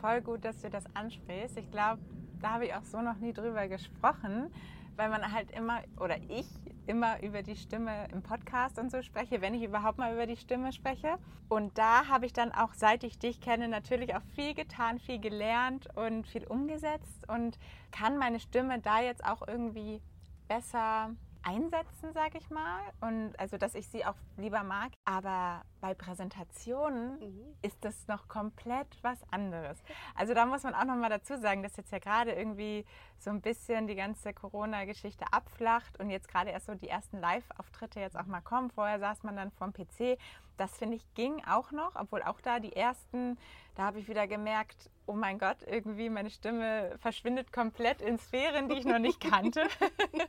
Voll 0.01 0.21
gut, 0.21 0.45
dass 0.45 0.61
du 0.63 0.71
das 0.71 0.85
ansprichst. 0.95 1.57
Ich 1.57 1.71
glaube, 1.71 2.01
da 2.41 2.51
habe 2.51 2.67
ich 2.67 2.75
auch 2.75 2.85
so 2.85 3.01
noch 3.01 3.17
nie 3.17 3.33
drüber 3.33 3.69
gesprochen, 3.69 4.53
weil 4.97 5.09
man 5.09 5.33
halt 5.33 5.51
immer, 5.51 5.81
oder 5.99 6.17
ich 6.29 6.47
immer 6.87 7.23
über 7.23 7.43
die 7.43 7.57
Stimme 7.57 8.09
im 8.13 8.23
Podcast 8.23 8.79
und 8.79 8.91
so 8.91 9.03
spreche, 9.03 9.41
wenn 9.41 9.55
ich 9.55 9.63
überhaupt 9.63 9.99
mal 9.99 10.13
über 10.13 10.27
die 10.27 10.37
Stimme 10.37 10.73
spreche. 10.73 11.19
Und 11.49 11.77
da 11.77 12.09
habe 12.09 12.27
ich 12.27 12.33
dann 12.33 12.51
auch, 12.53 12.75
seit 12.75 13.05
ich 13.05 13.19
dich 13.19 13.41
kenne, 13.41 13.69
natürlich 13.69 14.15
auch 14.15 14.23
viel 14.35 14.55
getan, 14.55 14.99
viel 14.99 15.21
gelernt 15.21 15.89
und 15.97 16.27
viel 16.27 16.45
umgesetzt 16.47 17.29
und 17.29 17.59
kann 17.93 18.17
meine 18.17 18.41
Stimme 18.41 18.81
da 18.81 19.01
jetzt 19.01 19.25
auch 19.25 19.47
irgendwie 19.47 20.01
besser 20.49 21.11
einsetzen, 21.43 22.13
sage 22.13 22.39
ich 22.39 22.51
mal. 22.51 22.81
Und 23.01 23.39
also, 23.39 23.57
dass 23.59 23.75
ich 23.75 23.89
sie 23.89 24.05
auch 24.05 24.17
lieber 24.37 24.63
mag. 24.63 24.93
Aber 25.05 25.63
bei 25.81 25.95
Präsentationen 25.95 27.19
mhm. 27.21 27.55
ist 27.63 27.77
das 27.83 28.07
noch 28.09 28.29
komplett 28.29 28.87
was 29.03 29.19
anderes. 29.31 29.79
Also 30.15 30.35
da 30.35 30.47
muss 30.47 30.63
man 30.63 30.75
auch 30.75 30.85
noch 30.85 30.97
mal 30.97 31.09
dazu 31.09 31.37
sagen, 31.37 31.63
dass 31.63 31.77
jetzt 31.77 31.93
ja 31.93 31.99
gerade 31.99 32.33
irgendwie 32.33 32.85
so 33.19 33.31
ein 33.31 33.41
bisschen 33.41 33.87
die 33.87 33.95
ganze 33.95 34.33
Corona-Geschichte 34.33 35.25
abflacht 35.33 35.99
und 36.01 36.11
jetzt 36.11 36.29
gerade 36.29 36.51
erst 36.51 36.67
so 36.67 36.75
die 36.75 36.89
ersten 36.89 37.19
Live-Auftritte 37.19 38.01
jetzt 38.01 38.17
auch 38.17 38.27
mal 38.27 38.41
kommen. 38.41 38.71
Vorher 38.71 38.99
saß 38.99 39.23
man 39.23 39.37
dann 39.37 39.51
vorm 39.51 39.73
PC. 39.73 40.19
Das 40.57 40.77
finde 40.77 40.97
ich 40.97 41.15
ging 41.15 41.43
auch 41.45 41.71
noch, 41.71 41.95
obwohl 41.95 42.23
auch 42.23 42.41
da 42.41 42.59
die 42.59 42.75
ersten, 42.75 43.39
da 43.77 43.85
habe 43.85 44.01
ich 44.01 44.09
wieder 44.09 44.27
gemerkt, 44.27 44.91
oh 45.07 45.13
mein 45.13 45.39
Gott, 45.39 45.59
irgendwie 45.65 46.11
meine 46.11 46.31
Stimme 46.31 46.97
verschwindet 46.99 47.53
komplett 47.53 48.03
in 48.03 48.19
Sphären, 48.19 48.69
die 48.69 48.75
ich 48.75 48.85
noch 48.85 48.99
nicht 48.99 49.21
kannte. 49.21 49.69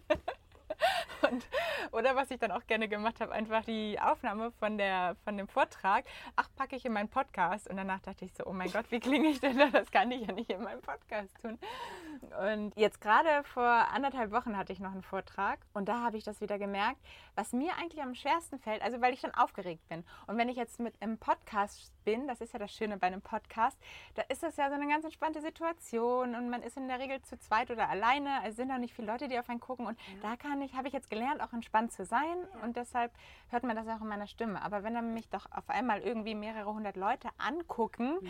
Und, 1.30 1.46
oder 1.92 2.15
was 2.15 2.32
ich 2.32 2.39
dann 2.39 2.52
auch 2.52 2.65
gerne 2.68 2.88
gemacht 2.88 3.20
habe, 3.20 3.32
einfach 3.32 3.63
die 3.65 4.00
Aufnahme 4.00 4.52
von, 4.52 4.78
der, 4.78 5.15
von 5.24 5.38
dem 5.38 5.48
Vortrag, 5.48 6.06
ach, 6.36 6.50
packe 6.56 6.76
ich 6.76 6.86
in 6.86 6.94
meinen 6.94 7.10
Podcast. 7.10 7.70
Und 7.70 7.78
danach 7.78 8.00
dachte 8.02 8.26
ich 8.26 8.34
so, 8.34 8.46
oh 8.46 8.54
mein 8.54 8.72
Gott, 8.72 8.86
wie 8.89 9.00
klinge 9.00 9.30
ich 9.30 9.39
denn 9.39 9.58
da? 9.58 9.68
Das 9.68 9.92
kann 9.92 10.12
ich 10.12 10.26
ja 10.26 10.34
nicht 10.34 10.50
in 10.50 10.63
meinem 10.63 10.82
Podcast 10.82 11.36
tun. 11.42 11.60
Und 12.21 12.75
jetzt 12.75 13.01
gerade 13.01 13.43
vor 13.43 13.63
anderthalb 13.63 14.32
Wochen 14.32 14.58
hatte 14.58 14.73
ich 14.73 14.79
noch 14.79 14.91
einen 14.91 15.03
Vortrag 15.03 15.60
und 15.73 15.88
da 15.88 16.01
habe 16.01 16.17
ich 16.17 16.23
das 16.23 16.41
wieder 16.41 16.58
gemerkt, 16.58 16.99
was 17.36 17.53
mir 17.53 17.73
eigentlich 17.77 18.01
am 18.01 18.15
schwersten 18.15 18.60
fällt, 18.60 18.82
also 18.82 19.01
weil 19.01 19.13
ich 19.13 19.21
dann 19.21 19.34
aufgeregt 19.34 19.88
bin. 19.89 20.03
Und 20.27 20.38
wenn 20.38 20.49
ich 20.49 20.58
jetzt 20.58 20.79
mit 20.79 21.01
einem 21.01 21.17
Podcast 21.17 21.91
bin, 22.03 22.27
das 22.27 22.41
ist 22.41 22.53
ja 22.53 22.60
das 22.60 22.71
Schöne 22.71 22.97
bei 22.97 23.08
einem 23.08 23.21
Podcast, 23.21 23.77
da 24.15 24.23
ist 24.23 24.43
das 24.43 24.58
ja 24.58 24.69
so 24.69 24.75
eine 24.75 24.88
ganz 24.88 25.05
entspannte 25.05 25.41
Situation 25.41 26.36
und 26.36 26.49
man 26.49 26.62
ist 26.62 26.77
in 26.77 26.88
der 26.88 26.99
Regel 26.99 27.21
zu 27.21 27.38
zweit 27.39 27.71
oder 27.71 27.89
alleine. 27.89 28.29
Es 28.45 28.55
sind 28.55 28.71
auch 28.71 28.77
nicht 28.77 28.93
viele 28.93 29.12
Leute, 29.12 29.27
die 29.27 29.39
auf 29.39 29.49
einen 29.49 29.60
gucken 29.60 29.88
und 29.88 29.99
ja. 29.99 30.29
da 30.29 30.36
kann 30.36 30.62
ich, 30.62 30.73
habe 30.73 30.88
ich 30.88 30.93
jetzt 30.93 31.10
gelernt, 31.10 31.41
auch 31.41 31.53
entspannt 31.53 31.91
zu 31.91 32.05
sein 32.05 32.38
ja. 32.53 32.63
und 32.63 32.75
deshalb 32.75 33.12
hört 33.49 33.63
man 33.63 33.75
das 33.75 33.88
auch 33.88 34.01
in 34.01 34.08
meiner 34.08 34.27
Stimme. 34.27 34.62
Aber 34.62 34.84
wenn 34.84 34.93
dann 34.93 35.13
mich 35.13 35.29
doch 35.29 35.45
auf 35.51 35.69
einmal 35.69 36.01
irgendwie 36.01 36.36
mehrere 36.36 36.73
hundert 36.73 36.97
Leute 36.97 37.29
angucken, 37.38 38.17
mhm. 38.21 38.29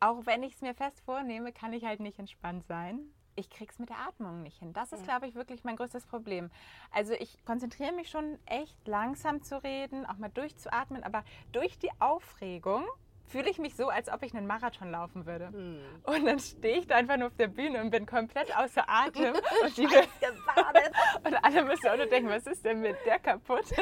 Auch 0.00 0.26
wenn 0.26 0.42
ich 0.42 0.54
es 0.54 0.60
mir 0.60 0.74
fest 0.74 1.00
vornehme, 1.04 1.52
kann 1.52 1.72
ich 1.72 1.84
halt 1.84 2.00
nicht 2.00 2.18
entspannt 2.18 2.66
sein. 2.66 3.00
ich 3.36 3.50
krieg's 3.50 3.78
mit 3.78 3.88
der 3.88 3.98
Atmung 4.00 4.42
nicht 4.42 4.58
hin. 4.58 4.72
Das 4.72 4.92
ist, 4.92 5.06
ja. 5.06 5.06
glaube 5.06 5.28
ich, 5.28 5.36
wirklich 5.36 5.62
mein 5.62 5.76
größtes 5.76 6.06
Problem. 6.06 6.50
Also 6.90 7.12
ich 7.14 7.44
konzentriere 7.44 7.92
mich 7.92 8.10
schon 8.10 8.36
echt 8.46 8.76
langsam 8.86 9.42
zu 9.42 9.62
reden, 9.62 10.04
auch 10.06 10.18
mal 10.18 10.28
durchzuatmen, 10.28 11.04
aber 11.04 11.22
durch 11.52 11.78
die 11.78 11.90
Aufregung 12.00 12.84
fühle 13.28 13.50
ich 13.50 13.58
mich 13.58 13.76
so, 13.76 13.88
als 13.88 14.08
ob 14.08 14.22
ich 14.22 14.34
einen 14.34 14.46
Marathon 14.46 14.90
laufen 14.90 15.26
würde. 15.26 15.48
Hm. 15.48 15.80
Und 16.04 16.24
dann 16.24 16.38
stehe 16.40 16.78
ich 16.78 16.86
da 16.86 16.96
einfach 16.96 17.16
nur 17.16 17.28
auf 17.28 17.36
der 17.36 17.48
Bühne 17.48 17.80
und 17.80 17.90
bin 17.90 18.06
komplett 18.06 18.56
außer 18.56 18.84
Atem. 18.88 19.34
und, 19.62 19.76
die 19.76 19.86
und 21.24 21.44
alle 21.44 21.64
müssen 21.64 21.88
auch 21.88 21.96
nur 21.96 22.06
denken, 22.06 22.30
was 22.30 22.46
ist 22.46 22.64
denn 22.64 22.80
mit 22.80 22.96
der 23.04 23.18
kaputt? 23.18 23.66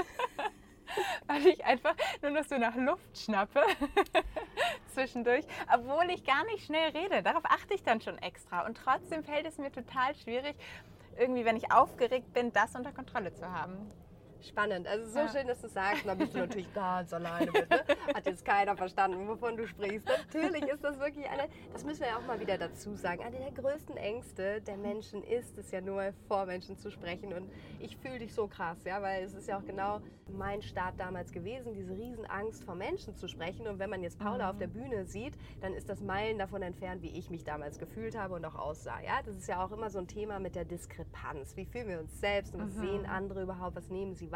Weil 1.27 1.47
ich 1.47 1.65
einfach 1.65 1.95
nur 2.23 2.33
noch 2.33 2.45
so 2.45 2.57
nach 2.59 2.75
Luft 2.77 3.19
schnappe 3.19 3.63
zwischendurch, 4.95 5.45
obwohl 5.73 6.11
ich 6.11 6.25
gar 6.25 6.45
nicht 6.45 6.65
schnell 6.65 6.91
rede. 6.91 7.23
Darauf 7.23 7.45
achte 7.45 7.75
ich 7.75 7.83
dann 7.83 8.01
schon 8.01 8.19
extra. 8.19 8.67
Und 8.67 8.77
trotzdem 8.77 9.25
fällt 9.25 9.47
es 9.47 9.59
mir 9.59 9.73
total 9.73 10.15
schwierig, 10.15 10.57
irgendwie, 11.19 11.45
wenn 11.45 11.57
ich 11.57 11.73
aufgeregt 11.73 12.33
bin, 12.33 12.53
das 12.53 12.75
unter 12.75 12.93
Kontrolle 12.93 13.33
zu 13.35 13.51
haben. 13.51 13.91
Spannend. 14.47 14.87
Also 14.87 15.11
so 15.11 15.19
ja. 15.19 15.29
schön, 15.29 15.47
dass 15.47 15.61
du 15.61 15.69
sagst. 15.69 16.07
Dann 16.07 16.19
bist 16.19 16.35
du 16.35 16.39
natürlich 16.39 16.73
ganz 16.75 17.13
alleine 17.13 17.51
mit. 17.51 17.69
Ne? 17.69 17.85
Hat 18.15 18.27
jetzt 18.27 18.45
keiner 18.45 18.77
verstanden, 18.77 19.27
wovon 19.27 19.57
du 19.57 19.67
sprichst. 19.67 20.07
Natürlich 20.07 20.63
ist 20.65 20.85
das 20.85 20.99
wirklich 20.99 21.29
eine, 21.29 21.49
das 21.73 21.85
müssen 21.85 22.01
wir 22.01 22.09
ja 22.09 22.19
auch 22.19 22.27
mal 22.27 22.39
wieder 22.39 22.57
dazu 22.57 22.95
sagen, 22.95 23.23
eine 23.23 23.39
der 23.39 23.51
größten 23.51 23.97
Ängste 23.97 24.61
der 24.61 24.77
Menschen 24.77 25.23
ist 25.25 25.59
es 25.59 25.71
ja 25.71 25.81
nur, 25.81 26.13
vor 26.29 26.47
Menschen 26.47 26.77
zu 26.77 26.91
sprechen. 26.91 27.33
Und 27.33 27.51
ich 27.81 27.97
fühle 27.97 28.21
dich 28.21 28.35
so 28.35 28.47
krass, 28.47 28.79
ja, 28.85 29.03
weil 29.03 29.25
es 29.25 29.35
ist 29.35 29.49
ja 29.49 29.59
auch 29.59 29.65
genau 29.65 30.01
mein 30.29 30.63
Start 30.63 30.95
damals 30.99 31.33
gewesen, 31.33 31.75
diese 31.75 31.97
Riesenangst 31.97 32.65
vor 32.65 32.75
Menschen 32.75 33.17
zu 33.17 33.29
sprechen. 33.29 33.67
Und 33.67 33.79
wenn 33.79 33.91
man 33.91 34.03
jetzt 34.03 34.19
Paula 34.19 34.45
mhm. 34.45 34.51
auf 34.51 34.59
der 34.59 34.67
Bühne 34.69 35.05
sieht, 35.07 35.35
dann 35.61 35.75
ist 35.75 35.89
das 35.89 36.01
Meilen 36.01 36.39
davon 36.39 36.63
entfernt, 36.63 37.03
wie 37.03 37.11
ich 37.11 37.31
mich 37.31 37.45
damals 37.45 37.79
gefühlt 37.79 38.17
habe 38.17 38.35
und 38.35 38.45
auch 38.45 38.55
aussah. 38.55 39.01
Ja, 39.01 39.23
das 39.25 39.37
ist 39.37 39.49
ja 39.49 39.65
auch 39.65 39.73
immer 39.73 39.91
so 39.91 39.99
ein 39.99 40.09
Thema 40.09 40.39
mit 40.39 40.55
der 40.55 40.65
Diskrepanz. 40.65 41.57
Wie 41.57 41.65
fühlen 41.65 41.89
wir 41.89 42.01
uns 42.01 42.21
selbst 42.21 42.55
und 42.55 42.63
was 42.63 42.75
mhm. 42.75 42.81
sehen 42.81 43.07
andere 43.07 43.43
überhaupt, 43.43 43.77
was 43.77 43.89
nehmen 43.89 44.15
sie 44.15 44.31
wahr? 44.31 44.36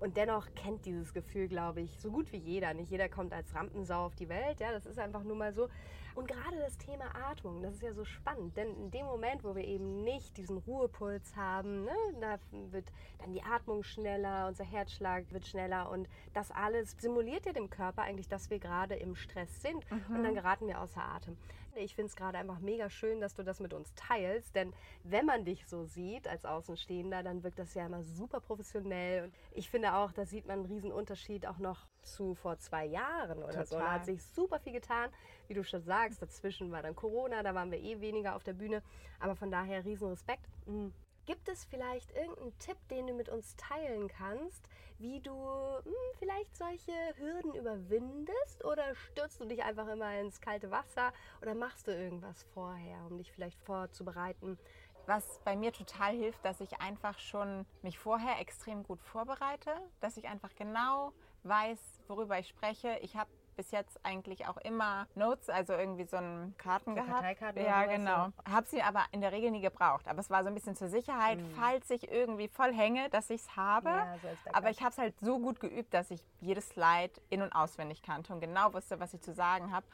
Und 0.00 0.16
dennoch 0.16 0.46
kennt 0.54 0.84
dieses 0.84 1.14
Gefühl, 1.14 1.48
glaube 1.48 1.80
ich, 1.80 1.98
so 1.98 2.10
gut 2.10 2.30
wie 2.32 2.38
jeder. 2.38 2.74
Nicht 2.74 2.90
jeder 2.90 3.08
kommt 3.08 3.32
als 3.32 3.54
Rampensau 3.54 4.06
auf 4.06 4.14
die 4.16 4.28
Welt. 4.28 4.60
Ja, 4.60 4.72
das 4.72 4.86
ist 4.86 4.98
einfach 4.98 5.22
nur 5.22 5.36
mal 5.36 5.54
so. 5.54 5.68
Und 6.14 6.28
gerade 6.28 6.58
das 6.58 6.78
Thema 6.78 7.06
Atmung, 7.28 7.62
das 7.62 7.74
ist 7.74 7.82
ja 7.82 7.92
so 7.92 8.04
spannend, 8.04 8.56
denn 8.56 8.68
in 8.76 8.90
dem 8.92 9.04
Moment, 9.04 9.42
wo 9.42 9.56
wir 9.56 9.64
eben 9.64 10.04
nicht 10.04 10.36
diesen 10.36 10.58
Ruhepuls 10.58 11.34
haben, 11.34 11.84
ne, 11.84 11.90
da 12.20 12.38
wird 12.70 12.92
dann 13.18 13.32
die 13.32 13.42
Atmung 13.42 13.82
schneller, 13.82 14.46
unser 14.46 14.64
Herzschlag 14.64 15.24
wird 15.32 15.44
schneller 15.44 15.90
und 15.90 16.08
das 16.32 16.52
alles 16.52 16.94
simuliert 17.00 17.46
ja 17.46 17.52
dem 17.52 17.68
Körper 17.68 18.02
eigentlich, 18.02 18.28
dass 18.28 18.48
wir 18.48 18.60
gerade 18.60 18.94
im 18.94 19.16
Stress 19.16 19.60
sind 19.60 19.90
mhm. 19.90 20.16
und 20.16 20.22
dann 20.22 20.34
geraten 20.34 20.68
wir 20.68 20.80
außer 20.80 21.02
Atem. 21.02 21.36
Ich 21.76 21.94
finde 21.94 22.08
es 22.08 22.16
gerade 22.16 22.38
einfach 22.38 22.60
mega 22.60 22.88
schön, 22.88 23.20
dass 23.20 23.34
du 23.34 23.42
das 23.42 23.60
mit 23.60 23.72
uns 23.74 23.92
teilst, 23.94 24.54
denn 24.54 24.72
wenn 25.02 25.26
man 25.26 25.44
dich 25.44 25.66
so 25.66 25.84
sieht 25.84 26.28
als 26.28 26.44
Außenstehender, 26.44 27.22
dann 27.22 27.42
wirkt 27.42 27.58
das 27.58 27.74
ja 27.74 27.86
immer 27.86 28.02
super 28.02 28.40
professionell. 28.40 29.24
Und 29.24 29.34
ich 29.52 29.68
finde 29.70 29.94
auch, 29.94 30.12
da 30.12 30.24
sieht 30.24 30.46
man 30.46 30.60
einen 30.60 30.66
riesen 30.66 30.92
Unterschied 30.92 31.46
auch 31.46 31.58
noch 31.58 31.86
zu 32.02 32.34
vor 32.34 32.58
zwei 32.58 32.86
Jahren 32.86 33.38
oder 33.38 33.48
Total. 33.48 33.66
so. 33.66 33.78
Da 33.78 33.92
hat 33.92 34.04
sich 34.04 34.22
super 34.22 34.60
viel 34.60 34.72
getan, 34.72 35.10
wie 35.48 35.54
du 35.54 35.64
schon 35.64 35.82
sagst. 35.82 36.22
Dazwischen 36.22 36.70
war 36.70 36.82
dann 36.82 36.94
Corona, 36.94 37.42
da 37.42 37.54
waren 37.54 37.70
wir 37.70 37.78
eh 37.78 38.00
weniger 38.00 38.36
auf 38.36 38.44
der 38.44 38.54
Bühne. 38.54 38.82
Aber 39.18 39.34
von 39.34 39.50
daher 39.50 39.84
riesen 39.84 40.08
Respekt. 40.08 40.48
Mhm. 40.66 40.92
Gibt 41.26 41.48
es 41.48 41.64
vielleicht 41.64 42.12
irgendeinen 42.12 42.58
Tipp, 42.58 42.76
den 42.90 43.06
du 43.06 43.14
mit 43.14 43.30
uns 43.30 43.56
teilen 43.56 44.08
kannst, 44.08 44.68
wie 44.98 45.20
du 45.20 45.32
hm, 45.32 45.92
vielleicht 46.18 46.54
solche 46.56 46.92
Hürden 47.16 47.54
überwindest? 47.54 48.64
Oder 48.64 48.94
stürzt 48.94 49.40
du 49.40 49.46
dich 49.46 49.62
einfach 49.62 49.88
immer 49.88 50.18
ins 50.20 50.40
kalte 50.42 50.70
Wasser? 50.70 51.12
Oder 51.40 51.54
machst 51.54 51.86
du 51.86 51.92
irgendwas 51.92 52.42
vorher, 52.52 53.06
um 53.06 53.16
dich 53.16 53.32
vielleicht 53.32 53.58
vorzubereiten? 53.62 54.58
Was 55.06 55.40
bei 55.44 55.56
mir 55.56 55.72
total 55.72 56.14
hilft, 56.14 56.44
dass 56.44 56.60
ich 56.60 56.80
einfach 56.80 57.18
schon 57.18 57.66
mich 57.82 57.98
vorher 57.98 58.38
extrem 58.40 58.82
gut 58.82 59.02
vorbereite, 59.02 59.70
dass 60.00 60.16
ich 60.18 60.28
einfach 60.28 60.54
genau 60.54 61.12
weiß, 61.42 62.00
worüber 62.08 62.38
ich 62.38 62.48
spreche. 62.48 62.98
Ich 63.02 63.16
habe 63.16 63.30
bis 63.56 63.70
jetzt 63.70 63.98
eigentlich 64.02 64.46
auch 64.46 64.56
immer 64.58 65.06
Notes, 65.14 65.48
also 65.48 65.72
irgendwie 65.72 66.04
so 66.04 66.16
ein 66.16 66.54
Karten 66.58 66.94
so 66.94 67.02
gehabt. 67.02 67.56
Ja, 67.56 67.84
genau. 67.84 68.26
So. 68.26 68.52
Habe 68.52 68.66
sie 68.66 68.82
aber 68.82 69.04
in 69.12 69.20
der 69.20 69.32
Regel 69.32 69.50
nie 69.50 69.60
gebraucht. 69.60 70.06
Aber 70.08 70.20
es 70.20 70.30
war 70.30 70.42
so 70.42 70.48
ein 70.48 70.54
bisschen 70.54 70.76
zur 70.76 70.88
Sicherheit, 70.88 71.38
mhm. 71.38 71.54
falls 71.58 71.90
ich 71.90 72.10
irgendwie 72.10 72.48
voll 72.48 72.72
hänge, 72.72 73.08
dass 73.10 73.30
ich 73.30 73.42
es 73.42 73.56
habe. 73.56 73.88
Ja, 73.88 74.16
so 74.22 74.28
aber 74.52 74.70
ich 74.70 74.80
habe 74.80 74.90
es 74.90 74.98
halt 74.98 75.18
so 75.20 75.38
gut 75.38 75.60
geübt, 75.60 75.94
dass 75.94 76.10
ich 76.10 76.20
jedes 76.40 76.68
Slide 76.70 77.12
in- 77.30 77.42
und 77.42 77.52
auswendig 77.52 78.02
kannte 78.02 78.32
und 78.32 78.40
genau 78.40 78.72
wusste, 78.72 79.00
was 79.00 79.14
ich 79.14 79.20
zu 79.20 79.32
sagen 79.32 79.72
habe. 79.72 79.86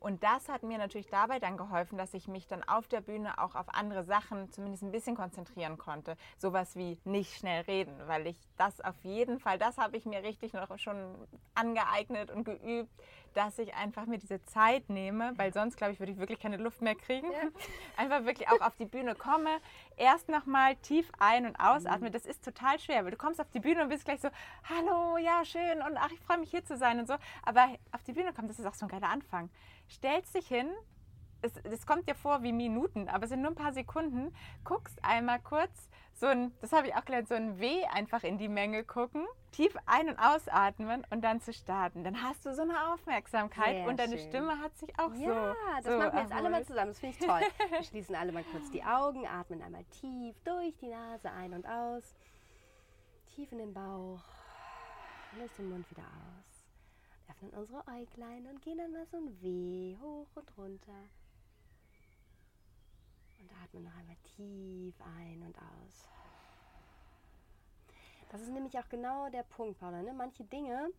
Und 0.00 0.22
das 0.22 0.48
hat 0.48 0.62
mir 0.62 0.78
natürlich 0.78 1.08
dabei 1.08 1.38
dann 1.38 1.56
geholfen, 1.56 1.98
dass 1.98 2.14
ich 2.14 2.28
mich 2.28 2.46
dann 2.46 2.62
auf 2.62 2.88
der 2.88 3.00
Bühne 3.00 3.38
auch 3.38 3.54
auf 3.54 3.66
andere 3.68 4.04
Sachen 4.04 4.50
zumindest 4.52 4.82
ein 4.82 4.92
bisschen 4.92 5.16
konzentrieren 5.16 5.78
konnte. 5.78 6.16
Sowas 6.38 6.76
wie 6.76 6.98
nicht 7.04 7.36
schnell 7.36 7.62
reden, 7.62 7.94
weil 8.06 8.26
ich 8.26 8.38
das 8.56 8.80
auf 8.80 8.96
jeden 9.02 9.38
Fall, 9.40 9.58
das 9.58 9.78
habe 9.78 9.96
ich 9.96 10.06
mir 10.06 10.22
richtig 10.22 10.52
noch 10.52 10.78
schon 10.78 11.14
angeeignet 11.54 12.30
und 12.30 12.44
geübt, 12.44 12.90
dass 13.34 13.58
ich 13.58 13.74
einfach 13.74 14.06
mir 14.06 14.18
diese 14.18 14.42
Zeit 14.44 14.88
nehme, 14.88 15.32
weil 15.36 15.52
sonst, 15.52 15.76
glaube 15.76 15.92
ich, 15.92 15.98
würde 15.98 16.12
ich 16.12 16.18
wirklich 16.18 16.40
keine 16.40 16.56
Luft 16.56 16.82
mehr 16.82 16.94
kriegen. 16.94 17.30
Ja. 17.30 17.48
Einfach 17.96 18.24
wirklich 18.24 18.48
auch 18.48 18.60
auf 18.60 18.76
die 18.76 18.84
Bühne 18.84 19.14
komme, 19.14 19.50
erst 19.96 20.28
nochmal 20.28 20.76
tief 20.76 21.10
ein- 21.18 21.46
und 21.46 21.56
ausatme. 21.58 22.10
Das 22.10 22.26
ist 22.26 22.44
total 22.44 22.78
schwer, 22.78 23.04
weil 23.04 23.10
du 23.10 23.16
kommst 23.16 23.40
auf 23.40 23.50
die 23.50 23.60
Bühne 23.60 23.82
und 23.82 23.88
bist 23.88 24.04
gleich 24.04 24.20
so, 24.20 24.28
hallo, 24.68 25.18
ja, 25.18 25.44
schön 25.44 25.82
und 25.82 25.96
ach, 25.96 26.10
ich 26.12 26.20
freue 26.20 26.38
mich 26.38 26.50
hier 26.50 26.64
zu 26.64 26.76
sein 26.76 26.98
und 26.98 27.08
so. 27.08 27.14
Aber 27.42 27.68
auf 27.92 28.02
die 28.04 28.12
Bühne 28.12 28.32
kommen, 28.32 28.48
das 28.48 28.58
ist 28.58 28.66
auch 28.66 28.74
so 28.74 28.86
ein 28.86 28.88
geiler 28.88 29.08
Anfang 29.08 29.50
stellst 29.90 30.34
dich 30.34 30.46
hin, 30.46 30.68
es, 31.42 31.52
es, 31.64 31.86
kommt 31.86 32.08
dir 32.08 32.14
vor 32.14 32.42
wie 32.42 32.52
Minuten, 32.52 33.08
aber 33.08 33.24
es 33.24 33.30
sind 33.30 33.42
nur 33.42 33.52
ein 33.52 33.56
paar 33.56 33.72
Sekunden, 33.72 34.34
guckst 34.64 34.98
einmal 35.02 35.40
kurz, 35.40 35.88
so 36.14 36.26
ein, 36.26 36.52
das 36.60 36.72
habe 36.72 36.88
ich 36.88 36.94
auch 36.96 37.04
gelernt, 37.04 37.28
so 37.28 37.34
ein 37.34 37.60
W 37.60 37.84
einfach 37.86 38.24
in 38.24 38.38
die 38.38 38.48
Menge 38.48 38.82
gucken, 38.82 39.24
tief 39.52 39.76
ein- 39.86 40.08
und 40.08 40.18
ausatmen 40.18 41.06
und 41.10 41.22
dann 41.22 41.40
zu 41.40 41.52
starten. 41.52 42.02
Dann 42.02 42.22
hast 42.22 42.44
du 42.44 42.52
so 42.54 42.62
eine 42.62 42.92
Aufmerksamkeit 42.92 43.76
Sehr 43.76 43.86
und 43.86 43.98
deine 44.00 44.18
schön. 44.18 44.28
Stimme 44.28 44.58
hat 44.58 44.76
sich 44.76 44.90
auch 44.98 45.14
ja, 45.14 45.18
so. 45.18 45.30
Ja, 45.30 45.54
das 45.76 45.84
so 45.84 45.98
machen 45.98 46.12
wir 46.12 46.22
jetzt 46.22 46.32
alle 46.32 46.50
mal 46.50 46.64
zusammen, 46.64 46.88
das 46.88 46.98
finde 46.98 47.16
ich 47.18 47.26
toll. 47.26 47.40
Wir 47.70 47.82
schließen 47.84 48.14
alle 48.16 48.32
mal 48.32 48.44
kurz 48.44 48.70
die 48.70 48.82
Augen, 48.82 49.26
atmen 49.26 49.62
einmal 49.62 49.84
tief 49.84 50.34
durch 50.44 50.76
die 50.78 50.88
Nase 50.88 51.30
ein 51.30 51.54
und 51.54 51.66
aus, 51.66 52.16
tief 53.34 53.52
in 53.52 53.58
den 53.58 53.72
Bauch, 53.72 54.20
durch 55.36 55.52
den 55.52 55.70
Mund 55.70 55.88
wieder 55.90 56.02
aus 56.02 56.48
öffnen 57.38 57.52
unsere 57.52 57.86
Äuglein 57.86 58.46
und 58.46 58.62
gehen 58.62 58.78
dann 58.78 58.92
mal 58.92 59.06
so 59.06 59.18
ein 59.18 59.42
W 59.42 59.96
hoch 60.00 60.28
und 60.34 60.58
runter. 60.58 61.08
Und 63.38 63.50
atmen 63.62 63.84
noch 63.84 63.96
einmal 63.96 64.16
tief 64.36 64.94
ein 65.00 65.42
und 65.42 65.56
aus. 65.56 66.08
Das 68.30 68.42
ist 68.42 68.50
nämlich 68.50 68.78
auch 68.78 68.88
genau 68.88 69.30
der 69.30 69.42
Punkt, 69.42 69.78
Paula. 69.78 70.02
Ne? 70.02 70.12
Manche 70.12 70.44
Dinge 70.44 70.90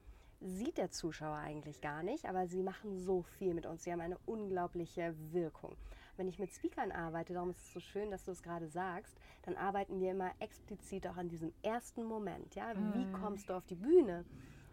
sieht 0.42 0.78
der 0.78 0.90
Zuschauer 0.90 1.36
eigentlich 1.36 1.82
gar 1.82 2.02
nicht, 2.02 2.26
aber 2.26 2.48
sie 2.48 2.64
machen 2.64 2.98
so 2.98 3.22
viel 3.22 3.54
mit 3.54 3.66
uns. 3.66 3.84
Sie 3.84 3.92
haben 3.92 4.02
eine 4.02 4.18
unglaubliche 4.26 5.14
Wirkung. 5.32 5.76
Wenn 6.18 6.28
ich 6.28 6.40
mit 6.40 6.52
Speakern 6.52 6.92
arbeite, 6.92 7.34
darum 7.34 7.50
ist 7.50 7.60
es 7.60 7.74
so 7.74 7.80
schön, 7.80 8.10
dass 8.12 8.26
du 8.26 8.32
es 8.32 8.42
gerade 8.42 8.68
sagst, 8.68 9.16
dann 9.44 9.56
arbeiten 9.56 10.00
wir 10.00 10.12
immer 10.12 10.32
explizit 10.40 11.08
auch 11.08 11.18
an 11.18 11.30
diesem 11.30 11.54
ersten 11.62 12.04
Moment. 12.04 12.56
Ja? 12.56 12.74
Wie 12.94 13.06
mm. 13.06 13.14
kommst 13.14 13.50
du 13.50 13.54
auf 13.54 13.66
die 13.66 13.76
Bühne? 13.76 14.26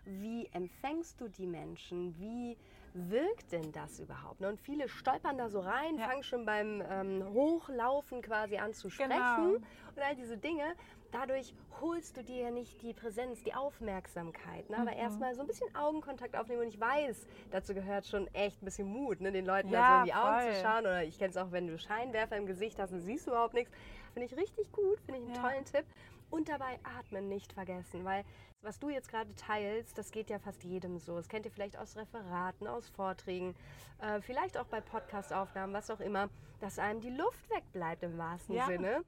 wie 0.07 0.49
empfängst 0.53 1.21
du 1.21 1.29
die 1.29 1.47
Menschen, 1.47 2.17
wie 2.19 2.57
wirkt 2.97 3.53
denn 3.53 3.73
das 3.73 4.01
überhaupt? 4.01 4.41
Und 4.43 4.61
viele 4.61 4.89
stolpern 4.89 5.39
da 5.39 5.49
so 5.49 5.61
rein, 5.61 5.99
ja. 5.99 6.09
fangen 6.09 6.23
schon 6.23 6.45
beim 6.45 6.83
ähm, 6.91 7.25
Hochlaufen 7.33 8.23
quasi 8.23 8.57
an 8.57 8.73
zu 8.73 8.91
sprechen 8.91 9.11
genau. 9.11 9.55
und 9.55 10.03
all 10.03 10.17
diese 10.17 10.37
Dinge. 10.37 10.65
Dadurch 11.13 11.55
holst 11.81 12.17
du 12.17 12.25
dir 12.25 12.43
ja 12.43 12.51
nicht 12.51 12.83
die 12.83 12.93
Präsenz, 12.93 13.43
die 13.43 13.55
Aufmerksamkeit. 13.55 14.69
Ne? 14.71 14.77
Aber 14.77 14.91
mhm. 14.91 14.99
erstmal 14.99 15.35
so 15.35 15.43
ein 15.43 15.47
bisschen 15.47 15.73
Augenkontakt 15.75 16.37
aufnehmen. 16.37 16.63
Und 16.63 16.69
ich 16.69 16.81
weiß, 16.81 17.27
dazu 17.51 17.75
gehört 17.75 18.07
schon 18.07 18.27
echt 18.35 18.61
ein 18.63 18.65
bisschen 18.65 18.89
Mut, 18.89 19.21
ne? 19.21 19.31
den 19.31 19.47
Leuten 19.47 19.69
ja, 19.69 19.81
da 19.81 19.95
so 19.95 20.01
in 20.01 20.07
die 20.07 20.13
voll. 20.13 20.31
Augen 20.31 20.55
zu 20.55 20.61
schauen. 20.61 20.81
Oder 20.81 21.05
ich 21.05 21.19
kenne 21.19 21.31
es 21.31 21.37
auch, 21.37 21.53
wenn 21.53 21.67
du 21.67 21.79
Scheinwerfer 21.79 22.37
im 22.37 22.47
Gesicht 22.47 22.79
hast 22.79 22.93
und 22.93 23.01
siehst 23.01 23.27
du 23.27 23.31
überhaupt 23.31 23.55
nichts. 23.55 23.73
Finde 24.15 24.27
ich 24.27 24.37
richtig 24.37 24.73
gut, 24.73 25.01
finde 25.01 25.21
ich 25.21 25.27
einen 25.27 25.35
ja. 25.35 25.43
tollen 25.43 25.65
Tipp. 25.65 25.85
Und 26.29 26.49
dabei 26.49 26.79
atmen 26.99 27.29
nicht 27.29 27.53
vergessen, 27.53 28.05
weil 28.05 28.25
was 28.67 28.81
du 28.81 28.91
jetzt 28.91 29.09
gerade 29.09 29.33
teilst, 29.37 29.97
das 29.97 30.11
geht 30.11 30.29
ja 30.29 30.39
fast 30.41 30.65
jedem 30.65 30.99
so. 30.99 31.17
Das 31.17 31.29
kennt 31.29 31.47
ihr 31.47 31.53
vielleicht 31.53 31.79
aus 31.79 31.97
Referaten, 31.97 32.67
aus 32.67 32.89
Vorträgen, 32.89 33.55
äh, 34.01 34.21
vielleicht 34.21 34.59
auch 34.59 34.67
bei 34.67 34.81
Podcastaufnahmen, 34.81 35.73
was 35.75 35.89
auch 35.89 36.01
immer, 36.01 36.29
dass 36.61 36.79
einem 36.79 37.01
die 37.01 37.11
Luft 37.11 37.49
wegbleibt 37.49 38.03
im 38.03 38.19
wahrsten 38.19 38.57
ja. 38.57 38.67
Sinne 38.67 39.05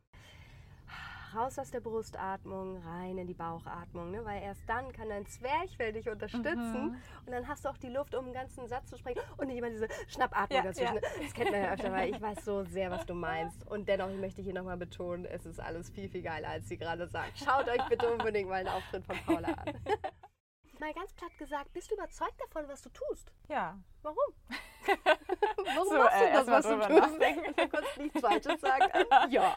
raus 1.34 1.58
aus 1.58 1.70
der 1.70 1.80
Brustatmung, 1.80 2.82
rein 2.82 3.18
in 3.18 3.26
die 3.26 3.34
Bauchatmung, 3.34 4.10
ne? 4.10 4.24
weil 4.24 4.42
erst 4.42 4.62
dann 4.68 4.92
kann 4.92 5.08
dein 5.08 5.26
Zwerchfell 5.26 5.92
dich 5.92 6.08
unterstützen 6.08 6.82
mhm. 6.82 6.96
und 7.26 7.32
dann 7.32 7.46
hast 7.48 7.64
du 7.64 7.68
auch 7.68 7.76
die 7.76 7.88
Luft, 7.88 8.14
um 8.14 8.24
einen 8.24 8.34
ganzen 8.34 8.66
Satz 8.68 8.90
zu 8.90 8.98
sprechen 8.98 9.20
und 9.36 9.48
nicht 9.48 9.58
immer 9.58 9.70
diese 9.70 9.88
Schnappatmung 10.08 10.58
ja, 10.58 10.62
dazwischen. 10.62 10.96
Ja. 10.96 11.00
Das 11.22 11.34
kennt 11.34 11.50
man 11.50 11.62
ja 11.62 11.72
öfter, 11.72 11.92
weil 11.92 12.10
ich 12.10 12.20
weiß 12.20 12.44
so 12.44 12.64
sehr, 12.70 12.90
was 12.90 13.06
du 13.06 13.14
meinst 13.14 13.66
und 13.66 13.88
dennoch 13.88 14.10
möchte 14.10 14.40
ich 14.40 14.46
hier 14.46 14.54
nochmal 14.54 14.76
betonen, 14.76 15.24
es 15.24 15.46
ist 15.46 15.60
alles 15.60 15.90
viel, 15.90 16.08
viel 16.08 16.22
geiler, 16.22 16.48
als 16.48 16.68
sie 16.68 16.76
gerade 16.76 17.06
sagt. 17.08 17.38
Schaut 17.38 17.68
euch 17.68 17.82
bitte 17.88 18.10
unbedingt 18.10 18.48
mal 18.48 18.56
einen 18.56 18.68
Auftritt 18.68 19.04
von 19.04 19.16
Paula 19.26 19.48
an. 19.48 19.74
Mal 20.80 20.92
ganz 20.94 21.12
platt 21.14 21.36
gesagt, 21.38 21.72
bist 21.72 21.90
du 21.90 21.94
überzeugt 21.94 22.40
davon, 22.40 22.68
was 22.68 22.82
du 22.82 22.88
tust? 22.90 23.32
Ja. 23.48 23.76
Warum? 24.02 24.16
Warum 25.56 25.88
So, 25.88 25.98
machst 25.98 26.20
du 26.20 26.24
äh, 26.24 26.32
das, 26.32 26.46
was 26.46 26.64
du 26.66 26.78
tust? 26.78 27.58
Du 27.58 27.68
kannst 27.68 27.98
nichts 27.98 28.20
Falsches 28.20 28.60
sagen. 28.60 29.06
ja. 29.30 29.56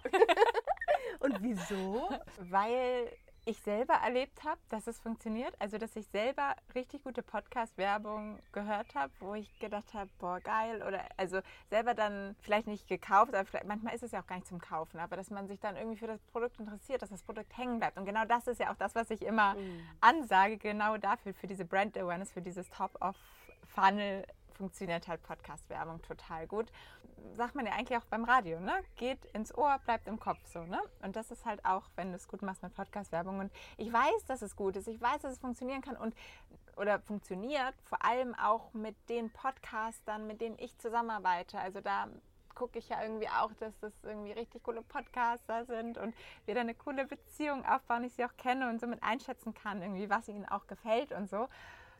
Und 1.20 1.42
wieso? 1.44 2.10
Weil 2.40 3.16
ich 3.46 3.60
selber 3.62 3.96
erlebt 3.96 4.44
habe, 4.44 4.60
dass 4.70 4.88
es 4.88 5.00
funktioniert. 5.00 5.56
Also, 5.60 5.78
dass 5.78 5.96
ich 5.96 6.08
selber 6.08 6.56
richtig 6.76 7.04
gute 7.04 7.24
Podcast-Werbung 7.24 8.40
gehört 8.52 8.94
habe, 8.94 9.12
wo 9.20 9.34
ich 9.34 9.58
gedacht 9.60 9.94
habe, 9.94 10.10
boah, 10.20 10.40
geil. 10.40 10.84
Oder 10.88 11.04
also 11.18 11.40
selber 11.70 11.94
dann 11.94 12.36
vielleicht 12.42 12.68
nicht 12.68 12.88
gekauft, 12.88 13.34
aber 13.34 13.46
vielleicht, 13.46 13.66
manchmal 13.66 13.96
ist 13.96 14.04
es 14.04 14.12
ja 14.12 14.22
auch 14.22 14.28
gar 14.28 14.36
nicht 14.36 14.48
zum 14.48 14.60
Kaufen, 14.60 15.00
aber 15.00 15.16
dass 15.16 15.32
man 15.32 15.48
sich 15.48 15.60
dann 15.60 15.76
irgendwie 15.76 15.98
für 15.98 16.08
das 16.08 16.22
Produkt 16.32 16.60
interessiert, 16.60 17.02
dass 17.02 17.10
das 17.10 17.24
Produkt 17.24 17.58
hängen 17.58 17.80
bleibt. 17.80 17.98
Und 17.98 18.06
genau 18.06 18.26
das 18.26 18.48
ist 18.48 18.60
ja 18.60 18.72
auch 18.72 18.78
das, 18.78 18.94
was 18.94 19.10
ich 19.10 19.24
immer 19.24 19.56
ansage, 20.02 20.58
genau 20.58 20.98
dafür, 20.98 21.34
für 21.34 21.48
diese 21.48 21.66
Brand 21.66 21.98
Awareness, 21.98 22.32
für 22.32 22.42
dieses 22.42 22.70
Top-of-Funnel 22.70 24.26
funktioniert 24.62 25.08
halt 25.08 25.24
Podcast-Werbung 25.24 26.04
total 26.04 26.46
gut. 26.46 26.72
Sagt 27.34 27.56
man 27.56 27.66
ja 27.66 27.72
eigentlich 27.72 27.98
auch 27.98 28.06
beim 28.06 28.26
Radio, 28.26 28.60
ne? 28.60 28.74
Geht 28.96 29.26
ins 29.34 29.58
Ohr, 29.58 29.80
bleibt 29.86 30.08
im 30.08 30.20
Kopf 30.20 30.38
so, 30.46 30.64
ne? 30.64 30.80
Und 31.02 31.16
das 31.16 31.32
ist 31.32 31.46
halt 31.46 31.66
auch, 31.66 31.90
wenn 31.96 32.12
du 32.12 32.16
es 32.16 32.28
gut 32.28 32.44
machst 32.44 32.62
mit 32.62 32.76
Podcast-Werbung. 32.76 33.40
Und 33.40 33.52
ich 33.78 33.92
weiß, 33.92 34.26
dass 34.28 34.44
es 34.44 34.56
gut 34.56 34.76
ist. 34.76 34.88
Ich 34.88 35.02
weiß, 35.02 35.24
dass 35.24 35.34
es 35.34 35.40
funktionieren 35.40 35.82
kann 35.82 35.98
und 35.98 36.14
oder 36.78 37.00
funktioniert, 37.00 37.74
vor 37.86 38.06
allem 38.06 38.36
auch 38.36 38.72
mit 38.74 38.96
den 39.10 39.32
Podcastern, 39.32 40.28
mit 40.28 40.42
denen 40.42 40.60
ich 40.60 40.78
zusammenarbeite. 40.78 41.58
Also 41.58 41.82
da 41.82 42.08
gucke 42.54 42.78
ich 42.78 42.90
ja 42.90 43.02
irgendwie 43.02 43.30
auch, 43.30 43.52
dass 43.54 43.80
das 43.80 43.94
irgendwie 44.04 44.34
richtig 44.34 44.62
coole 44.62 44.84
Podcaster 44.84 45.66
sind 45.66 45.98
und 45.98 46.14
wir 46.46 46.54
da 46.54 46.62
eine 46.62 46.76
coole 46.76 47.08
Beziehung 47.08 47.66
aufbauen, 47.66 48.04
ich 48.04 48.14
sie 48.14 48.26
auch 48.26 48.38
kenne 48.38 48.70
und 48.70 48.80
somit 48.80 49.02
einschätzen 49.02 49.56
kann, 49.56 49.82
irgendwie, 49.82 50.10
was 50.10 50.28
ihnen 50.28 50.46
auch 50.46 50.68
gefällt 50.68 51.12
und 51.14 51.30
so. 51.30 51.50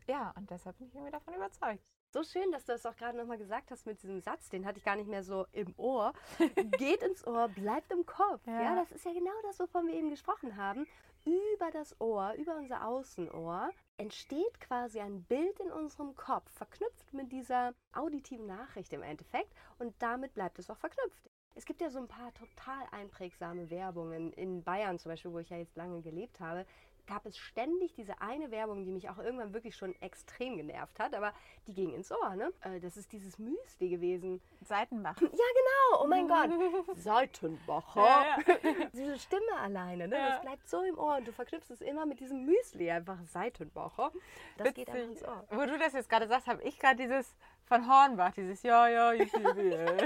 Ja, 0.06 0.32
und 0.36 0.50
deshalb 0.50 0.78
bin 0.78 0.88
ich 0.88 0.94
irgendwie 0.94 1.12
davon 1.12 1.34
überzeugt. 1.34 1.91
So 2.12 2.22
schön, 2.22 2.52
dass 2.52 2.66
du 2.66 2.72
das 2.72 2.84
auch 2.84 2.94
gerade 2.94 3.16
nochmal 3.16 3.38
gesagt 3.38 3.70
hast 3.70 3.86
mit 3.86 4.02
diesem 4.02 4.20
Satz, 4.20 4.50
den 4.50 4.66
hatte 4.66 4.76
ich 4.76 4.84
gar 4.84 4.96
nicht 4.96 5.08
mehr 5.08 5.22
so 5.22 5.46
im 5.52 5.72
Ohr. 5.78 6.12
Geht 6.76 7.02
ins 7.02 7.26
Ohr, 7.26 7.48
bleibt 7.48 7.90
im 7.90 8.04
Kopf. 8.04 8.46
Ja. 8.46 8.62
Ja. 8.62 8.76
das 8.76 8.92
ist 8.92 9.06
ja 9.06 9.14
genau 9.14 9.32
das, 9.44 9.58
wovon 9.58 9.86
wir 9.86 9.94
eben 9.94 10.10
gesprochen 10.10 10.58
haben. 10.58 10.86
Über 11.24 11.70
das 11.72 11.98
Ohr, 12.02 12.34
über 12.36 12.56
unser 12.56 12.86
Außenohr 12.86 13.70
entsteht 13.96 14.60
quasi 14.60 15.00
ein 15.00 15.22
Bild 15.22 15.58
in 15.60 15.72
unserem 15.72 16.14
Kopf, 16.14 16.50
verknüpft 16.52 17.14
mit 17.14 17.32
dieser 17.32 17.72
auditiven 17.94 18.46
Nachricht 18.46 18.92
im 18.92 19.02
Endeffekt 19.02 19.54
und 19.78 19.94
damit 20.00 20.34
bleibt 20.34 20.58
es 20.58 20.68
auch 20.68 20.76
verknüpft. 20.76 21.30
Es 21.54 21.64
gibt 21.64 21.80
ja 21.80 21.88
so 21.88 21.98
ein 21.98 22.08
paar 22.08 22.32
total 22.34 22.86
einprägsame 22.90 23.70
Werbungen. 23.70 24.32
In 24.32 24.62
Bayern 24.62 24.98
zum 24.98 25.12
Beispiel, 25.12 25.32
wo 25.32 25.38
ich 25.38 25.50
ja 25.50 25.58
jetzt 25.58 25.76
lange 25.76 26.00
gelebt 26.02 26.40
habe, 26.40 26.66
gab 27.06 27.26
es 27.26 27.36
ständig 27.36 27.94
diese 27.94 28.20
eine 28.20 28.50
Werbung, 28.50 28.84
die 28.84 28.90
mich 28.90 29.08
auch 29.10 29.18
irgendwann 29.18 29.52
wirklich 29.52 29.76
schon 29.76 29.94
extrem 30.00 30.56
genervt 30.56 30.98
hat, 30.98 31.14
aber 31.14 31.32
die 31.66 31.74
ging 31.74 31.92
ins 31.94 32.10
Ohr, 32.12 32.36
ne? 32.36 32.52
Äh, 32.62 32.80
Das 32.80 32.96
ist 32.96 33.12
dieses 33.12 33.38
Müsli 33.38 33.88
gewesen. 33.88 34.40
Seitenbach. 34.62 35.16
Ja, 35.22 35.28
genau, 35.28 36.02
oh 36.04 36.06
mein 36.06 36.28
Gott. 36.28 36.50
Seitenbacher. 36.96 38.04
Ja, 38.04 38.36
Diese 38.92 39.18
Stimme 39.18 39.56
alleine, 39.60 40.08
ne? 40.08 40.16
Ja. 40.16 40.28
das 40.30 40.40
bleibt 40.42 40.68
so 40.68 40.82
im 40.82 40.98
Ohr 40.98 41.16
und 41.16 41.26
du 41.26 41.32
verknüpfst 41.32 41.70
es 41.70 41.80
immer 41.80 42.06
mit 42.06 42.20
diesem 42.20 42.44
Müsli, 42.44 42.90
einfach 42.90 43.18
Seitenbacher. 43.24 44.12
Das 44.58 44.72
geht 44.74 44.88
einfach 44.88 45.02
ins 45.02 45.22
Ohr. 45.24 45.44
Wo 45.50 45.64
du 45.64 45.78
das 45.78 45.92
jetzt 45.94 46.08
gerade 46.08 46.28
sagst, 46.28 46.46
habe 46.46 46.62
ich 46.62 46.78
gerade 46.78 46.96
dieses 46.96 47.34
von 47.64 47.88
Hornbach, 47.88 48.32
dieses 48.32 48.62
Ja, 48.62 48.88
ja, 48.88 49.12
ich 49.12 49.32
liebe 49.32 49.96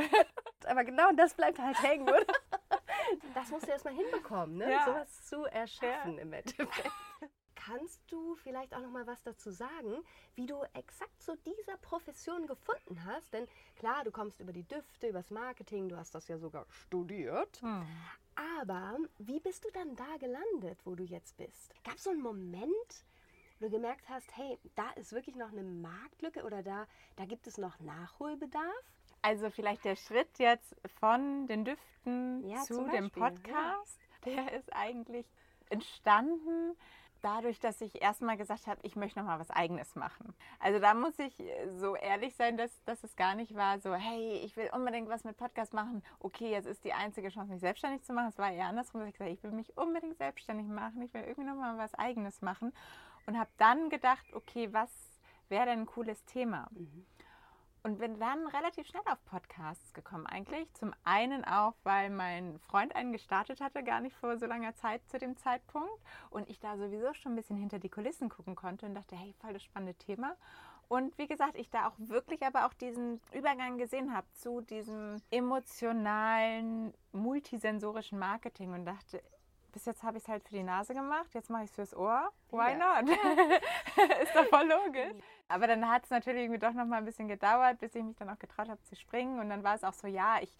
Aber 0.66 0.84
genau 0.84 1.12
das 1.12 1.34
bleibt 1.34 1.58
halt 1.58 1.80
hängen, 1.82 2.08
oder? 2.08 2.24
Das 3.34 3.50
musst 3.50 3.66
du 3.66 3.70
erstmal 3.70 3.94
hinbekommen, 3.94 4.56
ne? 4.56 4.70
Ja. 4.70 4.84
sowas 4.84 5.24
zu 5.26 5.44
erschaffen 5.44 6.18
im 6.18 6.32
Endeffekt. 6.32 6.90
Kannst 7.54 8.00
du 8.10 8.36
vielleicht 8.36 8.74
auch 8.74 8.80
noch 8.80 8.90
mal 8.90 9.06
was 9.06 9.22
dazu 9.22 9.50
sagen, 9.50 10.02
wie 10.34 10.46
du 10.46 10.62
exakt 10.74 11.20
zu 11.22 11.36
dieser 11.36 11.76
Profession 11.78 12.46
gefunden 12.46 13.04
hast? 13.04 13.32
Denn 13.32 13.46
klar, 13.76 14.04
du 14.04 14.10
kommst 14.10 14.40
über 14.40 14.52
die 14.52 14.62
Düfte, 14.62 15.08
übers 15.08 15.30
Marketing, 15.30 15.88
du 15.88 15.96
hast 15.96 16.14
das 16.14 16.28
ja 16.28 16.38
sogar 16.38 16.66
studiert. 16.68 17.60
Hm. 17.60 17.86
Aber 18.56 18.98
wie 19.18 19.40
bist 19.40 19.64
du 19.64 19.70
dann 19.72 19.96
da 19.96 20.16
gelandet, 20.18 20.78
wo 20.84 20.94
du 20.94 21.04
jetzt 21.04 21.36
bist? 21.36 21.74
Gab 21.84 21.96
es 21.96 22.04
so 22.04 22.10
einen 22.10 22.22
Moment, 22.22 23.04
wo 23.58 23.66
du 23.66 23.70
gemerkt 23.70 24.08
hast, 24.08 24.36
hey, 24.36 24.58
da 24.74 24.90
ist 24.90 25.12
wirklich 25.12 25.36
noch 25.36 25.50
eine 25.50 25.64
Marktlücke 25.64 26.44
oder 26.44 26.62
da, 26.62 26.86
da 27.16 27.24
gibt 27.24 27.46
es 27.46 27.58
noch 27.58 27.80
Nachholbedarf? 27.80 28.92
Also 29.26 29.50
vielleicht 29.50 29.84
der 29.84 29.96
Schritt 29.96 30.38
jetzt 30.38 30.76
von 31.00 31.48
den 31.48 31.64
Düften 31.64 32.48
Ja, 32.48 32.62
zu 32.62 32.84
dem 32.84 33.10
Beispiel, 33.10 33.22
ja. 33.22 33.30
Podcast, 33.30 33.98
der 34.24 34.52
ist 34.52 34.72
eigentlich 34.72 35.26
entstanden 35.68 36.76
dadurch, 37.22 37.58
dass 37.58 37.80
ich 37.80 38.00
erstmal 38.00 38.36
gesagt 38.36 38.68
habe, 38.68 38.78
ich 38.84 38.94
möchte 38.94 39.18
noch 39.18 39.26
mal 39.26 39.40
was 39.40 39.50
eigenes 39.50 39.96
machen. 39.96 40.32
Also 40.60 40.78
da 40.78 40.94
muss 40.94 41.18
ich 41.18 41.42
so 41.74 41.96
ehrlich 41.96 42.36
sein, 42.36 42.56
dass, 42.56 42.84
dass 42.84 43.02
es 43.02 43.16
gar 43.16 43.34
nicht 43.34 43.56
war 43.56 43.80
so, 43.80 43.94
hey, 43.94 44.42
ich 44.44 44.56
will 44.56 44.70
unbedingt 44.72 45.08
was 45.08 45.24
mit 45.24 45.36
Podcast 45.36 45.74
machen. 45.74 46.04
Okay, 46.20 46.52
jetzt 46.52 46.66
ist 46.66 46.84
die 46.84 46.92
einzige 46.92 47.28
Chance, 47.30 47.50
mich 47.50 47.60
selbstständig 47.60 48.04
zu 48.04 48.12
machen. 48.12 48.28
Es 48.28 48.38
war 48.38 48.52
eher 48.52 48.66
andersrum, 48.66 49.00
dass 49.00 49.08
ich 49.08 49.14
gesagt 49.14 49.28
habe, 49.28 49.34
ich 49.34 49.42
will 49.42 49.50
mich 49.50 49.76
unbedingt 49.76 50.18
selbstständig 50.18 50.68
machen. 50.68 51.02
Ich 51.02 51.12
will 51.14 51.22
irgendwie 51.22 51.48
noch 51.48 51.56
mal 51.56 51.76
was 51.78 51.94
eigenes 51.94 52.42
machen. 52.42 52.72
Und 53.26 53.36
habe 53.36 53.50
dann 53.58 53.90
gedacht, 53.90 54.24
okay, 54.34 54.72
was 54.72 54.92
wäre 55.48 55.66
denn 55.66 55.80
ein 55.80 55.86
cooles 55.86 56.24
Thema? 56.26 56.70
Und 57.86 57.98
bin 58.00 58.18
dann 58.18 58.48
relativ 58.48 58.88
schnell 58.88 59.04
auf 59.04 59.24
Podcasts 59.26 59.94
gekommen 59.94 60.26
eigentlich. 60.26 60.66
Zum 60.74 60.92
einen 61.04 61.44
auch, 61.44 61.74
weil 61.84 62.10
mein 62.10 62.58
Freund 62.58 62.96
einen 62.96 63.12
gestartet 63.12 63.60
hatte, 63.60 63.84
gar 63.84 64.00
nicht 64.00 64.16
vor 64.16 64.36
so 64.38 64.46
langer 64.46 64.74
Zeit 64.74 65.08
zu 65.08 65.18
dem 65.20 65.36
Zeitpunkt. 65.36 66.02
Und 66.30 66.50
ich 66.50 66.58
da 66.58 66.76
sowieso 66.76 67.14
schon 67.14 67.34
ein 67.34 67.36
bisschen 67.36 67.56
hinter 67.56 67.78
die 67.78 67.88
Kulissen 67.88 68.28
gucken 68.28 68.56
konnte 68.56 68.86
und 68.86 68.94
dachte, 68.96 69.14
hey, 69.14 69.32
voll 69.40 69.52
das 69.52 69.62
spannende 69.62 69.94
Thema. 69.94 70.34
Und 70.88 71.16
wie 71.16 71.28
gesagt, 71.28 71.54
ich 71.54 71.70
da 71.70 71.86
auch 71.86 71.92
wirklich 71.98 72.44
aber 72.44 72.66
auch 72.66 72.74
diesen 72.74 73.20
Übergang 73.32 73.78
gesehen 73.78 74.12
habe 74.12 74.26
zu 74.32 74.62
diesem 74.62 75.22
emotionalen, 75.30 76.92
multisensorischen 77.12 78.18
Marketing 78.18 78.72
und 78.72 78.84
dachte, 78.84 79.22
bis 79.70 79.84
jetzt 79.84 80.02
habe 80.02 80.16
ich 80.16 80.24
es 80.24 80.28
halt 80.28 80.42
für 80.42 80.54
die 80.54 80.62
Nase 80.64 80.92
gemacht, 80.92 81.34
jetzt 81.34 81.50
mache 81.50 81.64
ich 81.64 81.70
es 81.70 81.74
fürs 81.76 81.94
Ohr. 81.94 82.32
Why 82.50 82.72
Ja. 82.78 83.02
not? 83.02 83.10
Ist 84.22 84.34
doch 84.34 84.46
voll 84.46 84.66
logisch. 84.66 85.22
Aber 85.48 85.66
dann 85.66 85.88
hat 85.88 86.04
es 86.04 86.10
natürlich 86.10 86.42
irgendwie 86.42 86.58
doch 86.58 86.72
noch 86.72 86.86
mal 86.86 86.98
ein 86.98 87.04
bisschen 87.04 87.28
gedauert, 87.28 87.78
bis 87.78 87.94
ich 87.94 88.02
mich 88.02 88.16
dann 88.16 88.30
auch 88.30 88.38
getraut 88.38 88.68
habe 88.68 88.82
zu 88.82 88.96
springen. 88.96 89.38
Und 89.38 89.48
dann 89.48 89.62
war 89.62 89.74
es 89.74 89.84
auch 89.84 89.92
so, 89.92 90.06
ja, 90.06 90.38
ich 90.40 90.52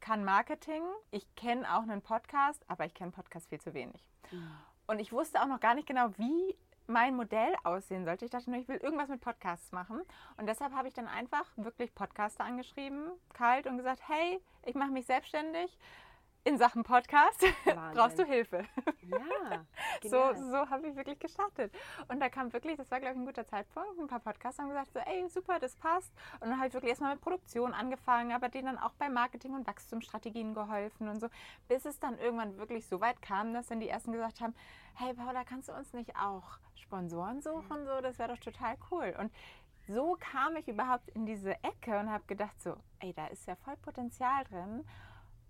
kann 0.00 0.24
Marketing, 0.24 0.82
ich 1.10 1.34
kenne 1.34 1.74
auch 1.74 1.82
einen 1.82 2.02
Podcast, 2.02 2.62
aber 2.68 2.84
ich 2.84 2.94
kenne 2.94 3.10
Podcast 3.10 3.48
viel 3.48 3.60
zu 3.60 3.72
wenig. 3.72 4.04
Und 4.86 4.98
ich 4.98 5.12
wusste 5.12 5.40
auch 5.40 5.46
noch 5.46 5.60
gar 5.60 5.74
nicht 5.74 5.88
genau, 5.88 6.10
wie 6.18 6.56
mein 6.86 7.16
Modell 7.16 7.54
aussehen 7.64 8.04
sollte. 8.04 8.26
Ich 8.26 8.30
dachte 8.30 8.50
nur, 8.50 8.60
ich 8.60 8.68
will 8.68 8.76
irgendwas 8.76 9.08
mit 9.08 9.22
Podcasts 9.22 9.72
machen. 9.72 10.02
Und 10.36 10.46
deshalb 10.46 10.74
habe 10.74 10.88
ich 10.88 10.94
dann 10.94 11.08
einfach 11.08 11.46
wirklich 11.56 11.94
Podcaster 11.94 12.44
angeschrieben, 12.44 13.10
kalt, 13.32 13.66
und 13.66 13.78
gesagt, 13.78 14.02
hey, 14.06 14.42
ich 14.66 14.74
mache 14.74 14.90
mich 14.90 15.06
selbstständig 15.06 15.78
in 16.44 16.58
Sachen 16.58 16.82
Podcast. 16.82 17.42
Wahnsinn. 17.64 17.94
Brauchst 17.94 18.18
du 18.18 18.24
Hilfe? 18.24 18.64
Ja, 19.08 19.64
So, 20.02 20.10
genial. 20.10 20.36
so 20.36 20.70
habe 20.70 20.88
ich 20.88 20.96
wirklich 20.96 21.18
gestartet. 21.18 21.72
Und 22.08 22.20
da 22.20 22.28
kam 22.28 22.52
wirklich, 22.52 22.76
das 22.76 22.90
war 22.90 23.00
glaube 23.00 23.14
ich 23.14 23.20
ein 23.20 23.26
guter 23.26 23.46
Zeitpunkt, 23.46 23.98
ein 23.98 24.06
paar 24.06 24.20
Podcasts 24.20 24.58
haben 24.58 24.68
gesagt, 24.68 24.92
so, 24.92 24.98
ey, 25.00 25.26
super, 25.28 25.58
das 25.58 25.74
passt. 25.76 26.12
Und 26.40 26.50
dann 26.50 26.60
halt 26.60 26.74
wirklich 26.74 26.90
erstmal 26.90 27.14
mit 27.14 27.22
Produktion 27.22 27.72
angefangen, 27.72 28.32
aber 28.32 28.48
denen 28.48 28.66
dann 28.66 28.78
auch 28.78 28.92
bei 28.94 29.08
Marketing 29.08 29.54
und 29.54 29.66
Wachstumsstrategien 29.66 30.54
geholfen 30.54 31.08
und 31.08 31.20
so, 31.20 31.28
bis 31.68 31.84
es 31.86 31.98
dann 31.98 32.18
irgendwann 32.18 32.58
wirklich 32.58 32.86
so 32.86 33.00
weit 33.00 33.22
kam, 33.22 33.54
dass 33.54 33.66
dann 33.68 33.80
die 33.80 33.88
ersten 33.88 34.12
gesagt 34.12 34.40
haben, 34.40 34.54
hey 34.94 35.14
Paula, 35.14 35.44
kannst 35.44 35.68
du 35.68 35.72
uns 35.72 35.92
nicht 35.94 36.14
auch 36.16 36.58
Sponsoren 36.74 37.40
suchen? 37.40 37.86
So, 37.86 38.00
das 38.02 38.18
wäre 38.18 38.34
doch 38.34 38.40
total 38.40 38.76
cool. 38.90 39.14
Und 39.18 39.32
so 39.88 40.16
kam 40.18 40.56
ich 40.56 40.68
überhaupt 40.68 41.08
in 41.10 41.26
diese 41.26 41.52
Ecke 41.62 41.98
und 41.98 42.10
habe 42.10 42.24
gedacht, 42.26 42.60
so, 42.62 42.76
ey, 43.00 43.12
da 43.14 43.26
ist 43.26 43.46
ja 43.46 43.54
voll 43.56 43.76
Potenzial 43.78 44.44
drin. 44.44 44.84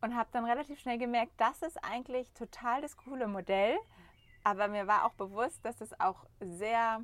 Und 0.04 0.14
habe 0.14 0.28
dann 0.32 0.44
relativ 0.44 0.78
schnell 0.80 0.98
gemerkt, 0.98 1.32
das 1.38 1.62
ist 1.62 1.82
eigentlich 1.82 2.30
total 2.34 2.82
das 2.82 2.94
coole 2.94 3.26
Modell. 3.26 3.78
Aber 4.42 4.68
mir 4.68 4.86
war 4.86 5.06
auch 5.06 5.14
bewusst, 5.14 5.64
dass 5.64 5.80
es 5.80 5.98
auch 5.98 6.26
sehr 6.40 7.00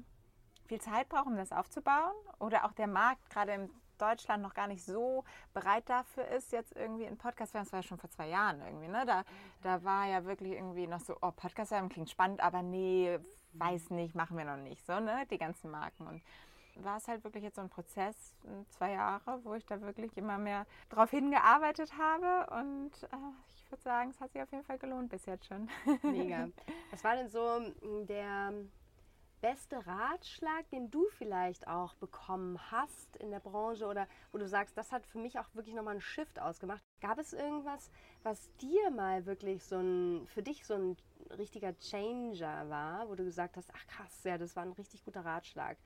viel 0.66 0.82
Zeit 0.82 1.08
braucht, 1.08 1.24
um 1.24 1.36
das 1.36 1.50
aufzubauen. 1.50 2.12
Oder 2.40 2.66
auch 2.66 2.72
der 2.72 2.88
Markt 2.88 3.30
gerade 3.30 3.52
in 3.52 3.70
Deutschland 3.96 4.42
noch 4.42 4.52
gar 4.52 4.66
nicht 4.66 4.84
so 4.84 5.24
bereit 5.54 5.88
dafür 5.88 6.28
ist, 6.28 6.52
jetzt 6.52 6.76
irgendwie 6.76 7.04
in 7.04 7.16
Podcast 7.16 7.54
Das 7.54 7.72
war 7.72 7.78
ja 7.78 7.82
schon 7.82 7.96
vor 7.96 8.10
zwei 8.10 8.28
Jahren 8.28 8.60
irgendwie. 8.60 8.88
Ne? 8.88 9.06
Da, 9.06 9.24
da 9.62 9.82
war 9.82 10.04
ja 10.04 10.26
wirklich 10.26 10.52
irgendwie 10.52 10.86
noch 10.86 11.00
so, 11.00 11.16
oh, 11.22 11.30
Podcast 11.30 11.72
klingt 11.88 12.10
spannend, 12.10 12.42
aber 12.42 12.60
nee, 12.60 13.18
weiß 13.54 13.88
nicht, 13.88 14.14
machen 14.14 14.36
wir 14.36 14.44
noch 14.44 14.58
nicht. 14.58 14.84
So, 14.84 15.00
ne? 15.00 15.24
Die 15.30 15.38
ganzen 15.38 15.70
Marken. 15.70 16.06
Und 16.06 16.22
war 16.84 16.96
es 16.96 17.08
halt 17.08 17.24
wirklich 17.24 17.44
jetzt 17.44 17.56
so 17.56 17.62
ein 17.62 17.68
Prozess, 17.68 18.36
äh, 18.44 18.68
zwei 18.70 18.92
Jahre, 18.92 19.40
wo 19.44 19.54
ich 19.54 19.66
da 19.66 19.80
wirklich 19.80 20.16
immer 20.16 20.38
mehr 20.38 20.66
drauf 20.88 21.10
hingearbeitet 21.10 21.96
habe. 21.98 22.50
Und 22.54 23.02
äh, 23.04 23.16
ich 23.54 23.70
würde 23.70 23.82
sagen, 23.82 24.10
es 24.10 24.20
hat 24.20 24.32
sich 24.32 24.42
auf 24.42 24.50
jeden 24.52 24.64
Fall 24.64 24.78
gelohnt 24.78 25.10
bis 25.10 25.26
jetzt 25.26 25.46
schon. 25.46 25.68
Mega. 26.02 26.48
Was 26.90 27.04
war 27.04 27.16
denn 27.16 27.28
so 27.28 27.60
mm, 27.60 28.06
der 28.06 28.52
beste 29.40 29.84
Ratschlag, 29.86 30.68
den 30.70 30.90
du 30.90 31.06
vielleicht 31.16 31.66
auch 31.66 31.94
bekommen 31.94 32.58
hast 32.70 33.16
in 33.16 33.30
der 33.30 33.40
Branche 33.40 33.86
oder 33.86 34.06
wo 34.32 34.38
du 34.38 34.46
sagst, 34.46 34.76
das 34.76 34.92
hat 34.92 35.06
für 35.06 35.18
mich 35.18 35.38
auch 35.38 35.46
wirklich 35.54 35.74
nochmal 35.74 35.92
einen 35.92 36.00
Shift 36.00 36.38
ausgemacht? 36.40 36.82
Gab 37.00 37.18
es 37.18 37.32
irgendwas, 37.32 37.90
was 38.22 38.54
dir 38.56 38.90
mal 38.90 39.26
wirklich 39.26 39.64
so 39.64 39.78
ein, 39.78 40.26
für 40.26 40.42
dich 40.42 40.66
so 40.66 40.74
ein 40.74 40.96
richtiger 41.38 41.78
Changer 41.78 42.68
war, 42.68 43.08
wo 43.08 43.14
du 43.14 43.24
gesagt 43.24 43.56
hast, 43.56 43.70
ach 43.74 43.86
krass, 43.86 44.24
ja, 44.24 44.36
das 44.36 44.56
war 44.56 44.64
ein 44.64 44.72
richtig 44.72 45.04
guter 45.04 45.24
Ratschlag? 45.24 45.78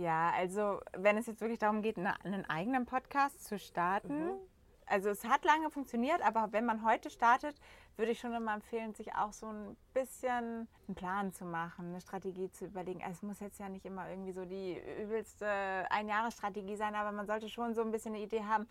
Ja, 0.00 0.32
also 0.34 0.80
wenn 0.96 1.18
es 1.18 1.26
jetzt 1.26 1.42
wirklich 1.42 1.58
darum 1.58 1.82
geht, 1.82 1.98
einen 1.98 2.44
eigenen 2.46 2.86
Podcast 2.86 3.44
zu 3.44 3.58
starten, 3.58 4.28
mhm. 4.28 4.38
also 4.86 5.10
es 5.10 5.24
hat 5.24 5.44
lange 5.44 5.68
funktioniert, 5.68 6.22
aber 6.22 6.48
wenn 6.52 6.64
man 6.64 6.84
heute 6.84 7.10
startet, 7.10 7.54
würde 7.96 8.12
ich 8.12 8.18
schon 8.18 8.32
immer 8.32 8.54
empfehlen, 8.54 8.94
sich 8.94 9.14
auch 9.14 9.34
so 9.34 9.48
ein 9.48 9.76
bisschen 9.92 10.66
einen 10.88 10.94
Plan 10.94 11.32
zu 11.32 11.44
machen, 11.44 11.90
eine 11.90 12.00
Strategie 12.00 12.50
zu 12.50 12.64
überlegen. 12.64 13.02
Es 13.10 13.20
muss 13.20 13.40
jetzt 13.40 13.60
ja 13.60 13.68
nicht 13.68 13.84
immer 13.84 14.08
irgendwie 14.08 14.32
so 14.32 14.46
die 14.46 14.80
übelste 15.02 15.46
Einjahresstrategie 15.90 16.76
sein, 16.76 16.94
aber 16.94 17.12
man 17.12 17.26
sollte 17.26 17.50
schon 17.50 17.74
so 17.74 17.82
ein 17.82 17.90
bisschen 17.90 18.14
eine 18.14 18.24
Idee 18.24 18.44
haben, 18.44 18.66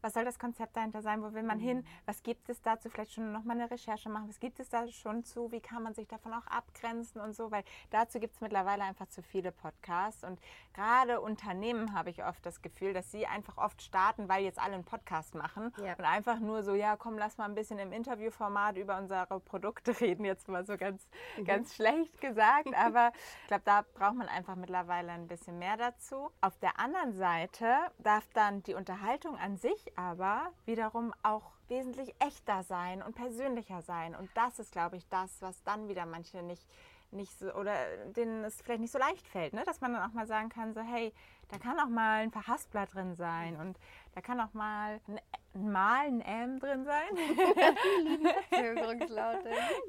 was 0.00 0.14
soll 0.14 0.24
das 0.24 0.38
Konzept 0.38 0.76
dahinter 0.76 1.02
sein? 1.02 1.22
Wo 1.22 1.32
will 1.32 1.42
man 1.42 1.58
mhm. 1.58 1.62
hin? 1.62 1.86
Was 2.06 2.22
gibt 2.22 2.48
es 2.48 2.62
dazu? 2.62 2.88
Vielleicht 2.88 3.12
schon 3.12 3.32
nochmal 3.32 3.56
eine 3.56 3.70
Recherche 3.70 4.08
machen. 4.08 4.28
Was 4.28 4.40
gibt 4.40 4.60
es 4.60 4.68
da 4.68 4.86
schon 4.88 5.24
zu? 5.24 5.50
Wie 5.52 5.60
kann 5.60 5.82
man 5.82 5.94
sich 5.94 6.06
davon 6.06 6.32
auch 6.32 6.46
abgrenzen 6.46 7.20
und 7.20 7.34
so? 7.34 7.50
Weil 7.50 7.64
dazu 7.90 8.20
gibt 8.20 8.34
es 8.34 8.40
mittlerweile 8.40 8.84
einfach 8.84 9.08
zu 9.08 9.22
viele 9.22 9.52
Podcasts. 9.52 10.24
Und 10.24 10.40
gerade 10.74 11.20
Unternehmen 11.20 11.94
habe 11.94 12.10
ich 12.10 12.24
oft 12.24 12.44
das 12.46 12.62
Gefühl, 12.62 12.92
dass 12.92 13.10
sie 13.10 13.26
einfach 13.26 13.56
oft 13.56 13.82
starten, 13.82 14.28
weil 14.28 14.44
jetzt 14.44 14.58
alle 14.58 14.74
einen 14.74 14.84
Podcast 14.84 15.34
machen 15.34 15.72
ja. 15.84 15.94
und 15.96 16.04
einfach 16.04 16.38
nur 16.38 16.62
so, 16.62 16.74
ja, 16.74 16.96
komm, 16.96 17.18
lass 17.18 17.38
mal 17.38 17.46
ein 17.46 17.54
bisschen 17.54 17.78
im 17.78 17.92
Interviewformat 17.92 18.76
über 18.76 18.98
unsere 18.98 19.40
Produkte 19.40 19.98
reden. 20.00 20.24
Jetzt 20.24 20.48
mal 20.48 20.64
so 20.64 20.76
ganz, 20.76 21.08
mhm. 21.36 21.44
ganz 21.44 21.74
schlecht 21.74 22.20
gesagt. 22.20 22.74
Aber 22.74 23.12
ich 23.42 23.48
glaube, 23.48 23.62
da 23.64 23.84
braucht 23.94 24.14
man 24.14 24.28
einfach 24.28 24.56
mittlerweile 24.56 25.12
ein 25.12 25.26
bisschen 25.26 25.58
mehr 25.58 25.76
dazu. 25.76 26.30
Auf 26.40 26.56
der 26.58 26.78
anderen 26.78 27.12
Seite 27.14 27.76
darf 27.98 28.28
dann 28.34 28.62
die 28.62 28.74
Unterhaltung 28.74 29.36
an 29.36 29.56
sich 29.56 29.87
aber 29.96 30.52
wiederum 30.64 31.12
auch 31.22 31.52
wesentlich 31.68 32.14
echter 32.18 32.62
sein 32.62 33.02
und 33.02 33.14
persönlicher 33.14 33.82
sein. 33.82 34.14
Und 34.14 34.30
das 34.34 34.58
ist, 34.58 34.72
glaube 34.72 34.96
ich, 34.96 35.06
das, 35.08 35.30
was 35.40 35.62
dann 35.64 35.88
wieder 35.88 36.06
manche 36.06 36.42
nicht, 36.42 36.66
nicht 37.10 37.38
so, 37.38 37.52
oder 37.54 37.74
denen 38.16 38.44
es 38.44 38.60
vielleicht 38.62 38.80
nicht 38.80 38.92
so 38.92 38.98
leicht 38.98 39.26
fällt, 39.26 39.52
ne? 39.52 39.64
dass 39.64 39.80
man 39.80 39.92
dann 39.92 40.08
auch 40.08 40.14
mal 40.14 40.26
sagen 40.26 40.48
kann, 40.48 40.72
so, 40.72 40.80
hey, 40.80 41.12
da 41.50 41.58
kann 41.58 41.78
auch 41.80 41.88
mal 41.88 42.22
ein 42.22 42.30
Verhaspler 42.30 42.86
drin 42.86 43.14
sein 43.14 43.56
und 43.56 43.78
da 44.14 44.20
kann 44.20 44.40
auch 44.40 44.52
mal 44.52 45.00
ein, 45.08 45.20
Mal, 45.54 46.06
ein 46.06 46.20
M 46.20 46.60
drin 46.60 46.84
sein. 46.84 47.16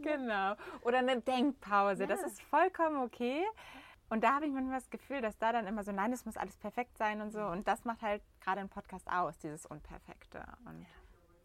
genau. 0.02 0.56
Oder 0.82 1.00
eine 1.00 1.22
Denkpause. 1.22 2.04
Ja. 2.04 2.08
Das 2.08 2.24
ist 2.24 2.42
vollkommen 2.42 3.04
okay. 3.04 3.44
Und 4.10 4.24
da 4.24 4.36
habe 4.36 4.46
ich 4.46 4.52
manchmal 4.52 4.80
das 4.80 4.90
Gefühl, 4.90 5.22
dass 5.22 5.38
da 5.38 5.52
dann 5.52 5.68
immer 5.68 5.84
so, 5.84 5.92
nein, 5.92 6.12
das 6.12 6.26
muss 6.26 6.36
alles 6.36 6.58
perfekt 6.58 6.98
sein 6.98 7.22
und 7.22 7.32
so. 7.32 7.42
Und 7.46 7.68
das 7.68 7.86
macht 7.86 8.02
halt 8.02 8.22
gerade 8.42 8.60
ein 8.60 8.70
Podcast 8.70 9.10
aus, 9.10 9.38
dieses 9.38 9.66
Unperfekte. 9.68 10.44
Und 10.66 10.82
ja. 10.82 10.88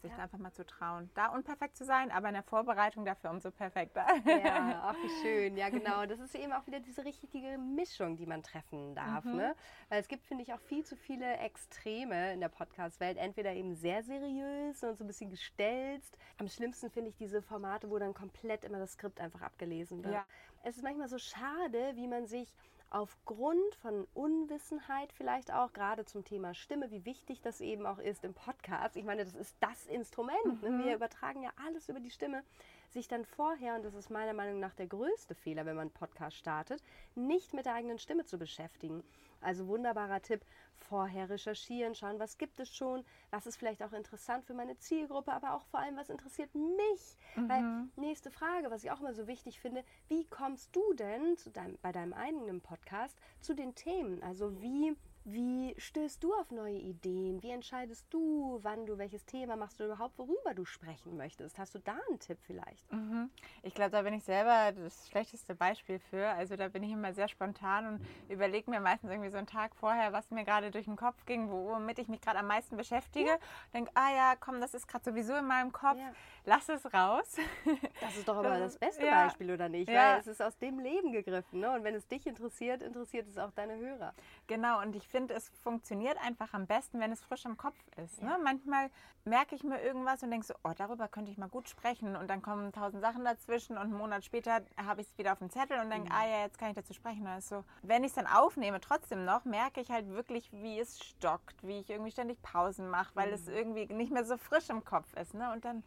sich 0.01 0.11
ja. 0.11 0.17
einfach 0.17 0.39
mal 0.39 0.51
zu 0.51 0.65
trauen, 0.65 1.11
da 1.13 1.27
unperfekt 1.27 1.77
zu 1.77 1.85
sein, 1.85 2.09
aber 2.09 2.29
in 2.29 2.33
der 2.33 2.43
Vorbereitung 2.43 3.05
dafür 3.05 3.29
umso 3.29 3.51
perfekter. 3.51 4.07
Ja, 4.25 4.89
auch 4.89 4.95
wie 4.95 5.21
schön. 5.21 5.57
Ja, 5.57 5.69
genau. 5.69 6.07
Das 6.07 6.19
ist 6.19 6.33
eben 6.33 6.53
auch 6.53 6.65
wieder 6.65 6.79
diese 6.79 7.05
richtige 7.05 7.59
Mischung, 7.59 8.17
die 8.17 8.25
man 8.25 8.41
treffen 8.41 8.95
darf. 8.95 9.23
Mhm. 9.25 9.35
Ne? 9.35 9.55
Weil 9.89 10.01
es 10.01 10.07
gibt, 10.07 10.25
finde 10.25 10.43
ich, 10.43 10.51
auch 10.51 10.59
viel 10.61 10.83
zu 10.83 10.95
viele 10.95 11.37
Extreme 11.37 12.33
in 12.33 12.39
der 12.39 12.49
Podcast-Welt. 12.49 13.17
Entweder 13.17 13.53
eben 13.53 13.75
sehr 13.75 14.01
seriös 14.01 14.83
und 14.83 14.97
so 14.97 15.03
ein 15.03 15.07
bisschen 15.07 15.29
gestelzt. 15.29 16.17
Am 16.39 16.47
schlimmsten 16.47 16.89
finde 16.89 17.09
ich 17.09 17.15
diese 17.15 17.43
Formate, 17.43 17.91
wo 17.91 17.99
dann 17.99 18.15
komplett 18.15 18.65
immer 18.65 18.79
das 18.79 18.93
Skript 18.93 19.21
einfach 19.21 19.43
abgelesen 19.43 20.03
wird. 20.03 20.15
Ja 20.15 20.25
es 20.65 20.77
ist 20.77 20.83
manchmal 20.83 21.07
so 21.07 21.19
schade, 21.19 21.91
wie 21.93 22.07
man 22.07 22.25
sich 22.25 22.51
aufgrund 22.89 23.75
von 23.75 24.07
Unwissenheit 24.15 25.13
vielleicht 25.13 25.53
auch, 25.53 25.73
gerade 25.73 26.05
zum 26.05 26.23
Thema 26.23 26.55
Stimme, 26.55 26.89
wie 26.89 27.05
wichtig 27.05 27.41
das 27.41 27.61
eben 27.61 27.85
auch 27.85 27.99
ist 27.99 28.23
im 28.23 28.33
Podcast. 28.33 28.95
Ich 28.95 29.03
meine, 29.03 29.23
das 29.23 29.35
ist 29.35 29.55
das 29.59 29.85
Instrument. 29.85 30.63
Ne? 30.63 30.71
Mhm. 30.71 30.83
Wir 30.83 30.95
übertragen 30.95 31.43
ja 31.43 31.51
alles 31.67 31.87
über 31.87 31.99
die 31.99 32.09
Stimme. 32.09 32.43
Sich 32.89 33.07
dann 33.07 33.25
vorher, 33.25 33.75
und 33.75 33.83
das 33.83 33.93
ist 33.93 34.09
meiner 34.09 34.33
Meinung 34.33 34.59
nach 34.59 34.73
der 34.73 34.87
größte 34.87 35.35
Fehler, 35.35 35.65
wenn 35.65 35.75
man 35.75 35.83
einen 35.83 35.91
Podcast 35.91 36.37
startet, 36.37 36.81
nicht 37.13 37.53
mit 37.53 37.65
der 37.65 37.73
eigenen 37.75 37.99
Stimme 37.99 38.25
zu 38.25 38.39
beschäftigen. 38.39 39.03
Also 39.41 39.67
wunderbarer 39.67 40.21
Tipp, 40.21 40.43
vorher 40.75 41.29
recherchieren, 41.29 41.95
schauen, 41.95 42.19
was 42.19 42.37
gibt 42.37 42.59
es 42.59 42.75
schon, 42.75 43.03
was 43.31 43.47
ist 43.47 43.57
vielleicht 43.57 43.83
auch 43.83 43.93
interessant 43.93 44.45
für 44.45 44.53
meine 44.53 44.77
Zielgruppe, 44.77 45.33
aber 45.33 45.53
auch 45.53 45.65
vor 45.65 45.79
allem, 45.79 45.97
was 45.97 46.09
interessiert 46.09 46.53
mich. 46.53 47.17
Mhm. 47.35 47.49
Weil 47.49 47.87
nächste 47.95 48.31
Frage, 48.31 48.69
was 48.71 48.83
ich 48.83 48.91
auch 48.91 48.99
immer 48.99 49.13
so 49.13 49.27
wichtig 49.27 49.59
finde, 49.59 49.83
wie 50.07 50.25
kommst 50.25 50.75
du 50.75 50.93
denn 50.93 51.37
deinem, 51.53 51.77
bei 51.81 51.91
deinem 51.91 52.13
eigenen 52.13 52.61
Podcast 52.61 53.17
zu 53.41 53.53
den 53.53 53.75
Themen? 53.75 54.21
Also 54.23 54.61
wie 54.61 54.95
wie 55.25 55.73
stößt 55.79 56.23
du 56.23 56.33
auf 56.35 56.51
neue 56.51 56.77
Ideen? 56.77 57.41
Wie 57.41 57.49
entscheidest 57.49 58.05
du, 58.11 58.59
wann 58.61 58.85
du 58.85 58.99
welches 58.99 59.25
Thema 59.25 59.55
machst 59.55 59.79
du 59.79 59.85
überhaupt, 59.85 60.19
worüber 60.19 60.53
du 60.53 60.65
sprechen 60.65 61.17
möchtest? 61.17 61.57
Hast 61.57 61.73
du 61.73 61.79
da 61.79 61.95
einen 62.07 62.19
Tipp 62.19 62.37
vielleicht? 62.45 62.91
Mhm. 62.91 63.31
Ich 63.63 63.73
glaube, 63.73 63.89
da 63.89 64.03
bin 64.03 64.13
ich 64.13 64.23
selber 64.23 64.71
das 64.71 65.09
schlechteste 65.09 65.55
Beispiel 65.55 65.97
für. 65.97 66.27
Also 66.29 66.55
da 66.55 66.67
bin 66.67 66.83
ich 66.83 66.91
immer 66.91 67.11
sehr 67.13 67.27
spontan 67.27 67.87
und 67.87 68.07
überlege 68.29 68.69
mir 68.69 68.79
meistens 68.79 69.09
irgendwie 69.09 69.31
so 69.31 69.37
einen 69.37 69.47
Tag 69.47 69.75
vorher, 69.75 70.13
was 70.13 70.29
mir 70.29 70.43
gerade 70.43 70.69
durch 70.69 70.85
den 70.85 70.95
Kopf 70.95 71.25
ging, 71.25 71.49
womit 71.49 71.97
ich 71.97 72.07
mich 72.07 72.21
gerade 72.21 72.37
am 72.37 72.47
meisten 72.47 72.77
beschäftige. 72.77 73.29
Ja. 73.29 73.37
Denke, 73.73 73.89
ah 73.95 74.13
ja, 74.15 74.35
komm, 74.39 74.61
das 74.61 74.75
ist 74.75 74.87
gerade 74.87 75.05
sowieso 75.05 75.33
in 75.33 75.47
meinem 75.47 75.71
Kopf. 75.71 75.97
Ja. 75.97 76.13
Lass 76.45 76.69
es 76.69 76.93
raus. 76.93 77.37
Das 78.01 78.17
ist 78.17 78.27
doch 78.27 78.37
aber 78.37 78.59
das 78.59 78.77
beste 78.77 79.05
ja. 79.05 79.25
Beispiel, 79.25 79.51
oder 79.51 79.67
nicht? 79.69 79.87
Weil 79.87 80.19
es 80.19 80.27
ist 80.27 80.41
aus 80.41 80.57
dem 80.57 80.79
Leben 80.79 81.11
gegriffen. 81.11 81.59
Ne? 81.59 81.71
Und 81.71 81.83
wenn 81.83 81.95
es 81.95 82.07
dich 82.07 82.27
interessiert, 82.27 82.81
interessiert 82.81 83.27
es 83.27 83.37
auch 83.37 83.51
deine 83.51 83.77
Hörer. 83.77 84.13
Genau, 84.47 84.81
und 84.81 84.95
ich 84.95 85.07
finde, 85.15 85.33
es 85.33 85.47
funktioniert 85.63 86.17
einfach 86.17 86.53
am 86.53 86.67
besten, 86.67 86.99
wenn 86.99 87.09
es 87.13 87.21
frisch 87.21 87.45
im 87.45 87.55
Kopf 87.55 87.77
ist. 88.03 88.21
Ne? 88.21 88.37
Manchmal 88.43 88.89
merke 89.23 89.55
ich 89.55 89.63
mir 89.63 89.81
irgendwas 89.81 90.21
und 90.23 90.31
denke 90.31 90.45
so, 90.45 90.53
oh, 90.65 90.71
darüber 90.75 91.07
könnte 91.07 91.31
ich 91.31 91.37
mal 91.37 91.47
gut 91.47 91.69
sprechen. 91.69 92.17
Und 92.17 92.29
dann 92.29 92.41
kommen 92.41 92.73
tausend 92.73 93.01
Sachen 93.01 93.23
dazwischen 93.23 93.77
und 93.77 93.83
einen 93.83 93.97
Monat 93.97 94.25
später 94.25 94.61
habe 94.75 94.99
ich 94.99 95.07
es 95.07 95.17
wieder 95.17 95.31
auf 95.31 95.39
dem 95.39 95.49
Zettel 95.49 95.79
und 95.79 95.89
denke, 95.89 96.09
mhm. 96.09 96.15
ah 96.15 96.27
ja, 96.27 96.41
jetzt 96.41 96.57
kann 96.57 96.69
ich 96.69 96.75
dazu 96.75 96.93
sprechen. 96.93 97.25
Also, 97.27 97.63
wenn 97.81 98.03
ich 98.03 98.09
es 98.09 98.15
dann 98.15 98.27
aufnehme, 98.27 98.81
trotzdem 98.81 99.23
noch, 99.23 99.45
merke 99.45 99.79
ich 99.79 99.89
halt 99.89 100.09
wirklich, 100.09 100.51
wie 100.51 100.79
es 100.81 100.99
stockt, 100.99 101.65
wie 101.65 101.79
ich 101.79 101.89
irgendwie 101.89 102.11
ständig 102.11 102.41
Pausen 102.41 102.89
mache, 102.89 103.15
weil 103.15 103.29
mhm. 103.29 103.35
es 103.35 103.47
irgendwie 103.47 103.85
nicht 103.85 104.11
mehr 104.11 104.25
so 104.25 104.37
frisch 104.37 104.69
im 104.69 104.83
Kopf 104.83 105.13
ist. 105.13 105.33
Ne? 105.33 105.49
Und 105.53 105.63
dann 105.63 105.81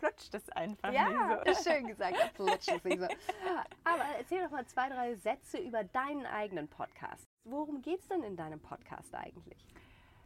flutscht 0.00 0.34
es 0.34 0.48
einfach 0.48 0.92
ja, 0.92 1.08
nicht 1.44 1.56
so. 1.56 1.70
schön 1.70 1.86
gesagt, 1.86 2.16
flutscht 2.34 2.72
es 2.72 2.82
nicht 2.82 2.98
so. 2.98 3.06
Aber 3.84 4.02
erzähl 4.18 4.42
doch 4.42 4.50
mal 4.50 4.66
zwei, 4.66 4.88
drei 4.88 5.14
Sätze 5.14 5.58
über 5.58 5.84
deinen 5.84 6.26
eigenen 6.26 6.66
Podcast. 6.66 7.31
Worum 7.44 7.82
geht 7.82 7.98
es 7.98 8.06
denn 8.06 8.22
in 8.22 8.36
deinem 8.36 8.60
Podcast 8.60 9.12
eigentlich? 9.14 9.66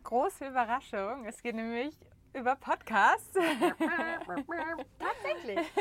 Große 0.02 0.48
Überraschung. 0.48 1.24
Es 1.24 1.42
geht 1.42 1.54
nämlich 1.54 1.98
über 2.34 2.56
Podcasts. 2.56 3.32
Tatsächlich. 4.98 5.58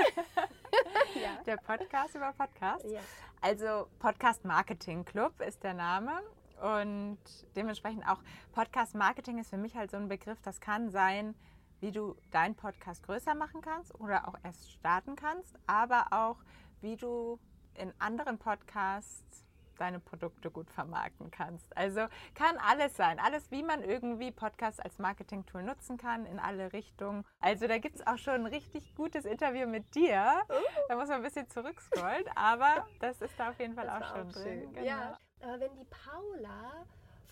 ja. 1.15 1.43
Der 1.45 1.58
Podcast 1.58 2.15
über 2.15 2.32
Podcasts. 2.32 2.89
Ja. 2.89 3.02
Also 3.41 3.88
Podcast 4.00 4.45
Marketing 4.45 5.04
Club 5.04 5.41
ist 5.41 5.62
der 5.62 5.74
Name. 5.74 6.21
Und 6.62 7.19
dementsprechend 7.58 8.08
auch 8.08 8.21
Podcast 8.54 8.95
Marketing 8.95 9.38
ist 9.38 9.50
für 9.50 9.58
mich 9.58 9.76
halt 9.76 9.91
so 9.91 9.98
ein 9.98 10.08
Begriff, 10.08 10.41
das 10.41 10.62
kann 10.62 10.89
sein, 10.89 11.36
wie 11.82 11.91
du 11.91 12.15
deinen 12.32 12.56
Podcast 12.56 13.04
größer 13.04 13.36
machen 13.36 13.60
kannst 13.60 13.93
oder 14.00 14.30
auch 14.30 14.36
erst 14.41 14.71
starten 14.71 15.17
kannst, 15.17 15.54
aber 15.67 16.08
auch 16.12 16.38
wie 16.80 16.95
du 16.95 17.39
in 17.74 17.93
anderen 18.00 18.38
Podcasts 18.38 19.44
deine 19.75 19.99
Produkte 19.99 20.51
gut 20.51 20.69
vermarkten 20.69 21.31
kannst. 21.31 21.75
Also 21.75 22.07
kann 22.33 22.57
alles 22.57 22.95
sein. 22.95 23.19
Alles, 23.19 23.51
wie 23.51 23.63
man 23.63 23.83
irgendwie 23.83 24.31
Podcasts 24.31 24.79
als 24.79 24.99
Marketing-Tool 24.99 25.63
nutzen 25.63 25.97
kann, 25.97 26.25
in 26.25 26.39
alle 26.39 26.73
Richtungen. 26.73 27.25
Also 27.39 27.67
da 27.67 27.77
gibt 27.77 27.95
es 27.95 28.07
auch 28.07 28.17
schon 28.17 28.33
ein 28.33 28.45
richtig 28.45 28.95
gutes 28.95 29.25
Interview 29.25 29.67
mit 29.67 29.95
dir. 29.95 30.41
Uh. 30.49 30.53
Da 30.89 30.95
muss 30.95 31.07
man 31.07 31.17
ein 31.17 31.23
bisschen 31.23 31.49
zurückscrollen, 31.49 32.25
aber 32.35 32.85
das 32.99 33.21
ist 33.21 33.33
da 33.38 33.49
auf 33.49 33.59
jeden 33.59 33.75
Fall 33.75 33.89
auch 33.89 34.07
schon 34.07 34.27
auch 34.27 34.31
drin. 34.31 34.73
Genau. 34.73 34.85
Ja, 34.85 35.17
aber 35.41 35.59
wenn 35.59 35.75
die 35.75 35.85
Paula 35.85 36.85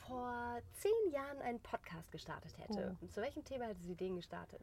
vor 0.08 0.60
zehn 0.74 1.12
Jahren 1.12 1.42
einen 1.42 1.62
Podcast 1.62 2.12
gestartet 2.12 2.58
hätte, 2.58 2.98
oh. 3.02 3.08
zu 3.08 3.22
welchem 3.22 3.44
Thema 3.44 3.66
hätte 3.66 3.82
sie 3.82 3.96
den 3.96 4.16
gestartet? 4.16 4.62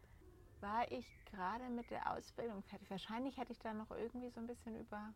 War 0.60 0.90
ich 0.92 1.06
gerade 1.30 1.68
mit 1.70 1.90
der 1.90 2.12
Ausbildung 2.12 2.62
fertig. 2.62 2.90
Wahrscheinlich 2.90 3.38
hätte 3.38 3.52
ich 3.52 3.58
da 3.58 3.72
noch 3.72 3.90
irgendwie 3.90 4.30
so 4.30 4.40
ein 4.40 4.46
bisschen 4.46 4.78
über 4.78 5.14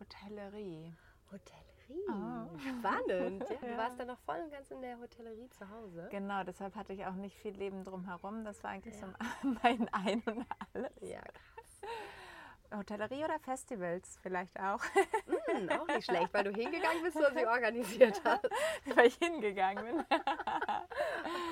Hotellerie. 0.00 0.94
Hotellerie? 1.30 1.69
Oh. 2.08 2.58
Spannend. 2.58 3.44
Ja, 3.48 3.56
du 3.60 3.76
warst 3.76 3.98
dann 3.98 4.08
noch 4.08 4.18
voll 4.20 4.40
und 4.44 4.50
ganz 4.50 4.70
in 4.70 4.80
der 4.80 4.98
Hotellerie 4.98 5.48
zu 5.50 5.68
Hause. 5.68 6.08
Genau, 6.10 6.44
deshalb 6.44 6.74
hatte 6.74 6.92
ich 6.92 7.04
auch 7.06 7.14
nicht 7.14 7.36
viel 7.38 7.52
Leben 7.52 7.84
drumherum. 7.84 8.44
Das 8.44 8.62
war 8.62 8.70
eigentlich 8.70 8.94
ja. 9.00 9.08
so 9.42 9.48
mein 9.62 9.88
Ein 9.92 10.22
und 10.26 10.46
Alles. 10.72 10.92
Ja, 11.00 11.20
krass. 11.20 11.80
Hotellerie 12.74 13.24
oder 13.24 13.38
Festivals 13.40 14.18
vielleicht 14.22 14.58
auch. 14.60 14.80
Mm, 15.26 15.68
auch 15.70 15.86
nicht 15.86 16.04
schlecht, 16.04 16.32
weil 16.32 16.44
du 16.44 16.50
hingegangen 16.50 17.02
bist 17.02 17.16
und 17.16 17.36
sie 17.36 17.46
organisiert 17.46 18.20
hast. 18.24 18.48
weil 18.96 19.06
ich 19.06 19.16
hingegangen 19.16 19.84
bin. 19.84 20.04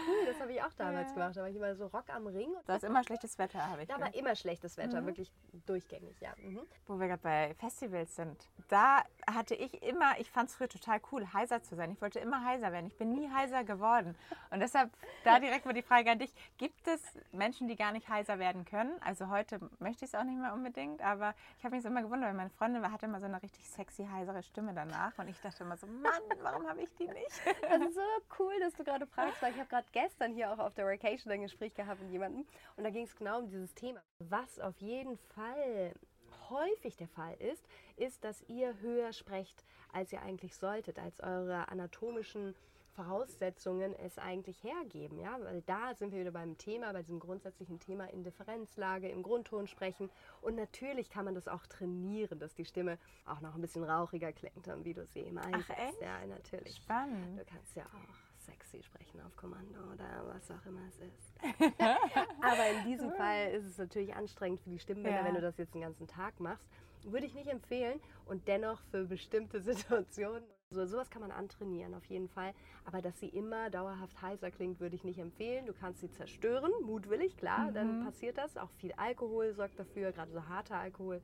cool, 0.08 0.26
das 0.26 0.40
habe 0.40 0.52
ich 0.52 0.62
auch 0.62 0.72
damals 0.76 1.08
ja. 1.08 1.14
gemacht. 1.14 1.36
Da 1.36 1.40
war 1.42 1.48
ich 1.48 1.56
immer 1.56 1.74
so 1.74 1.86
Rock 1.86 2.08
am 2.14 2.26
Ring. 2.26 2.50
Da 2.66 2.76
ist 2.76 2.84
immer 2.84 3.02
schlechtes 3.04 3.38
Wetter, 3.38 3.68
habe 3.68 3.82
ich 3.82 3.88
Da 3.88 4.00
war 4.00 4.14
immer 4.14 4.34
schlechtes 4.34 4.76
Wetter, 4.76 5.00
mhm. 5.00 5.06
wirklich 5.06 5.32
durchgängig, 5.66 6.20
ja. 6.20 6.32
Mhm. 6.36 6.60
Wo 6.86 6.98
wir 6.98 7.08
gerade 7.08 7.22
bei 7.22 7.54
Festivals 7.54 8.14
sind, 8.16 8.48
da 8.68 9.02
hatte 9.26 9.54
ich 9.54 9.82
immer, 9.82 10.18
ich 10.18 10.30
fand 10.30 10.50
es 10.50 10.56
früher 10.56 10.68
total 10.68 11.00
cool, 11.12 11.32
heiser 11.32 11.62
zu 11.62 11.74
sein. 11.76 11.92
Ich 11.92 12.00
wollte 12.00 12.20
immer 12.20 12.44
heiser 12.44 12.72
werden. 12.72 12.86
Ich 12.86 12.96
bin 12.96 13.12
nie 13.12 13.28
heiser 13.30 13.64
geworden. 13.64 14.16
Und 14.50 14.60
deshalb 14.60 14.90
da 15.24 15.38
direkt 15.38 15.66
mal 15.66 15.72
die 15.72 15.82
Frage 15.82 16.10
an 16.10 16.18
dich, 16.18 16.32
gibt 16.56 16.86
es 16.86 17.00
Menschen, 17.32 17.68
die 17.68 17.76
gar 17.76 17.92
nicht 17.92 18.08
heiser 18.08 18.38
werden 18.38 18.64
können? 18.64 18.92
Also 19.02 19.28
heute 19.28 19.58
möchte 19.78 20.04
ich 20.04 20.12
es 20.12 20.14
auch 20.14 20.24
nicht 20.24 20.38
mehr 20.38 20.54
unbedingt, 20.54 21.02
aber 21.08 21.34
ich 21.58 21.64
habe 21.64 21.74
mich 21.74 21.82
so 21.82 21.88
immer 21.88 22.02
gewundert, 22.02 22.28
weil 22.28 22.36
meine 22.36 22.50
Freundin 22.50 22.90
hatte 22.90 23.06
immer 23.06 23.20
so 23.20 23.26
eine 23.26 23.42
richtig 23.42 23.68
sexy, 23.68 24.06
heisere 24.06 24.42
Stimme 24.42 24.74
danach 24.74 25.16
und 25.18 25.28
ich 25.28 25.40
dachte 25.40 25.64
immer 25.64 25.76
so, 25.76 25.86
Mann, 25.86 26.22
warum 26.42 26.68
habe 26.68 26.82
ich 26.82 26.94
die 26.94 27.06
nicht? 27.08 27.28
Das 27.68 27.80
ist 27.80 27.94
so 27.94 28.00
cool, 28.38 28.52
dass 28.60 28.74
du 28.74 28.84
gerade 28.84 29.06
fragst, 29.06 29.40
weil 29.42 29.52
ich 29.52 29.58
habe 29.58 29.68
gerade 29.68 29.86
gestern 29.92 30.32
hier 30.32 30.52
auch 30.52 30.58
auf 30.58 30.74
der 30.74 30.86
Vacation 30.86 31.32
ein 31.32 31.42
Gespräch 31.42 31.74
gehabt 31.74 32.00
mit 32.02 32.10
jemandem 32.10 32.46
und 32.76 32.84
da 32.84 32.90
ging 32.90 33.04
es 33.04 33.16
genau 33.16 33.40
um 33.40 33.48
dieses 33.48 33.74
Thema. 33.74 34.00
Was 34.18 34.58
auf 34.60 34.78
jeden 34.80 35.16
Fall 35.34 35.94
häufig 36.50 36.96
der 36.96 37.08
Fall 37.08 37.34
ist, 37.34 37.64
ist, 37.96 38.24
dass 38.24 38.42
ihr 38.48 38.78
höher 38.80 39.12
sprecht, 39.12 39.64
als 39.92 40.12
ihr 40.12 40.22
eigentlich 40.22 40.54
solltet, 40.54 40.98
als 40.98 41.20
eure 41.20 41.68
anatomischen 41.68 42.54
Voraussetzungen 42.98 43.94
es 43.94 44.18
eigentlich 44.18 44.64
hergeben. 44.64 45.20
Ja? 45.20 45.38
Weil 45.40 45.62
da 45.62 45.94
sind 45.94 46.12
wir 46.12 46.20
wieder 46.20 46.32
beim 46.32 46.58
Thema, 46.58 46.92
bei 46.92 47.02
diesem 47.02 47.20
grundsätzlichen 47.20 47.78
Thema 47.78 48.06
Indifferenzlage, 48.06 49.08
im 49.08 49.22
Grundton 49.22 49.68
sprechen. 49.68 50.10
Und 50.42 50.56
natürlich 50.56 51.08
kann 51.08 51.24
man 51.24 51.36
das 51.36 51.46
auch 51.46 51.64
trainieren, 51.66 52.40
dass 52.40 52.54
die 52.54 52.64
Stimme 52.64 52.98
auch 53.24 53.40
noch 53.40 53.54
ein 53.54 53.60
bisschen 53.60 53.84
rauchiger 53.84 54.32
klingt, 54.32 54.66
wie 54.84 54.94
du 54.94 55.06
sie 55.06 55.20
immer 55.20 55.44
einsetzt. 55.44 55.70
Ach, 55.70 55.88
echt? 55.88 56.00
Ja, 56.00 56.26
natürlich. 56.26 56.74
Spannend. 56.74 57.38
Du 57.38 57.44
kannst 57.44 57.76
ja 57.76 57.84
auch 57.84 58.40
sexy 58.44 58.82
sprechen 58.82 59.20
auf 59.20 59.36
Kommando 59.36 59.78
oder 59.92 60.24
was 60.26 60.50
auch 60.50 60.66
immer 60.66 60.80
es 60.88 60.98
ist. 60.98 61.78
Aber 62.42 62.70
in 62.70 62.84
diesem 62.90 63.12
Fall 63.12 63.52
ist 63.52 63.66
es 63.66 63.78
natürlich 63.78 64.14
anstrengend 64.16 64.60
für 64.60 64.70
die 64.70 64.78
Stimmbänder, 64.80 65.20
ja. 65.20 65.24
wenn 65.24 65.34
du 65.34 65.40
das 65.40 65.56
jetzt 65.56 65.74
den 65.74 65.82
ganzen 65.82 66.08
Tag 66.08 66.40
machst. 66.40 66.66
Würde 67.04 67.26
ich 67.26 67.34
nicht 67.34 67.48
empfehlen 67.48 68.00
und 68.26 68.48
dennoch 68.48 68.80
für 68.90 69.04
bestimmte 69.04 69.60
Situationen 69.62 70.42
so, 70.70 70.84
sowas 70.86 71.10
kann 71.10 71.22
man 71.22 71.30
antrainieren, 71.30 71.94
auf 71.94 72.04
jeden 72.06 72.28
Fall. 72.28 72.52
Aber 72.84 73.00
dass 73.00 73.18
sie 73.18 73.28
immer 73.28 73.70
dauerhaft 73.70 74.20
heiser 74.20 74.50
klingt, 74.50 74.80
würde 74.80 74.96
ich 74.96 75.04
nicht 75.04 75.18
empfehlen. 75.18 75.66
Du 75.66 75.72
kannst 75.72 76.00
sie 76.00 76.10
zerstören, 76.10 76.70
mutwillig, 76.82 77.36
klar, 77.36 77.70
mhm. 77.70 77.74
dann 77.74 78.04
passiert 78.04 78.38
das. 78.38 78.56
Auch 78.56 78.70
viel 78.72 78.92
Alkohol 78.92 79.54
sorgt 79.54 79.78
dafür, 79.78 80.12
gerade 80.12 80.30
so 80.30 80.46
harter 80.46 80.76
Alkohol. 80.76 81.20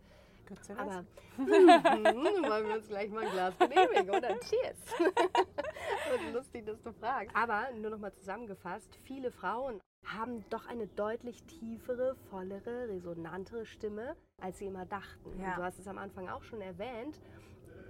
Ja 0.68 0.76
Aber 0.76 1.04
mhm, 1.38 1.46
wollen 1.46 2.68
wir 2.68 2.74
uns 2.76 2.88
gleich 2.88 3.10
mal 3.10 3.24
ein 3.24 3.30
Glas 3.30 3.54
genehmigen, 3.58 4.10
oder? 4.10 4.38
Cheers! 4.40 4.76
das 5.34 6.32
lustig, 6.34 6.66
dass 6.66 6.82
du 6.82 6.92
fragst. 6.92 7.34
Aber 7.34 7.68
nur 7.80 7.90
noch 7.90 7.98
mal 7.98 8.12
zusammengefasst, 8.12 8.94
viele 9.04 9.30
Frauen 9.30 9.80
haben 10.04 10.44
doch 10.50 10.66
eine 10.66 10.86
deutlich 10.86 11.44
tiefere, 11.44 12.14
vollere, 12.28 12.88
resonantere 12.88 13.64
Stimme, 13.64 14.16
als 14.42 14.58
sie 14.58 14.66
immer 14.66 14.84
dachten. 14.84 15.40
Ja. 15.40 15.56
Du 15.56 15.62
hast 15.62 15.78
es 15.78 15.88
am 15.88 15.96
Anfang 15.96 16.28
auch 16.28 16.42
schon 16.42 16.60
erwähnt 16.60 17.18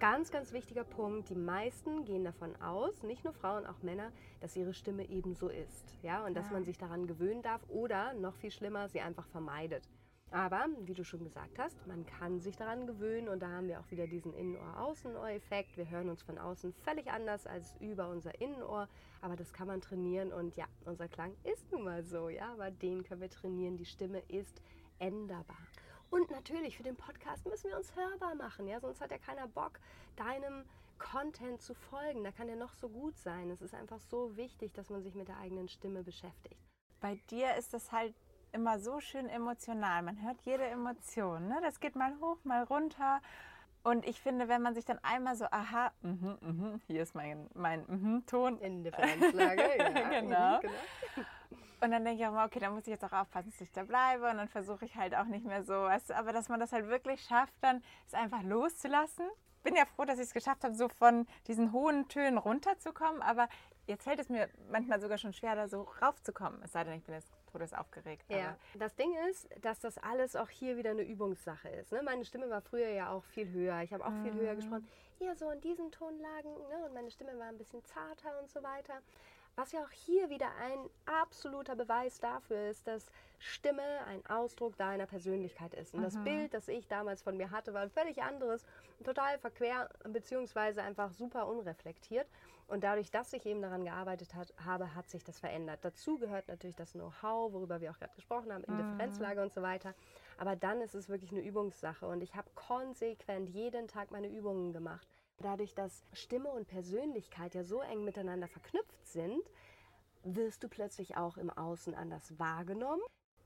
ganz, 0.04 0.30
ganz 0.30 0.52
wichtiger 0.52 0.84
Punkt. 0.84 1.30
Die 1.30 1.34
meisten 1.34 2.04
gehen 2.04 2.24
davon 2.24 2.54
aus, 2.60 3.02
nicht 3.02 3.24
nur 3.24 3.32
Frauen, 3.32 3.64
auch 3.64 3.80
Männer, 3.80 4.12
dass 4.42 4.54
ihre 4.54 4.74
Stimme 4.74 5.08
eben 5.08 5.34
so 5.34 5.48
ist. 5.48 5.96
Ja, 6.02 6.26
und 6.26 6.34
dass 6.34 6.50
man 6.50 6.62
sich 6.62 6.76
daran 6.76 7.06
gewöhnen 7.06 7.40
darf 7.40 7.62
oder 7.70 8.12
noch 8.12 8.34
viel 8.34 8.50
schlimmer, 8.50 8.86
sie 8.90 9.00
einfach 9.00 9.26
vermeidet. 9.28 9.88
Aber, 10.30 10.66
wie 10.82 10.92
du 10.92 11.04
schon 11.04 11.24
gesagt 11.24 11.58
hast, 11.58 11.86
man 11.86 12.04
kann 12.04 12.38
sich 12.38 12.54
daran 12.54 12.86
gewöhnen 12.86 13.30
und 13.30 13.40
da 13.40 13.48
haben 13.48 13.66
wir 13.66 13.80
auch 13.80 13.90
wieder 13.90 14.06
diesen 14.06 14.34
Innenohr-Außenohr-Effekt. 14.34 15.78
Wir 15.78 15.88
hören 15.88 16.10
uns 16.10 16.22
von 16.22 16.36
außen 16.36 16.74
völlig 16.74 17.10
anders 17.10 17.46
als 17.46 17.74
über 17.80 18.10
unser 18.10 18.38
Innenohr, 18.42 18.90
aber 19.22 19.36
das 19.36 19.54
kann 19.54 19.68
man 19.68 19.80
trainieren 19.80 20.34
und 20.34 20.54
ja, 20.54 20.66
unser 20.84 21.08
Klang 21.08 21.34
ist 21.44 21.72
nun 21.72 21.82
mal 21.84 22.04
so, 22.04 22.28
ja, 22.28 22.52
aber 22.52 22.70
den 22.70 23.04
können 23.04 23.22
wir 23.22 23.30
trainieren. 23.30 23.78
Die 23.78 23.86
Stimme 23.86 24.18
ist 24.28 24.60
änderbar. 24.98 25.56
Und 26.14 26.30
natürlich 26.30 26.76
für 26.76 26.84
den 26.84 26.94
Podcast 26.94 27.44
müssen 27.44 27.70
wir 27.70 27.76
uns 27.76 27.96
hörbar 27.96 28.36
machen, 28.36 28.68
ja, 28.68 28.78
sonst 28.78 29.00
hat 29.00 29.10
ja 29.10 29.18
keiner 29.18 29.48
Bock, 29.48 29.80
deinem 30.14 30.64
Content 30.96 31.60
zu 31.60 31.74
folgen. 31.74 32.22
Da 32.22 32.30
kann 32.30 32.46
der 32.46 32.54
noch 32.54 32.72
so 32.72 32.88
gut 32.88 33.18
sein. 33.18 33.50
Es 33.50 33.60
ist 33.60 33.74
einfach 33.74 33.98
so 33.98 34.36
wichtig, 34.36 34.72
dass 34.74 34.90
man 34.90 35.02
sich 35.02 35.16
mit 35.16 35.26
der 35.26 35.38
eigenen 35.38 35.68
Stimme 35.68 36.04
beschäftigt. 36.04 36.60
Bei 37.00 37.16
dir 37.30 37.56
ist 37.56 37.74
das 37.74 37.90
halt 37.90 38.14
immer 38.52 38.78
so 38.78 39.00
schön 39.00 39.28
emotional. 39.28 40.02
Man 40.02 40.22
hört 40.22 40.40
jede 40.42 40.64
Emotion. 40.66 41.48
Ne? 41.48 41.58
Das 41.62 41.80
geht 41.80 41.96
mal 41.96 42.14
hoch, 42.20 42.38
mal 42.44 42.62
runter. 42.62 43.20
Und 43.82 44.06
ich 44.06 44.20
finde, 44.20 44.46
wenn 44.46 44.62
man 44.62 44.76
sich 44.76 44.84
dann 44.84 45.00
einmal 45.02 45.34
so, 45.34 45.46
aha, 45.50 45.90
mh, 46.02 46.38
mh, 46.40 46.78
hier 46.86 47.02
ist 47.02 47.16
mein, 47.16 47.50
mein 47.54 47.84
mh, 47.88 48.22
Ton. 48.28 48.58
In 48.60 48.84
Differenzlage, 48.84 49.62
ja. 49.78 50.20
genau. 50.20 50.56
Mhm, 50.58 50.60
genau. 50.60 51.26
Und 51.84 51.90
dann 51.90 52.02
denke 52.02 52.22
ich 52.22 52.26
auch 52.26 52.32
mal, 52.32 52.46
okay, 52.46 52.60
dann 52.60 52.72
muss 52.72 52.86
ich 52.86 52.92
jetzt 52.92 53.04
auch 53.04 53.12
aufpassen, 53.12 53.50
dass 53.50 53.60
ich 53.60 53.70
da 53.70 53.84
bleibe. 53.84 54.30
Und 54.30 54.38
dann 54.38 54.48
versuche 54.48 54.86
ich 54.86 54.96
halt 54.96 55.14
auch 55.14 55.26
nicht 55.26 55.44
mehr 55.44 55.62
so. 55.64 55.74
Weißt 55.74 56.08
du, 56.08 56.16
aber 56.16 56.32
dass 56.32 56.48
man 56.48 56.58
das 56.58 56.72
halt 56.72 56.88
wirklich 56.88 57.22
schafft, 57.22 57.52
dann 57.60 57.82
es 58.06 58.14
einfach 58.14 58.42
loszulassen. 58.42 59.28
Bin 59.62 59.76
ja 59.76 59.84
froh, 59.84 60.06
dass 60.06 60.18
ich 60.18 60.24
es 60.24 60.32
geschafft 60.32 60.64
habe, 60.64 60.74
so 60.74 60.88
von 60.88 61.26
diesen 61.46 61.72
hohen 61.72 62.08
Tönen 62.08 62.38
runterzukommen. 62.38 63.20
Aber 63.20 63.50
jetzt 63.86 64.04
fällt 64.04 64.18
es 64.18 64.30
mir 64.30 64.48
manchmal 64.70 64.98
sogar 64.98 65.18
schon 65.18 65.34
schwer, 65.34 65.56
da 65.56 65.68
so 65.68 65.82
raufzukommen. 66.00 66.62
Es 66.62 66.72
sei 66.72 66.84
denn, 66.84 66.94
ich 66.94 67.04
bin 67.04 67.16
jetzt 67.16 67.30
todesaufgeregt. 67.52 68.24
Ja, 68.30 68.56
das 68.78 68.94
Ding 68.96 69.14
ist, 69.30 69.46
dass 69.60 69.78
das 69.78 69.98
alles 69.98 70.36
auch 70.36 70.48
hier 70.48 70.78
wieder 70.78 70.90
eine 70.90 71.02
Übungssache 71.02 71.68
ist. 71.68 71.92
Ne? 71.92 72.02
Meine 72.02 72.24
Stimme 72.24 72.48
war 72.48 72.62
früher 72.62 72.88
ja 72.88 73.10
auch 73.10 73.24
viel 73.24 73.50
höher. 73.50 73.82
Ich 73.82 73.92
habe 73.92 74.06
auch 74.06 74.10
mhm. 74.10 74.22
viel 74.22 74.32
höher 74.34 74.54
gesprochen. 74.54 74.88
Hier 75.18 75.36
so 75.36 75.50
in 75.50 75.60
diesen 75.60 75.90
Tonlagen. 75.90 76.50
Ne? 76.68 76.86
Und 76.86 76.94
meine 76.94 77.10
Stimme 77.10 77.38
war 77.38 77.48
ein 77.48 77.58
bisschen 77.58 77.84
zarter 77.84 78.40
und 78.40 78.50
so 78.50 78.62
weiter. 78.62 79.02
Was 79.56 79.72
ja 79.72 79.80
auch 79.84 79.90
hier 79.90 80.30
wieder 80.30 80.48
ein 80.60 80.78
absoluter 81.06 81.76
Beweis 81.76 82.18
dafür 82.18 82.70
ist, 82.70 82.86
dass 82.88 83.06
Stimme 83.38 83.82
ein 84.08 84.24
Ausdruck 84.26 84.76
deiner 84.76 85.06
Persönlichkeit 85.06 85.74
ist. 85.74 85.94
Und 85.94 86.00
mhm. 86.00 86.04
das 86.04 86.24
Bild, 86.24 86.54
das 86.54 86.68
ich 86.68 86.88
damals 86.88 87.22
von 87.22 87.36
mir 87.36 87.50
hatte, 87.50 87.74
war 87.74 87.82
ein 87.82 87.90
völlig 87.90 88.22
anderes, 88.22 88.64
total 89.04 89.38
verquer, 89.38 89.88
beziehungsweise 90.08 90.82
einfach 90.82 91.12
super 91.12 91.46
unreflektiert. 91.46 92.26
Und 92.66 92.82
dadurch, 92.82 93.10
dass 93.10 93.32
ich 93.32 93.44
eben 93.44 93.60
daran 93.60 93.84
gearbeitet 93.84 94.34
hat, 94.34 94.52
habe, 94.64 94.94
hat 94.94 95.08
sich 95.10 95.22
das 95.22 95.38
verändert. 95.38 95.80
Dazu 95.82 96.18
gehört 96.18 96.48
natürlich 96.48 96.76
das 96.76 96.92
Know-how, 96.92 97.52
worüber 97.52 97.80
wir 97.80 97.90
auch 97.90 97.98
gerade 97.98 98.14
gesprochen 98.14 98.52
haben, 98.52 98.64
Indifferenzlage 98.64 99.36
mhm. 99.36 99.44
und 99.44 99.52
so 99.52 99.62
weiter. 99.62 99.94
Aber 100.38 100.56
dann 100.56 100.80
ist 100.80 100.94
es 100.94 101.08
wirklich 101.08 101.30
eine 101.30 101.42
Übungssache. 101.42 102.06
Und 102.06 102.22
ich 102.22 102.34
habe 102.34 102.48
konsequent 102.54 103.50
jeden 103.50 103.86
Tag 103.86 104.10
meine 104.10 104.28
Übungen 104.28 104.72
gemacht. 104.72 105.06
Dadurch, 105.38 105.74
dass 105.74 106.04
Stimme 106.12 106.50
und 106.50 106.68
Persönlichkeit 106.68 107.54
ja 107.54 107.64
so 107.64 107.80
eng 107.80 108.04
miteinander 108.04 108.48
verknüpft 108.48 109.06
sind, 109.06 109.42
wirst 110.22 110.62
du 110.62 110.68
plötzlich 110.68 111.16
auch 111.16 111.36
im 111.36 111.50
Außen 111.50 111.94
anders 111.94 112.38
wahrgenommen. 112.38 113.02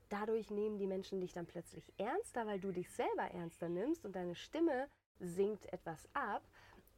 Dadurch 0.09 0.49
nehmen 0.49 0.77
die 0.77 0.87
Menschen 0.87 1.19
dich 1.19 1.33
dann 1.33 1.45
plötzlich 1.45 1.93
ernster, 1.97 2.47
weil 2.47 2.59
du 2.59 2.71
dich 2.71 2.89
selber 2.91 3.23
ernster 3.31 3.69
nimmst 3.69 4.05
und 4.05 4.15
deine 4.15 4.35
Stimme 4.35 4.87
sinkt 5.19 5.71
etwas 5.73 6.07
ab 6.13 6.47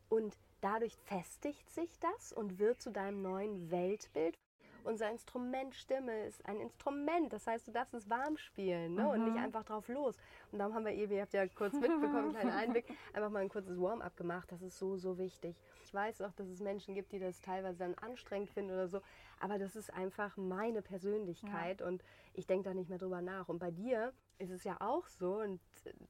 und 0.08 0.38
dadurch 0.62 0.96
festigt 0.98 1.70
sich 1.70 2.00
das 2.00 2.32
und 2.32 2.60
wird 2.60 2.82
zu 2.82 2.92
deinem 2.92 3.22
neuen 3.22 3.72
Weltbild. 3.72 4.38
Unser 4.84 5.10
Instrument 5.12 5.76
Stimme 5.76 6.26
ist 6.26 6.46
ein 6.46 6.60
Instrument, 6.60 7.32
das 7.32 7.48
heißt, 7.48 7.68
du 7.68 7.72
darfst 7.72 7.94
es 7.94 8.10
warm 8.10 8.38
spielen 8.38 8.96
ne? 8.96 9.04
Mhm. 9.04 9.10
und 9.10 9.24
nicht 9.26 9.36
mhm. 9.36 9.44
einfach 9.44 9.64
drauf 9.64 9.88
los. 9.88 10.18
Und 10.52 10.60
darum 10.60 10.74
haben 10.74 10.86
wir 10.86 10.94
eben, 10.94 11.14
ihr 11.14 11.22
habt 11.22 11.34
ja 11.34 11.48
kurz 11.48 11.74
mitbekommen, 11.74 12.16
einen 12.16 12.32
kleinen 12.34 12.52
Einblick, 12.52 12.86
einfach 13.14 13.30
mal 13.30 13.40
ein 13.40 13.50
kurzes 13.50 13.80
Warm-up 13.80 14.16
gemacht. 14.18 14.52
Das 14.52 14.62
ist 14.62 14.78
so, 14.78 14.98
so 14.98 15.18
wichtig. 15.18 15.56
Ich 15.84 15.94
weiß 15.94 16.22
auch, 16.22 16.34
dass 16.34 16.48
es 16.48 16.60
Menschen 16.60 16.96
gibt, 16.96 17.12
die 17.12 17.20
das 17.20 17.42
teilweise 17.42 17.80
dann 17.80 17.96
anstrengend 17.96 18.50
finden 18.50 18.72
oder 18.72 18.88
so, 18.88 19.02
aber 19.40 19.58
das 19.58 19.76
ist 19.76 19.94
einfach 19.94 20.38
meine 20.38 20.82
Persönlichkeit 20.82 21.82
ja. 21.82 21.88
und 21.88 22.04
ich 22.34 22.48
denke 22.48 22.70
da 22.70 22.74
nicht 22.74 22.90
mehr 22.90 23.00
drüber 23.00 23.22
nach. 23.22 23.50
Und 23.50 23.60
bei 23.60 23.72
dir 23.72 24.14
ist 24.42 24.50
es 24.50 24.64
ja 24.64 24.76
auch 24.82 25.08
so, 25.08 25.36
und 25.36 25.62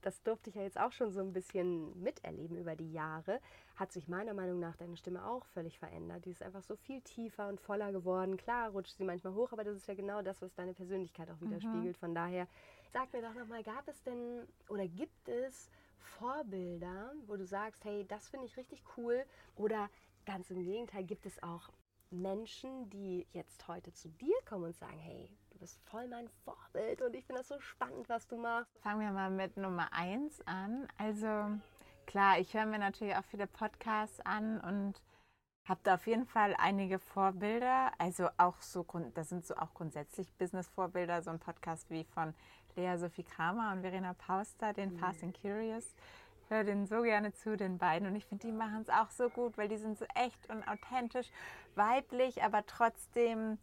das 0.01 0.23
durfte 0.23 0.49
ich 0.49 0.55
ja 0.55 0.63
jetzt 0.63 0.79
auch 0.79 0.91
schon 0.91 1.11
so 1.11 1.19
ein 1.19 1.33
bisschen 1.33 2.01
miterleben 2.01 2.57
über 2.57 2.75
die 2.75 2.91
Jahre, 2.91 3.39
hat 3.75 3.91
sich 3.91 4.07
meiner 4.07 4.33
Meinung 4.33 4.59
nach 4.59 4.75
deine 4.77 4.95
Stimme 4.95 5.25
auch 5.25 5.45
völlig 5.45 5.77
verändert. 5.77 6.25
Die 6.25 6.31
ist 6.31 6.41
einfach 6.41 6.63
so 6.63 6.75
viel 6.75 7.01
tiefer 7.01 7.47
und 7.47 7.59
voller 7.59 7.91
geworden. 7.91 8.37
Klar 8.37 8.69
rutscht 8.69 8.97
sie 8.97 9.03
manchmal 9.03 9.33
hoch, 9.33 9.51
aber 9.51 9.63
das 9.63 9.75
ist 9.75 9.87
ja 9.87 9.93
genau 9.93 10.21
das, 10.21 10.41
was 10.41 10.53
deine 10.55 10.73
Persönlichkeit 10.73 11.29
auch 11.29 11.41
widerspiegelt. 11.41 11.97
Mhm. 11.97 11.99
Von 11.99 12.15
daher, 12.15 12.47
sag 12.93 13.11
mir 13.13 13.21
doch 13.21 13.33
nochmal, 13.33 13.63
gab 13.63 13.87
es 13.87 14.01
denn 14.03 14.47
oder 14.69 14.87
gibt 14.87 15.27
es 15.27 15.69
Vorbilder, 15.97 17.13
wo 17.27 17.35
du 17.35 17.45
sagst, 17.45 17.83
hey, 17.83 18.05
das 18.07 18.29
finde 18.29 18.45
ich 18.45 18.57
richtig 18.57 18.83
cool? 18.97 19.25
Oder 19.55 19.89
ganz 20.25 20.49
im 20.51 20.63
Gegenteil, 20.63 21.03
gibt 21.03 21.25
es 21.25 21.41
auch 21.43 21.69
Menschen, 22.11 22.89
die 22.89 23.27
jetzt 23.31 23.67
heute 23.67 23.93
zu 23.93 24.09
dir 24.09 24.35
kommen 24.45 24.65
und 24.65 24.75
sagen, 24.75 24.97
hey, 24.99 25.29
bist 25.61 25.79
voll 25.91 26.07
mein 26.07 26.27
Vorbild 26.43 27.03
und 27.03 27.13
ich 27.13 27.23
finde 27.23 27.41
das 27.41 27.47
so 27.49 27.59
spannend, 27.59 28.09
was 28.09 28.27
du 28.27 28.35
machst. 28.35 28.75
Fangen 28.81 29.01
wir 29.01 29.11
mal 29.11 29.29
mit 29.29 29.57
Nummer 29.57 29.93
eins 29.93 30.41
an. 30.47 30.87
Also 30.97 31.51
klar, 32.07 32.39
ich 32.39 32.55
höre 32.55 32.65
mir 32.65 32.79
natürlich 32.79 33.15
auch 33.15 33.23
viele 33.25 33.45
Podcasts 33.45 34.19
an 34.21 34.59
und 34.59 34.99
habe 35.65 35.79
da 35.83 35.93
auf 35.93 36.07
jeden 36.07 36.25
Fall 36.25 36.55
einige 36.57 36.97
Vorbilder. 36.97 37.91
Also 37.99 38.29
auch 38.37 38.59
so, 38.59 38.83
das 39.13 39.29
sind 39.29 39.45
so 39.45 39.55
auch 39.55 39.75
grundsätzlich 39.75 40.33
Business-Vorbilder, 40.33 41.21
so 41.21 41.29
ein 41.29 41.37
Podcast 41.37 41.91
wie 41.91 42.05
von 42.05 42.33
Lea 42.75 42.97
Sophie 42.97 43.23
Kramer 43.23 43.71
und 43.71 43.81
Verena 43.81 44.15
Pauster, 44.15 44.73
den 44.73 44.93
mhm. 44.93 44.97
Fast 44.97 45.21
and 45.21 45.39
Curious 45.39 45.93
höre 46.49 46.65
denen 46.65 46.85
so 46.85 47.01
gerne 47.03 47.33
zu, 47.33 47.55
den 47.55 47.77
beiden. 47.77 48.07
Und 48.07 48.15
ich 48.15 48.25
finde, 48.25 48.47
die 48.47 48.51
machen 48.51 48.81
es 48.81 48.89
auch 48.89 49.09
so 49.09 49.29
gut, 49.29 49.57
weil 49.57 49.69
die 49.69 49.77
sind 49.77 49.97
so 49.97 50.05
echt 50.15 50.49
und 50.49 50.67
authentisch, 50.67 51.29
weiblich, 51.75 52.43
aber 52.43 52.65
trotzdem 52.65 53.57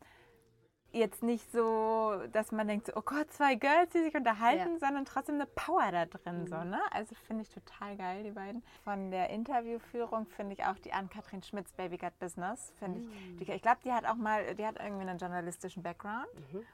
jetzt 0.93 1.23
nicht 1.23 1.51
so, 1.53 2.23
dass 2.33 2.51
man 2.51 2.67
denkt, 2.67 2.87
so, 2.87 2.93
oh 2.97 3.03
Gott, 3.03 3.31
zwei 3.33 3.55
Girls, 3.55 3.91
die 3.93 4.03
sich 4.03 4.15
unterhalten, 4.15 4.75
ja. 4.75 4.79
sondern 4.79 5.05
trotzdem 5.05 5.37
eine 5.37 5.47
Power 5.47 5.91
da 5.93 6.07
drin. 6.07 6.43
Mhm. 6.43 6.47
So, 6.47 6.57
ne? 6.65 6.81
Also 6.91 7.15
finde 7.27 7.43
ich 7.43 7.51
total 7.51 7.97
geil, 7.97 8.23
die 8.23 8.31
beiden. 8.31 8.63
Von 8.85 9.11
der 9.11 9.31
Interviewführung 9.31 10.27
finde 10.27 10.55
ich 10.55 10.65
auch 10.65 10.79
die 10.79 10.93
Ann-Kathrin 10.93 11.43
Schmitz 11.43 11.73
Baby 11.73 11.99
Got 11.99 12.19
Business. 12.19 12.73
Finde 12.79 13.01
mhm. 13.01 13.39
ich. 13.41 13.49
Ich 13.49 13.63
glaube, 13.63 13.79
die 13.85 13.93
hat 13.93 14.07
auch 14.07 14.17
mal, 14.17 14.55
die 14.55 14.67
hat 14.67 14.79
irgendwie 14.81 15.07
einen 15.07 15.19
journalistischen 15.19 15.83
Background. 15.83 16.27
Mhm. 16.53 16.65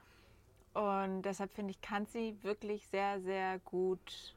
Und 0.81 1.21
deshalb 1.21 1.53
finde 1.53 1.71
ich, 1.71 1.81
kann 1.81 2.05
sie 2.05 2.37
wirklich 2.43 2.87
sehr, 2.87 3.21
sehr 3.21 3.59
gut 3.59 4.35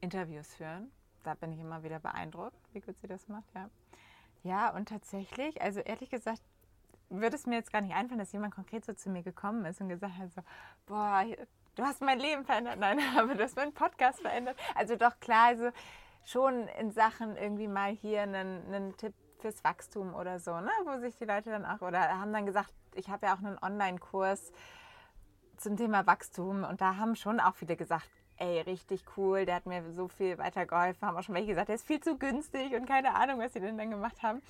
Interviews 0.00 0.54
führen. 0.54 0.90
Da 1.24 1.34
bin 1.34 1.52
ich 1.52 1.60
immer 1.60 1.82
wieder 1.82 1.98
beeindruckt, 1.98 2.56
wie 2.72 2.80
gut 2.80 2.98
sie 2.98 3.06
das 3.06 3.28
macht, 3.28 3.52
ja. 3.54 3.68
Ja, 4.44 4.74
und 4.74 4.88
tatsächlich, 4.88 5.60
also 5.60 5.80
ehrlich 5.80 6.10
gesagt, 6.10 6.40
würde 7.10 7.36
es 7.36 7.46
mir 7.46 7.56
jetzt 7.56 7.72
gar 7.72 7.80
nicht 7.80 7.94
einfallen, 7.94 8.18
dass 8.18 8.32
jemand 8.32 8.54
konkret 8.54 8.84
so 8.84 8.92
zu 8.92 9.10
mir 9.10 9.22
gekommen 9.22 9.64
ist 9.64 9.80
und 9.80 9.88
gesagt 9.88 10.18
hat, 10.18 10.32
so, 10.32 10.42
boah, 10.86 11.24
du 11.74 11.82
hast 11.82 12.02
mein 12.02 12.18
Leben 12.18 12.44
verändert. 12.44 12.76
Nein, 12.80 13.00
aber 13.16 13.34
du 13.34 13.42
hast 13.42 13.56
meinen 13.56 13.72
Podcast 13.72 14.20
verändert. 14.20 14.56
Also 14.74 14.96
doch 14.96 15.18
klar, 15.20 15.48
also 15.48 15.70
schon 16.24 16.68
in 16.80 16.90
Sachen 16.90 17.36
irgendwie 17.36 17.68
mal 17.68 17.92
hier 17.92 18.22
einen, 18.22 18.66
einen 18.66 18.96
Tipp 18.96 19.14
fürs 19.40 19.62
Wachstum 19.64 20.14
oder 20.14 20.40
so, 20.40 20.60
ne? 20.60 20.70
wo 20.84 20.98
sich 21.00 21.16
die 21.16 21.24
Leute 21.24 21.50
dann 21.50 21.64
auch, 21.64 21.80
oder 21.80 22.00
haben 22.00 22.32
dann 22.32 22.44
gesagt, 22.44 22.72
ich 22.94 23.08
habe 23.08 23.26
ja 23.26 23.34
auch 23.34 23.38
einen 23.38 23.58
Online-Kurs 23.58 24.52
zum 25.56 25.76
Thema 25.76 26.06
Wachstum 26.06 26.64
und 26.64 26.80
da 26.80 26.96
haben 26.96 27.14
schon 27.14 27.40
auch 27.40 27.54
viele 27.54 27.76
gesagt, 27.76 28.08
ey, 28.36 28.60
richtig 28.60 29.04
cool, 29.16 29.46
der 29.46 29.56
hat 29.56 29.66
mir 29.66 29.92
so 29.92 30.08
viel 30.08 30.38
weitergeholfen, 30.38 31.06
haben 31.06 31.16
auch 31.16 31.22
schon 31.22 31.34
welche 31.34 31.48
gesagt, 31.48 31.68
der 31.68 31.76
ist 31.76 31.86
viel 31.86 32.00
zu 32.00 32.18
günstig 32.18 32.74
und 32.74 32.86
keine 32.86 33.14
Ahnung, 33.14 33.40
was 33.40 33.52
sie 33.52 33.60
denn 33.60 33.78
dann 33.78 33.90
gemacht 33.90 34.22
haben. 34.22 34.42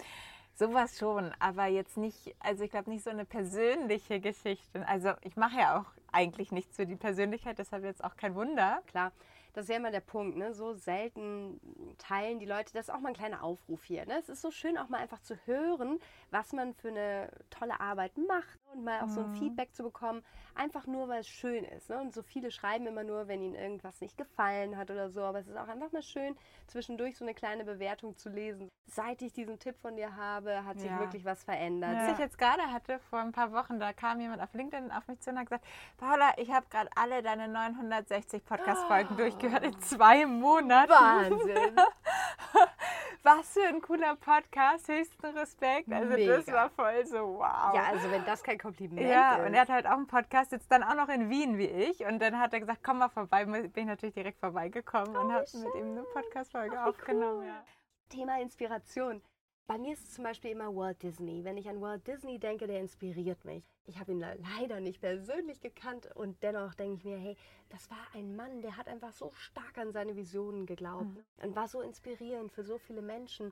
Sowas 0.59 0.98
schon, 0.98 1.30
aber 1.38 1.66
jetzt 1.66 1.96
nicht, 1.96 2.34
also 2.40 2.64
ich 2.64 2.70
glaube 2.72 2.90
nicht 2.90 3.04
so 3.04 3.11
eine 3.11 3.24
persönliche 3.24 4.18
Geschichte. 4.18 4.84
Also 4.88 5.12
ich 5.22 5.36
mache 5.36 5.56
ja 5.56 5.78
auch 5.78 5.84
eigentlich 6.11 6.50
nichts 6.50 6.74
für 6.74 6.84
die 6.84 6.96
Persönlichkeit, 6.96 7.61
deshalb 7.61 7.84
jetzt 7.84 8.02
auch 8.02 8.16
kein 8.16 8.34
Wunder. 8.34 8.82
Klar, 8.88 9.12
das 9.52 9.66
ist 9.66 9.70
ja 9.70 9.76
immer 9.76 9.92
der 9.92 10.00
Punkt, 10.00 10.36
ne? 10.36 10.52
So 10.54 10.74
selten 10.74 11.61
teilen 11.98 12.40
die 12.40 12.46
Leute, 12.46 12.72
das 12.72 12.88
ist 12.88 12.90
auch 12.92 12.98
mal 12.98 13.11
ein 13.11 13.14
kleiner 13.14 13.44
Aufruf 13.44 13.84
hier. 13.84 14.04
Ne? 14.06 14.18
Es 14.18 14.28
ist 14.28 14.42
so 14.42 14.50
schön, 14.50 14.76
auch 14.78 14.88
mal 14.88 14.98
einfach 14.98 15.22
zu 15.22 15.36
hören, 15.46 16.00
was 16.31 16.53
man 16.53 16.74
für 16.74 16.89
eine 16.89 17.31
tolle 17.51 17.81
Arbeit 17.81 18.16
macht 18.18 18.59
und 18.72 18.85
mal 18.85 19.01
auch 19.01 19.09
so 19.09 19.20
ein 19.20 19.31
mhm. 19.31 19.37
Feedback 19.37 19.74
zu 19.74 19.83
bekommen, 19.83 20.22
einfach 20.55 20.87
nur, 20.87 21.09
weil 21.09 21.20
es 21.20 21.29
schön 21.29 21.64
ist. 21.64 21.89
Ne? 21.89 21.99
Und 22.01 22.12
so 22.14 22.22
viele 22.22 22.51
schreiben 22.51 22.87
immer 22.87 23.05
nur, 23.05 23.29
wenn 23.29 23.43
ihnen 23.43 23.55
irgendwas 23.55 24.01
nicht 24.01 24.16
gefallen 24.16 24.76
hat 24.76 24.91
oder 24.91 25.11
so, 25.11 25.22
aber 25.22 25.39
es 25.39 25.49
ist 25.49 25.57
auch 25.57 25.68
einfach 25.68 25.93
mal 25.93 26.03
schön, 26.03 26.37
zwischendurch 26.66 27.16
so 27.16 27.24
eine 27.24 27.35
kleine 27.35 27.64
Bewertung 27.64 28.16
zu 28.16 28.29
lesen. 28.29 28.68
Seit 28.87 29.22
ich 29.22 29.33
diesen 29.33 29.59
Tipp 29.59 29.76
von 29.79 29.97
dir 29.97 30.16
habe, 30.16 30.64
hat 30.64 30.79
sich 30.79 30.91
ja. 30.91 30.99
wirklich 30.99 31.24
was 31.24 31.45
verändert. 31.45 31.93
Ja. 31.93 32.03
Was 32.03 32.12
ich 32.12 32.18
jetzt 32.18 32.39
gerade 32.39 32.62
hatte, 32.72 32.99
vor 33.11 33.20
ein 33.20 33.33
paar 33.33 33.53
Wochen, 33.53 33.79
da 33.79 33.93
kam 33.93 34.20
jemand 34.20 34.43
auf 34.43 34.53
LinkedIn 34.55 34.91
auf 34.91 35.07
mich 35.09 35.20
zu 35.20 35.31
und 35.31 35.39
hat 35.39 35.47
gesagt, 35.47 35.64
Paula, 35.97 36.33
ich 36.37 36.51
habe 36.51 36.66
gerade 36.68 36.91
alle 36.95 37.22
deine 37.22 37.49
960 37.49 38.45
Podcast-Folgen 38.45 39.14
oh. 39.14 39.16
durchgehört 39.16 39.64
in 39.64 39.79
zwei 39.81 40.26
Monaten. 40.26 40.91
Wahnsinn! 40.91 41.76
was 43.23 43.53
für 43.53 43.66
ein 43.66 43.81
cooler 43.81 44.16
Podcast, 44.16 44.89
höchsten 44.89 45.27
Respekt. 45.27 45.93
Also 45.93 46.14
Mega. 46.14 46.37
das 46.37 46.47
war 46.49 46.71
voll 46.71 47.07
so, 47.07 47.39
wow. 47.39 47.75
Ja, 47.75 47.85
also 47.91 48.11
wenn 48.11 48.25
das 48.25 48.43
kein 48.43 48.59
Kompliment 48.59 49.01
ja, 49.01 49.07
ist. 49.33 49.39
Ja, 49.39 49.47
und 49.47 49.55
er 49.55 49.61
hat 49.62 49.69
halt 49.69 49.87
auch 49.87 49.93
einen 49.93 50.07
Podcast, 50.07 50.53
jetzt 50.53 50.71
dann 50.71 50.83
auch 50.83 50.95
noch 50.95 51.09
in 51.09 51.31
Wien 51.31 51.59
wie 51.59 51.66
ich. 51.66 52.05
Und 52.05 52.21
dann 52.21 52.39
hat 52.39 52.53
er 52.53 52.61
gesagt, 52.61 52.81
komm 52.83 52.99
mal 52.99 53.09
vorbei. 53.09 53.45
Bin 53.45 53.71
ich 53.75 53.87
natürlich 53.87 54.14
direkt 54.14 54.39
vorbeigekommen 54.39 55.16
oh, 55.16 55.21
und 55.21 55.33
habe 55.33 55.47
mit 55.55 55.75
ihm 55.75 55.93
eine 55.93 56.03
Podcast-Folge 56.03 56.85
aufgenommen. 56.85 57.41
Cool. 57.41 57.47
Ja. 57.47 57.64
Thema 58.09 58.41
Inspiration. 58.41 59.23
Bei 59.66 59.77
mir 59.77 59.93
ist 59.93 60.05
es 60.05 60.14
zum 60.14 60.25
Beispiel 60.25 60.53
immer 60.53 60.75
Walt 60.75 61.03
Disney. 61.03 61.45
Wenn 61.45 61.59
ich 61.59 61.69
an 61.69 61.81
Walt 61.81 62.07
Disney 62.07 62.39
denke, 62.39 62.66
der 62.66 62.81
inspiriert 62.81 63.45
mich. 63.45 63.64
Ich 63.89 63.99
habe 63.99 64.12
ihn 64.12 64.20
leider 64.20 64.80
nicht 64.80 65.01
persönlich 65.01 65.61
gekannt 65.62 66.14
und 66.14 66.43
dennoch 66.43 66.74
denke 66.74 66.99
ich 66.99 67.05
mir, 67.05 67.16
hey, 67.16 67.36
das 67.70 67.91
war 67.91 68.07
ein 68.12 68.36
Mann, 68.36 68.61
der 68.61 68.76
hat 68.76 68.86
einfach 68.86 69.14
so 69.14 69.32
stark 69.32 69.78
an 69.78 69.93
seine 69.93 70.14
Visionen 70.14 70.66
geglaubt 70.66 71.07
mhm. 71.07 71.24
und 71.43 71.57
war 71.57 71.68
so 71.68 71.80
inspirierend 71.80 72.53
für 72.53 72.64
so 72.64 72.76
viele 72.76 73.01
Menschen. 73.01 73.51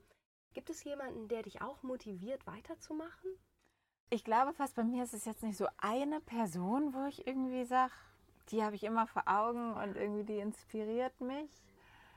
Gibt 0.53 0.69
es 0.69 0.85
jemanden, 0.85 1.29
der 1.29 1.43
dich 1.43 1.63
auch 1.63 1.83
motiviert, 1.83 2.47
weiterzumachen? 2.47 3.31
Ich 4.11 4.25
glaube 4.25 4.53
fast 4.53 4.77
bei 4.77 4.85
mir 4.85 5.05
ist 5.05 5.15
es 5.15 5.25
jetzt 5.25 5.43
nicht 5.43 5.57
so 5.57 5.69
eine 5.79 6.21
Person, 6.21 6.93
wo 6.93 7.07
ich 7.07 7.27
irgendwie 7.27 7.65
sage, 7.65 7.93
die 8.51 8.63
habe 8.63 8.77
ich 8.77 8.85
immer 8.85 9.07
vor 9.07 9.23
Augen 9.27 9.73
und 9.73 9.97
irgendwie 9.97 10.25
die 10.25 10.39
inspiriert 10.39 11.19
mich. 11.21 11.51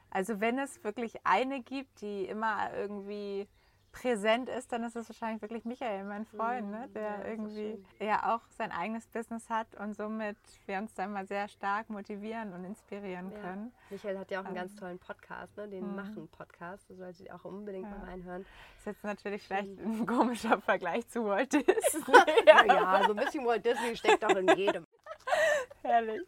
Also 0.09 0.41
wenn 0.41 0.59
es 0.59 0.84
wirklich 0.84 1.26
eine 1.26 1.61
gibt, 1.61 2.01
die 2.01 2.26
immer 2.26 2.74
irgendwie 2.74 3.47
präsent 3.91 4.49
ist, 4.49 4.71
dann 4.71 4.83
ist 4.83 4.95
es 4.95 5.09
wahrscheinlich 5.09 5.41
wirklich 5.41 5.65
Michael, 5.65 6.03
mein 6.03 6.25
Freund, 6.25 6.69
ne? 6.71 6.87
Mhm. 6.87 6.93
der 6.93 7.01
ja, 7.01 7.25
irgendwie 7.25 7.83
ja 7.99 8.35
auch 8.35 8.41
sein 8.57 8.71
eigenes 8.71 9.07
Business 9.07 9.49
hat 9.49 9.67
und 9.75 9.95
somit 9.95 10.37
wir 10.65 10.77
uns 10.77 10.93
dann 10.93 11.11
mal 11.11 11.25
sehr 11.25 11.47
stark 11.47 11.89
motivieren 11.89 12.53
und 12.53 12.65
inspirieren 12.65 13.31
ja. 13.31 13.39
können. 13.39 13.71
Michael 13.89 14.17
hat 14.19 14.31
ja 14.31 14.41
auch 14.41 14.45
einen 14.45 14.55
ähm, 14.55 14.61
ganz 14.61 14.75
tollen 14.75 14.99
Podcast, 14.99 15.57
ne? 15.57 15.67
den 15.67 15.89
mhm. 15.89 15.95
Machen-Podcast, 15.95 16.89
das 16.89 16.97
solltet 16.97 17.27
ihr 17.27 17.35
auch 17.35 17.45
unbedingt 17.45 17.89
ja. 17.89 17.97
mal 17.97 18.05
reinhören. 18.05 18.45
Ist 18.77 18.85
jetzt 18.85 19.03
natürlich 19.03 19.43
vielleicht 19.43 19.69
ein 19.79 20.05
komischer 20.05 20.59
Vergleich 20.61 21.07
zu 21.09 21.25
Walt 21.25 21.51
Disney. 21.53 22.13
ja, 22.45 23.03
so 23.05 23.13
ein 23.13 23.17
bisschen 23.17 23.45
Walt 23.45 23.65
Disney 23.65 23.95
steckt 23.95 24.23
auch 24.23 24.35
in 24.35 24.47
jedem. 24.55 24.85
Herrlich. 25.82 26.22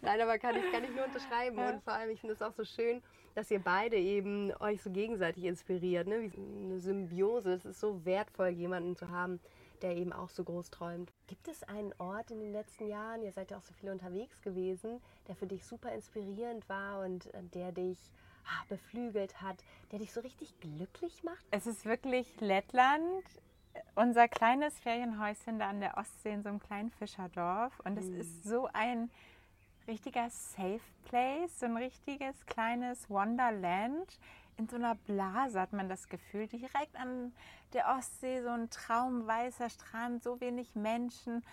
Nein, 0.00 0.20
aber 0.20 0.38
kann 0.38 0.56
ich, 0.56 0.72
kann 0.72 0.84
ich 0.84 0.90
nur 0.90 1.04
unterschreiben. 1.04 1.58
Und 1.58 1.82
vor 1.82 1.92
allem, 1.92 2.10
ich 2.10 2.20
finde 2.20 2.34
es 2.34 2.42
auch 2.42 2.52
so 2.52 2.64
schön, 2.64 3.02
dass 3.34 3.50
ihr 3.50 3.60
beide 3.60 3.96
eben 3.96 4.52
euch 4.60 4.82
so 4.82 4.90
gegenseitig 4.90 5.44
inspiriert. 5.44 6.06
Ne? 6.06 6.30
Eine 6.36 6.78
Symbiose. 6.80 7.52
Es 7.52 7.64
ist 7.64 7.80
so 7.80 8.04
wertvoll, 8.04 8.48
jemanden 8.48 8.96
zu 8.96 9.10
haben, 9.10 9.40
der 9.82 9.96
eben 9.96 10.12
auch 10.12 10.30
so 10.30 10.44
groß 10.44 10.70
träumt. 10.70 11.12
Gibt 11.26 11.48
es 11.48 11.62
einen 11.64 11.92
Ort 11.98 12.30
in 12.30 12.40
den 12.40 12.52
letzten 12.52 12.88
Jahren, 12.88 13.22
ihr 13.22 13.32
seid 13.32 13.50
ja 13.50 13.58
auch 13.58 13.62
so 13.62 13.74
viel 13.74 13.90
unterwegs 13.90 14.40
gewesen, 14.40 15.02
der 15.28 15.36
für 15.36 15.46
dich 15.46 15.66
super 15.66 15.92
inspirierend 15.92 16.68
war 16.68 17.04
und 17.04 17.26
äh, 17.34 17.42
der 17.54 17.72
dich 17.72 17.98
ah, 18.44 18.64
beflügelt 18.68 19.42
hat, 19.42 19.62
der 19.92 19.98
dich 19.98 20.12
so 20.12 20.20
richtig 20.20 20.58
glücklich 20.60 21.22
macht? 21.24 21.44
Es 21.50 21.66
ist 21.66 21.84
wirklich 21.84 22.40
Lettland 22.40 23.22
unser 23.94 24.28
kleines 24.28 24.78
Ferienhäuschen 24.78 25.58
da 25.58 25.68
an 25.68 25.80
der 25.80 25.96
Ostsee 25.96 26.32
in 26.32 26.42
so 26.42 26.48
einem 26.48 26.60
kleinen 26.60 26.90
Fischerdorf. 26.90 27.78
Und 27.80 27.98
es 27.98 28.06
mhm. 28.06 28.20
ist 28.20 28.44
so 28.44 28.68
ein 28.72 29.10
richtiger 29.86 30.28
Safe 30.30 30.80
Place, 31.04 31.60
so 31.60 31.66
ein 31.66 31.76
richtiges 31.76 32.46
kleines 32.46 33.08
Wonderland. 33.08 34.18
In 34.58 34.68
so 34.68 34.76
einer 34.76 34.94
Blase 34.94 35.60
hat 35.60 35.72
man 35.72 35.88
das 35.88 36.08
Gefühl, 36.08 36.46
direkt 36.46 36.96
an 36.96 37.32
der 37.72 37.88
Ostsee, 37.88 38.42
so 38.42 38.48
ein 38.48 38.70
traumweißer 38.70 39.68
Strand, 39.68 40.22
so 40.22 40.40
wenig 40.40 40.74
Menschen. 40.74 41.44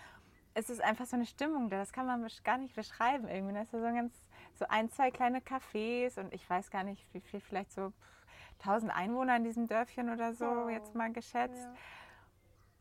Es 0.54 0.70
ist 0.70 0.80
einfach 0.80 1.06
so 1.06 1.16
eine 1.16 1.26
Stimmung 1.26 1.68
da, 1.68 1.78
das 1.78 1.92
kann 1.92 2.06
man 2.06 2.26
gar 2.44 2.58
nicht 2.58 2.74
beschreiben 2.74 3.28
irgendwie. 3.28 3.54
Das 3.54 3.64
ist 3.64 3.72
so, 3.72 3.80
ganz, 3.80 4.14
so 4.58 4.66
ein, 4.68 4.90
zwei 4.90 5.10
kleine 5.10 5.40
Cafés 5.40 6.18
und 6.18 6.32
ich 6.32 6.48
weiß 6.48 6.70
gar 6.70 6.84
nicht, 6.84 7.04
wie 7.12 7.20
viel, 7.20 7.40
vielleicht 7.40 7.72
so 7.72 7.92
1000 8.60 8.94
Einwohner 8.94 9.36
in 9.36 9.44
diesem 9.44 9.66
Dörfchen 9.66 10.10
oder 10.10 10.32
so, 10.32 10.46
oh. 10.46 10.68
jetzt 10.68 10.94
mal 10.94 11.12
geschätzt. 11.12 11.64
Ja 11.64 11.74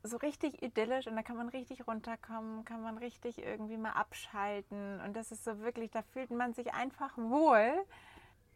so 0.03 0.17
richtig 0.17 0.61
idyllisch 0.61 1.07
und 1.07 1.15
da 1.15 1.23
kann 1.23 1.37
man 1.37 1.49
richtig 1.49 1.87
runterkommen, 1.87 2.65
kann 2.65 2.81
man 2.81 2.97
richtig 2.97 3.39
irgendwie 3.39 3.77
mal 3.77 3.91
abschalten 3.91 4.99
und 5.01 5.15
das 5.15 5.31
ist 5.31 5.45
so 5.45 5.59
wirklich, 5.59 5.91
da 5.91 6.01
fühlt 6.01 6.29
man 6.29 6.53
sich 6.53 6.73
einfach 6.73 7.17
wohl 7.17 7.71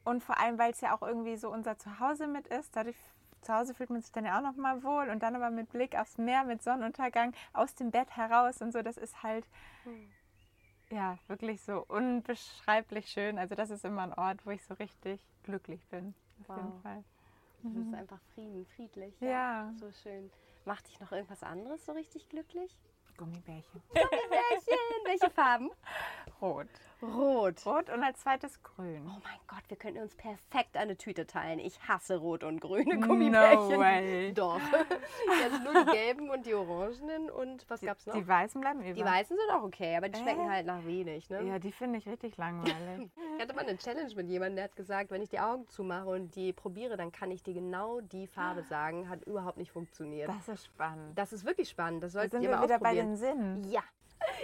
und 0.03 0.23
vor 0.23 0.39
allem, 0.39 0.59
weil 0.59 0.71
es 0.71 0.81
ja 0.81 0.95
auch 0.95 1.01
irgendwie 1.01 1.37
so 1.37 1.49
unser 1.49 1.77
Zuhause 1.77 2.27
mit 2.27 2.47
ist, 2.47 2.75
dadurch 2.75 2.97
zu 3.41 3.53
Hause 3.53 3.73
fühlt 3.73 3.89
man 3.89 4.01
sich 4.01 4.11
dann 4.11 4.25
ja 4.25 4.37
auch 4.37 4.43
noch 4.43 4.55
mal 4.57 4.83
wohl 4.83 5.09
und 5.09 5.23
dann 5.23 5.35
aber 5.35 5.49
mit 5.49 5.69
Blick 5.69 5.97
aufs 5.97 6.17
Meer, 6.17 6.43
mit 6.43 6.61
Sonnenuntergang, 6.61 7.33
aus 7.53 7.75
dem 7.75 7.91
Bett 7.91 8.15
heraus 8.15 8.61
und 8.61 8.73
so, 8.73 8.81
das 8.81 8.97
ist 8.97 9.23
halt 9.23 9.45
hm. 9.83 10.09
ja 10.89 11.17
wirklich 11.27 11.61
so 11.61 11.85
unbeschreiblich 11.87 13.07
schön. 13.07 13.37
Also 13.37 13.55
das 13.55 13.69
ist 13.69 13.85
immer 13.85 14.03
ein 14.03 14.13
Ort, 14.13 14.45
wo 14.45 14.51
ich 14.51 14.63
so 14.63 14.73
richtig 14.73 15.21
glücklich 15.43 15.85
bin, 15.87 16.13
auf 16.41 16.49
wow. 16.49 16.57
jeden 16.57 16.81
Fall. 16.81 17.03
Das 17.63 17.73
mhm. 17.73 17.81
ist 17.81 17.93
einfach 17.93 18.19
Frieden, 18.33 18.65
friedlich. 18.75 19.19
Ja. 19.21 19.29
ja. 19.29 19.73
So 19.79 19.91
schön. 19.91 20.29
Macht 20.67 20.89
dich 20.89 20.99
noch 20.99 21.13
irgendwas 21.13 21.43
anderes 21.43 21.85
so 21.85 21.93
richtig 21.93 22.27
glücklich? 22.27 22.77
Gummibärchen. 23.15 23.81
Gummibärchen! 23.87 24.77
Welche 25.05 25.29
Farben? 25.29 25.71
Rot. 26.41 26.67
Rot. 27.01 27.65
Rot 27.65 27.89
und 27.89 28.03
als 28.03 28.21
zweites 28.21 28.61
grün. 28.63 29.03
Oh 29.05 29.19
mein 29.23 29.39
Gott, 29.47 29.63
wir 29.67 29.77
könnten 29.77 30.01
uns 30.01 30.15
perfekt 30.15 30.77
eine 30.77 30.97
Tüte 30.97 31.27
teilen. 31.27 31.59
Ich 31.59 31.79
hasse 31.87 32.17
rot 32.17 32.43
und 32.43 32.59
grüne 32.59 32.99
Gummibärchen. 32.99 33.69
No 33.69 33.79
way. 33.79 34.33
Doch. 34.33 34.59
Also 35.43 35.57
nur 35.63 35.85
die 35.85 35.91
gelben 35.91 36.29
und 36.29 36.45
die 36.45 36.53
orangenen 36.53 37.29
und 37.29 37.69
was 37.69 37.81
gab 37.81 37.97
es 37.97 38.05
noch? 38.05 38.13
Die 38.13 38.27
weißen 38.27 38.59
bleiben 38.59 38.81
über. 38.81 38.93
Die 38.93 39.03
weißen 39.03 39.37
sind 39.37 39.51
auch 39.51 39.63
okay, 39.63 39.95
aber 39.95 40.09
die 40.09 40.19
schmecken 40.19 40.45
äh? 40.45 40.49
halt 40.49 40.65
nach 40.65 40.83
wenig. 40.85 41.29
Ne? 41.29 41.43
Ja, 41.43 41.59
die 41.59 41.71
finde 41.71 41.99
ich 41.99 42.07
richtig 42.07 42.37
langweilig. 42.37 43.09
ich 43.35 43.41
hatte 43.41 43.53
mal 43.53 43.65
eine 43.65 43.77
Challenge 43.77 44.13
mit 44.15 44.27
jemandem, 44.27 44.55
der 44.57 44.65
hat 44.65 44.75
gesagt, 44.75 45.11
wenn 45.11 45.21
ich 45.21 45.29
die 45.29 45.39
Augen 45.39 45.67
zumache 45.67 46.07
und 46.07 46.35
die 46.35 46.53
probiere, 46.53 46.97
dann 46.97 47.11
kann 47.11 47.31
ich 47.31 47.43
dir 47.43 47.53
genau 47.53 48.01
die 48.01 48.27
Farbe 48.27 48.63
sagen. 48.69 49.09
Hat 49.09 49.23
überhaupt 49.23 49.57
nicht 49.57 49.71
funktioniert. 49.71 50.29
Das 50.29 50.47
ist 50.47 50.65
spannend. 50.65 51.17
Das 51.17 51.33
ist 51.33 51.45
wirklich 51.45 51.69
spannend. 51.69 52.03
Das 52.03 52.13
solltet 52.13 52.41
ihr 52.41 52.49
mal 52.49 52.59
wir 52.59 52.63
wieder 52.63 52.79
bei 52.79 52.95
den 52.95 53.15
Sinnen. 53.15 53.63
Ja, 53.69 53.83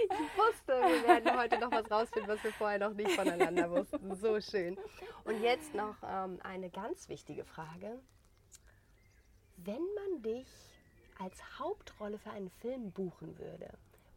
ich 0.03 0.37
wusste, 0.37 0.73
wir 0.73 1.07
werden 1.07 1.37
heute 1.37 1.59
noch 1.59 1.71
was 1.71 1.89
rausfinden, 1.89 2.29
was 2.29 2.43
wir 2.43 2.53
vorher 2.53 2.79
noch 2.79 2.93
nicht 2.93 3.11
voneinander 3.11 3.69
wussten. 3.71 4.15
So 4.15 4.39
schön. 4.41 4.77
Und 5.25 5.41
jetzt 5.41 5.73
noch 5.73 5.95
ähm, 6.07 6.39
eine 6.43 6.69
ganz 6.69 7.09
wichtige 7.09 7.45
Frage. 7.45 7.99
Wenn 9.57 9.81
man 9.95 10.21
dich 10.21 10.47
als 11.19 11.41
Hauptrolle 11.59 12.17
für 12.17 12.31
einen 12.31 12.49
Film 12.49 12.91
buchen 12.91 13.37
würde, 13.37 13.69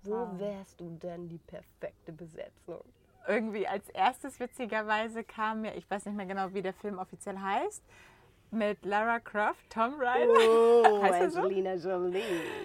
Wo 0.02 0.38
wärst 0.38 0.80
du 0.80 0.96
denn 1.02 1.28
die 1.28 1.38
perfekte 1.38 2.12
Besetzung? 2.12 2.84
Irgendwie 3.26 3.66
als 3.66 3.88
erstes 3.90 4.38
witzigerweise 4.38 5.24
kam 5.24 5.62
mir, 5.62 5.74
ich 5.74 5.90
weiß 5.90 6.06
nicht 6.06 6.16
mehr 6.16 6.26
genau, 6.26 6.52
wie 6.54 6.62
der 6.62 6.74
Film 6.74 6.98
offiziell 6.98 7.38
heißt, 7.38 7.82
mit 8.52 8.84
Lara 8.84 9.18
Croft, 9.18 9.68
Tom 9.68 9.94
Rider. 9.98 10.32
Oh, 10.32 11.02
er 11.04 11.30
so? 11.30 11.40
Angelina 11.40 11.74
Jolie. 11.74 12.22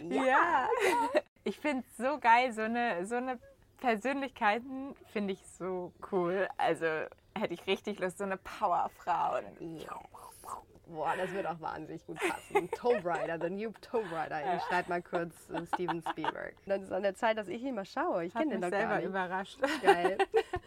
Ja. 0.09 0.67
Ich 1.43 1.59
finde 1.59 1.83
es 1.87 1.97
so 1.97 2.19
geil, 2.19 2.51
so 2.51 2.61
eine, 2.61 3.05
so 3.05 3.15
eine 3.15 3.39
Persönlichkeiten 3.77 4.95
finde 5.11 5.33
ich 5.33 5.45
so 5.47 5.91
cool. 6.11 6.47
Also 6.57 6.85
hätte 7.37 7.53
ich 7.53 7.65
richtig 7.67 7.99
Lust, 7.99 8.19
so 8.19 8.23
eine 8.23 8.37
Powerfrau. 8.37 9.39
Boah, 10.85 11.13
das 11.15 11.31
wird 11.31 11.47
auch 11.47 11.59
wahnsinnig 11.61 12.05
gut 12.05 12.17
passen. 12.19 12.69
Tomb 12.71 13.05
Raider, 13.05 13.39
the 13.39 13.49
new 13.49 13.71
Tomb 13.81 14.11
Raider. 14.11 14.57
Ich 14.57 14.61
schreibe 14.63 14.89
mal 14.89 15.01
kurz 15.01 15.49
äh, 15.49 15.65
Steven 15.65 16.01
Spielberg. 16.01 16.53
Dann 16.65 16.83
ist 16.83 16.91
an 16.91 17.01
der 17.03 17.15
Zeit, 17.15 17.37
dass 17.37 17.47
ich 17.47 17.61
ihn 17.63 17.75
mal 17.75 17.85
schaue. 17.85 18.25
Ich 18.25 18.33
kenne 18.33 18.51
den 18.51 18.61
gar 18.61 18.69
selber 18.69 18.97
nicht. 18.97 19.05
überrascht. 19.05 19.59
Geil. 19.81 20.17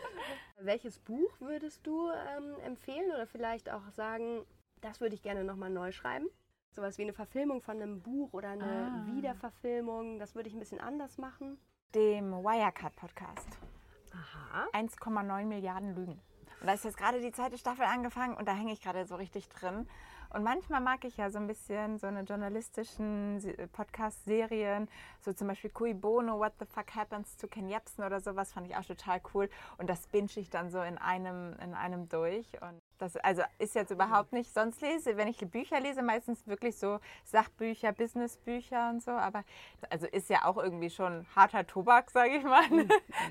Welches 0.59 0.99
Buch 0.99 1.31
würdest 1.41 1.87
du 1.87 2.11
ähm, 2.11 2.55
empfehlen 2.65 3.11
oder 3.13 3.27
vielleicht 3.27 3.71
auch 3.71 3.91
sagen, 3.91 4.47
das 4.81 5.01
würde 5.01 5.15
ich 5.15 5.23
gerne 5.23 5.45
nochmal 5.45 5.71
neu 5.71 5.93
schreiben? 5.93 6.27
Sowas 6.75 6.99
wie 6.99 7.03
eine 7.03 7.13
Verfilmung 7.13 7.61
von 7.63 7.81
einem 7.81 8.03
Buch 8.03 8.33
oder 8.33 8.49
eine 8.51 8.65
Ah. 8.65 9.07
Wiederverfilmung, 9.15 10.19
das 10.19 10.35
würde 10.35 10.49
ich 10.49 10.55
ein 10.55 10.59
bisschen 10.61 10.81
anders 10.81 11.19
machen. 11.19 11.57
Dem 11.95 12.33
Wirecard-Podcast. 12.33 13.47
Aha. 14.13 14.67
1,9 14.73 15.45
Milliarden 15.47 15.95
Lügen. 15.95 16.21
Und 16.61 16.67
da 16.67 16.73
ist 16.73 16.85
jetzt 16.85 16.97
gerade 16.97 17.21
die 17.21 17.31
zweite 17.33 17.59
Staffel 17.59 17.85
angefangen 17.85 18.37
und 18.37 18.49
da 18.49 18.55
hänge 18.55 18.73
ich 18.73 18.81
gerade 18.83 19.07
so 19.07 19.17
richtig 19.17 19.49
drin. 19.49 19.87
Und 20.31 20.43
manchmal 20.43 20.81
mag 20.81 21.05
ich 21.05 21.17
ja 21.17 21.31
so 21.31 21.39
ein 21.39 21.47
bisschen 21.47 21.99
so 21.99 22.09
eine 22.09 22.23
journalistischen 22.23 23.39
Se- 23.39 23.53
Podcast-Serien, 23.69 24.89
so 25.21 25.33
zum 25.33 25.47
Beispiel 25.47 25.71
Cui 25.71 25.95
Bono, 25.95 26.41
What 26.41 26.55
the 26.59 26.65
Fuck 26.67 26.95
Happens 26.97 27.37
to 27.37 27.47
Ken 27.47 27.69
Jebsen 27.69 28.03
oder 28.03 28.21
sowas, 28.21 28.53
fand 28.53 28.67
ich 28.67 28.75
auch 28.77 28.85
total 28.85 29.21
cool. 29.33 29.49
Und 29.79 29.89
das 29.89 30.09
binge 30.09 30.31
ich 30.37 30.51
dann 30.51 30.71
so 30.71 30.81
in 30.83 30.99
einem, 30.99 31.55
in 31.61 31.75
einem 31.75 32.09
durch. 32.09 32.61
Und 32.63 32.81
das 33.05 33.17
also 33.17 33.43
ist 33.59 33.75
jetzt 33.75 33.91
überhaupt 33.91 34.33
nicht, 34.33 34.53
sonst 34.53 34.81
lese, 34.81 35.17
wenn 35.17 35.29
ich 35.29 35.39
Bücher 35.39 35.79
lese, 35.81 36.03
meistens 36.03 36.47
wirklich 36.47 36.77
so 36.77 37.01
Sachbücher, 37.25 37.93
Businessbücher 37.93 38.91
und 38.91 39.03
so. 39.03 39.11
Aber 39.11 39.45
also 39.91 40.07
ist 40.07 40.31
ja 40.31 40.45
auch 40.45 40.57
irgendwie 40.57 40.91
schon 40.91 41.27
harter 41.37 41.67
Tobak, 41.67 42.11
sage 42.11 42.37
ich 42.39 42.45
mal, 42.45 42.69
Mhm. 42.71 42.89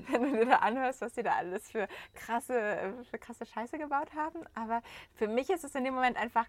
wenn 0.08 0.22
du 0.22 0.32
dir 0.32 0.46
da 0.46 0.56
anhörst, 0.56 1.00
was 1.00 1.12
die 1.12 1.22
da 1.22 1.32
alles 1.32 1.70
für 1.70 1.88
krasse, 2.14 2.94
für 3.10 3.18
krasse 3.18 3.46
Scheiße 3.46 3.78
gebaut 3.78 4.14
haben. 4.14 4.40
Aber 4.54 4.82
für 5.14 5.26
mich 5.28 5.50
ist 5.50 5.64
es 5.64 5.74
in 5.74 5.84
dem 5.84 5.94
Moment 5.94 6.16
einfach 6.16 6.46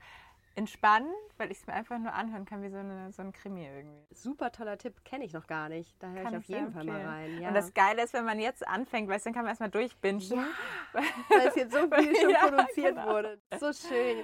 entspannend, 0.55 1.13
weil 1.37 1.51
ich 1.51 1.59
es 1.59 1.67
mir 1.67 1.73
einfach 1.73 1.99
nur 1.99 2.13
anhören 2.13 2.45
kann, 2.45 2.61
wie 2.63 2.69
so, 2.69 2.77
eine, 2.77 3.11
so 3.11 3.21
ein 3.21 3.31
Krimi 3.31 3.65
irgendwie. 3.65 4.05
Super 4.13 4.51
toller 4.51 4.77
Tipp, 4.77 5.03
kenne 5.03 5.25
ich 5.25 5.33
noch 5.33 5.47
gar 5.47 5.69
nicht. 5.69 5.95
Da 6.01 6.09
höre 6.09 6.29
ich 6.29 6.37
auf 6.37 6.45
jeden 6.45 6.71
Fall 6.71 6.85
mal 6.85 7.01
rein. 7.01 7.41
Ja. 7.41 7.49
Und 7.49 7.53
das 7.53 7.73
Geile 7.73 8.03
ist, 8.03 8.13
wenn 8.13 8.25
man 8.25 8.39
jetzt 8.39 8.67
anfängt, 8.67 9.09
du, 9.09 9.17
dann 9.17 9.33
kann 9.33 9.43
man 9.43 9.49
erstmal 9.49 9.69
durchbingen. 9.69 10.21
Weil 10.93 11.47
es 11.47 11.55
jetzt 11.55 11.73
so 11.73 11.89
viel 11.89 12.15
schon 12.15 12.29
Ja, 12.29 12.47
produziert 12.47 12.95
genau. 12.95 13.07
wurde. 13.07 13.39
So 13.59 13.73
schön. 13.73 14.23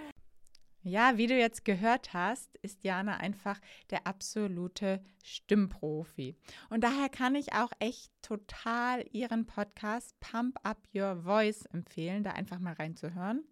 Ja, 0.83 1.15
wie 1.17 1.27
du 1.27 1.37
jetzt 1.37 1.63
gehört 1.63 2.13
hast, 2.13 2.57
ist 2.63 2.83
Jana 2.83 3.17
einfach 3.17 3.59
der 3.91 4.07
absolute 4.07 5.03
Stimmprofi. 5.23 6.35
Und 6.71 6.83
daher 6.83 7.07
kann 7.07 7.35
ich 7.35 7.53
auch 7.53 7.71
echt 7.77 8.11
total 8.23 9.05
ihren 9.11 9.45
Podcast 9.45 10.19
Pump 10.19 10.57
Up 10.63 10.79
Your 10.95 11.17
Voice 11.17 11.65
empfehlen, 11.65 12.23
da 12.23 12.31
einfach 12.31 12.57
mal 12.57 12.73
reinzuhören. 12.73 13.43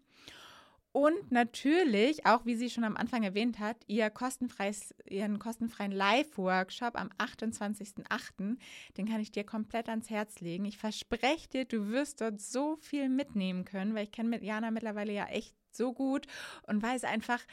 Und 0.91 1.31
natürlich, 1.31 2.25
auch 2.25 2.45
wie 2.45 2.55
sie 2.55 2.69
schon 2.69 2.83
am 2.83 2.97
Anfang 2.97 3.21
erwähnt 3.21 3.59
hat, 3.59 3.77
ihr 3.85 4.09
kostenfreies, 4.09 4.95
ihren 5.07 5.37
kostenfreien 5.37 5.91
Live-Workshop 5.91 6.99
am 6.99 7.09
28.08., 7.19 8.57
den 8.97 9.07
kann 9.07 9.21
ich 9.21 9.31
dir 9.31 9.43
komplett 9.43 9.87
ans 9.87 10.09
Herz 10.09 10.39
legen. 10.39 10.65
Ich 10.65 10.79
verspreche 10.79 11.47
dir, 11.49 11.65
du 11.65 11.89
wirst 11.89 12.21
dort 12.21 12.41
so 12.41 12.75
viel 12.77 13.07
mitnehmen 13.07 13.65
können, 13.65 13.93
weil 13.93 14.05
ich 14.05 14.11
kenne 14.11 14.29
mit 14.29 14.43
Jana 14.43 14.71
mittlerweile 14.71 15.13
ja 15.13 15.25
echt 15.25 15.55
so 15.71 15.93
gut 15.93 16.25
und 16.63 16.81
weiß 16.81 17.03
einfach, 17.03 17.45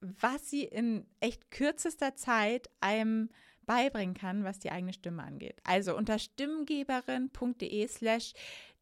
was 0.00 0.48
sie 0.48 0.62
in 0.62 1.06
echt 1.18 1.50
kürzester 1.50 2.14
Zeit 2.14 2.70
einem 2.80 3.30
beibringen 3.68 4.14
kann, 4.14 4.44
was 4.44 4.58
die 4.58 4.72
eigene 4.72 4.94
Stimme 4.94 5.22
angeht. 5.22 5.60
Also 5.62 5.96
unter 5.96 6.18
stimmgeberin.de 6.18 7.86
slash 7.86 8.32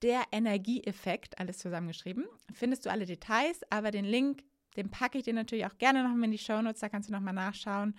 der 0.01 0.23
Energieeffekt, 0.31 1.39
alles 1.39 1.59
zusammengeschrieben, 1.59 2.25
findest 2.53 2.87
du 2.87 2.91
alle 2.91 3.05
Details, 3.05 3.61
aber 3.69 3.91
den 3.91 4.05
Link, 4.05 4.45
den 4.77 4.91
packe 4.91 5.19
ich 5.19 5.25
dir 5.25 5.35
natürlich 5.35 5.67
auch 5.67 5.77
gerne 5.77 6.05
nochmal 6.05 6.25
in 6.25 6.31
die 6.31 6.39
Shownotes, 6.39 6.81
da 6.81 6.89
kannst 6.89 7.09
du 7.09 7.13
nochmal 7.13 7.35
nachschauen. 7.35 7.95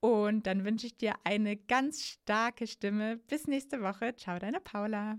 Und 0.00 0.46
dann 0.46 0.64
wünsche 0.64 0.86
ich 0.86 0.96
dir 0.96 1.14
eine 1.24 1.56
ganz 1.56 2.04
starke 2.04 2.68
Stimme. 2.68 3.16
Bis 3.16 3.48
nächste 3.48 3.82
Woche. 3.82 4.14
Ciao, 4.14 4.38
deine 4.38 4.60
Paula. 4.60 5.18